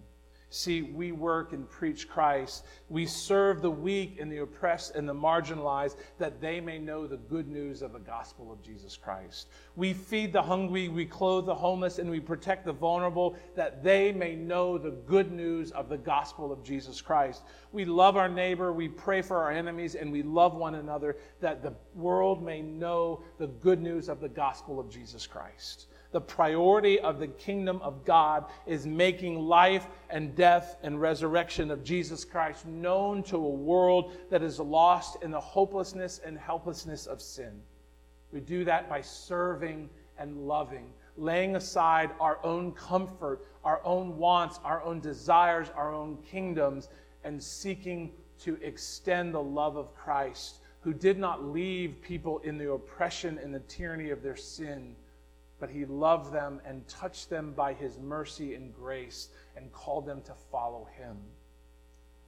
See, 0.55 0.83
we 0.83 1.11
work 1.11 1.53
and 1.53 1.69
preach 1.69 2.09
Christ. 2.09 2.65
We 2.89 3.07
serve 3.07 3.61
the 3.61 3.73
weak 3.73 4.19
and 4.21 4.31
the 4.31 4.39
oppressed 4.39 4.95
and 4.95 5.09
the 5.09 5.13
marginalized 5.13 5.97
that 6.19 6.41
they 6.41 6.61
may 6.61 6.79
know 6.79 7.09
the 7.09 7.17
good 7.17 7.49
news 7.49 7.83
of 7.83 7.93
the 7.93 7.99
gospel 7.99 8.53
of 8.53 8.63
Jesus 8.63 8.97
Christ. 8.97 9.49
We 9.75 9.93
feed 9.93 10.33
the 10.33 10.43
hungry, 10.43 10.89
we 10.89 11.07
clothe 11.07 11.47
the 11.47 11.55
homeless, 11.57 11.99
and 11.99 12.09
we 12.09 12.21
protect 12.21 12.67
the 12.67 12.73
vulnerable 12.73 13.35
that 13.57 13.83
they 13.83 14.13
may 14.13 14.37
know 14.37 14.79
the 14.79 14.93
good 14.93 15.33
news 15.33 15.73
of 15.73 15.89
the 15.89 15.99
gospel 15.99 16.53
of 16.53 16.63
Jesus 16.63 17.01
Christ. 17.01 17.43
We 17.73 17.85
love 17.85 18.17
our 18.17 18.29
neighbor, 18.29 18.73
we 18.73 18.87
pray 18.87 19.23
for 19.23 19.39
our 19.39 19.51
enemies, 19.51 19.97
and 19.97 20.13
we 20.13 20.23
love 20.23 20.55
one 20.55 20.77
another 20.77 21.17
that 21.41 21.65
the 21.65 21.75
world 21.97 22.45
may 22.45 22.63
know 22.63 23.25
the 23.39 23.49
good 23.49 23.83
news 23.83 24.09
of 24.09 24.21
the 24.21 24.29
gospel 24.29 24.79
of 24.79 24.89
Jesus 24.89 25.27
Christ 25.27 25.87
the 26.15 26.21
priority 26.21 27.01
of 27.01 27.19
the 27.19 27.27
kingdom 27.27 27.83
of 27.83 28.05
God 28.05 28.45
is 28.67 28.87
making 28.87 29.37
life 29.37 29.89
and 30.11 30.37
death 30.37 30.77
and 30.85 31.01
resurrection 31.01 31.73
of 31.73 31.83
Jesus 31.83 32.25
Christ 32.25 32.69
known 32.69 33.25
to 33.25 33.37
a 33.37 33.51
world 33.51 34.13
that 34.31 34.41
is 34.41 34.61
lost 34.61 35.21
in 35.25 35.33
the 35.33 35.41
hopelessness 35.41 36.21
and 36.25 36.39
helplessness 36.39 37.07
of 37.07 37.21
sin. 37.21 37.61
We 38.31 38.39
do 38.39 38.65
that 38.65 38.89
by 38.89 39.01
serving 39.01 39.91
and 40.17 40.47
loving, 40.47 40.87
laying 41.17 41.57
aside 41.57 42.13
our 42.21 42.39
own 42.45 42.71
comfort, 42.75 43.45
our 43.65 43.85
own 43.85 44.17
wants, 44.17 44.61
our 44.63 44.85
own 44.85 45.01
desires, 45.01 45.67
our 45.75 45.93
own 45.93 46.19
kingdoms, 46.31 46.91
and 47.25 47.43
seeking 47.43 48.13
to 48.39 48.57
extend 48.63 49.35
the 49.35 49.43
love 49.43 49.77
of 49.77 49.93
Christ, 49.97 50.61
who 50.81 50.95
did 50.95 51.19
not 51.19 51.45
leave 51.45 52.01
people 52.03 52.39
in 52.45 52.57
the 52.57 52.71
oppression 52.71 53.37
and 53.43 53.53
the 53.53 53.59
tyranny 53.59 54.11
of 54.11 54.23
their 54.23 54.37
sin 54.37 54.95
but 55.65 55.73
he 55.73 55.87
loved 55.87 56.31
them 56.31 56.61
and 56.67 56.87
touched 56.89 57.31
them 57.31 57.55
by 57.57 57.73
his 57.73 57.99
mercy 57.99 58.55
and 58.55 58.75
grace 58.75 59.31
and 59.57 59.73
called 59.73 60.05
them 60.05 60.21
to 60.21 60.35
follow 60.53 60.87
him. 60.99 61.17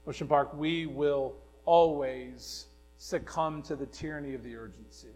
Ocean 0.07 0.27
Park, 0.27 0.55
we 0.55 0.87
will 0.87 1.35
always 1.67 2.65
succumb 2.97 3.61
to 3.61 3.77
the 3.77 3.85
tyranny 3.85 4.33
of 4.33 4.43
the 4.43 4.57
urgency. 4.57 5.15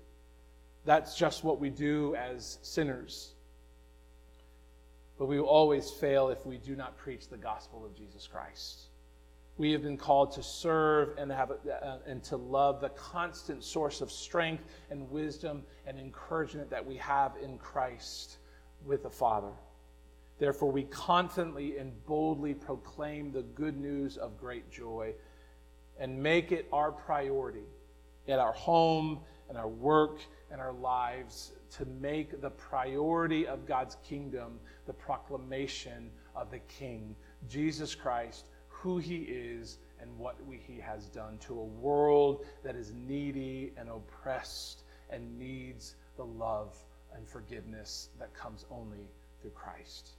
That's 0.85 1.16
just 1.16 1.45
what 1.45 1.61
we 1.61 1.71
do 1.71 2.14
as 2.14 2.59
sinners. 2.61 3.33
But 5.18 5.25
we 5.25 5.41
will 5.41 5.49
always 5.49 5.91
fail 5.91 6.29
if 6.29 6.45
we 6.45 6.59
do 6.59 6.77
not 6.77 6.99
preach 6.99 7.31
the 7.31 7.39
gospel 7.39 7.87
of 7.87 7.97
Jesus 7.97 8.27
Christ. 8.27 8.89
We 9.61 9.73
have 9.73 9.83
been 9.83 9.99
called 9.99 10.33
to 10.33 10.43
serve 10.43 11.19
and, 11.19 11.31
have, 11.31 11.51
uh, 11.51 11.99
and 12.07 12.25
to 12.25 12.39
love 12.39 12.81
the 12.81 12.89
constant 12.89 13.63
source 13.63 14.01
of 14.01 14.11
strength 14.11 14.65
and 14.89 15.11
wisdom 15.11 15.65
and 15.87 15.99
encouragement 15.99 16.71
that 16.71 16.87
we 16.87 16.97
have 16.97 17.33
in 17.43 17.59
Christ 17.59 18.39
with 18.87 19.03
the 19.03 19.11
Father. 19.11 19.53
Therefore, 20.39 20.73
we 20.73 20.85
confidently 20.85 21.77
and 21.77 21.93
boldly 22.07 22.55
proclaim 22.55 23.33
the 23.33 23.43
good 23.43 23.79
news 23.79 24.17
of 24.17 24.41
great 24.41 24.71
joy 24.71 25.13
and 25.99 26.23
make 26.23 26.53
it 26.53 26.67
our 26.73 26.91
priority 26.91 27.67
at 28.29 28.39
our 28.39 28.55
home, 28.55 29.21
and 29.51 29.59
our 29.59 29.69
work 29.69 30.21
and 30.51 30.61
our 30.61 30.73
lives 30.73 31.53
to 31.73 31.85
make 31.85 32.41
the 32.41 32.51
priority 32.51 33.47
of 33.47 33.67
God's 33.67 33.97
kingdom 34.09 34.59
the 34.87 34.93
proclamation 34.95 36.11
of 36.35 36.51
the 36.51 36.61
King, 36.61 37.15
Jesus 37.49 37.95
Christ, 37.95 38.47
who 38.83 38.99
he 38.99 39.16
is 39.16 39.78
and 40.01 40.18
what 40.18 40.37
we, 40.47 40.57
he 40.57 40.78
has 40.81 41.09
done 41.11 41.37
to 41.39 41.53
a 41.53 41.64
world 41.64 42.47
that 42.64 42.74
is 42.76 42.93
needy 43.07 43.72
and 43.76 43.89
oppressed 43.91 44.85
and 45.11 45.39
needs 45.39 45.97
the 46.16 46.24
love 46.24 46.74
and 47.14 47.28
forgiveness 47.28 48.09
that 48.18 48.33
comes 48.35 48.64
only 48.70 49.11
through 49.41 49.51
Christ. 49.51 50.12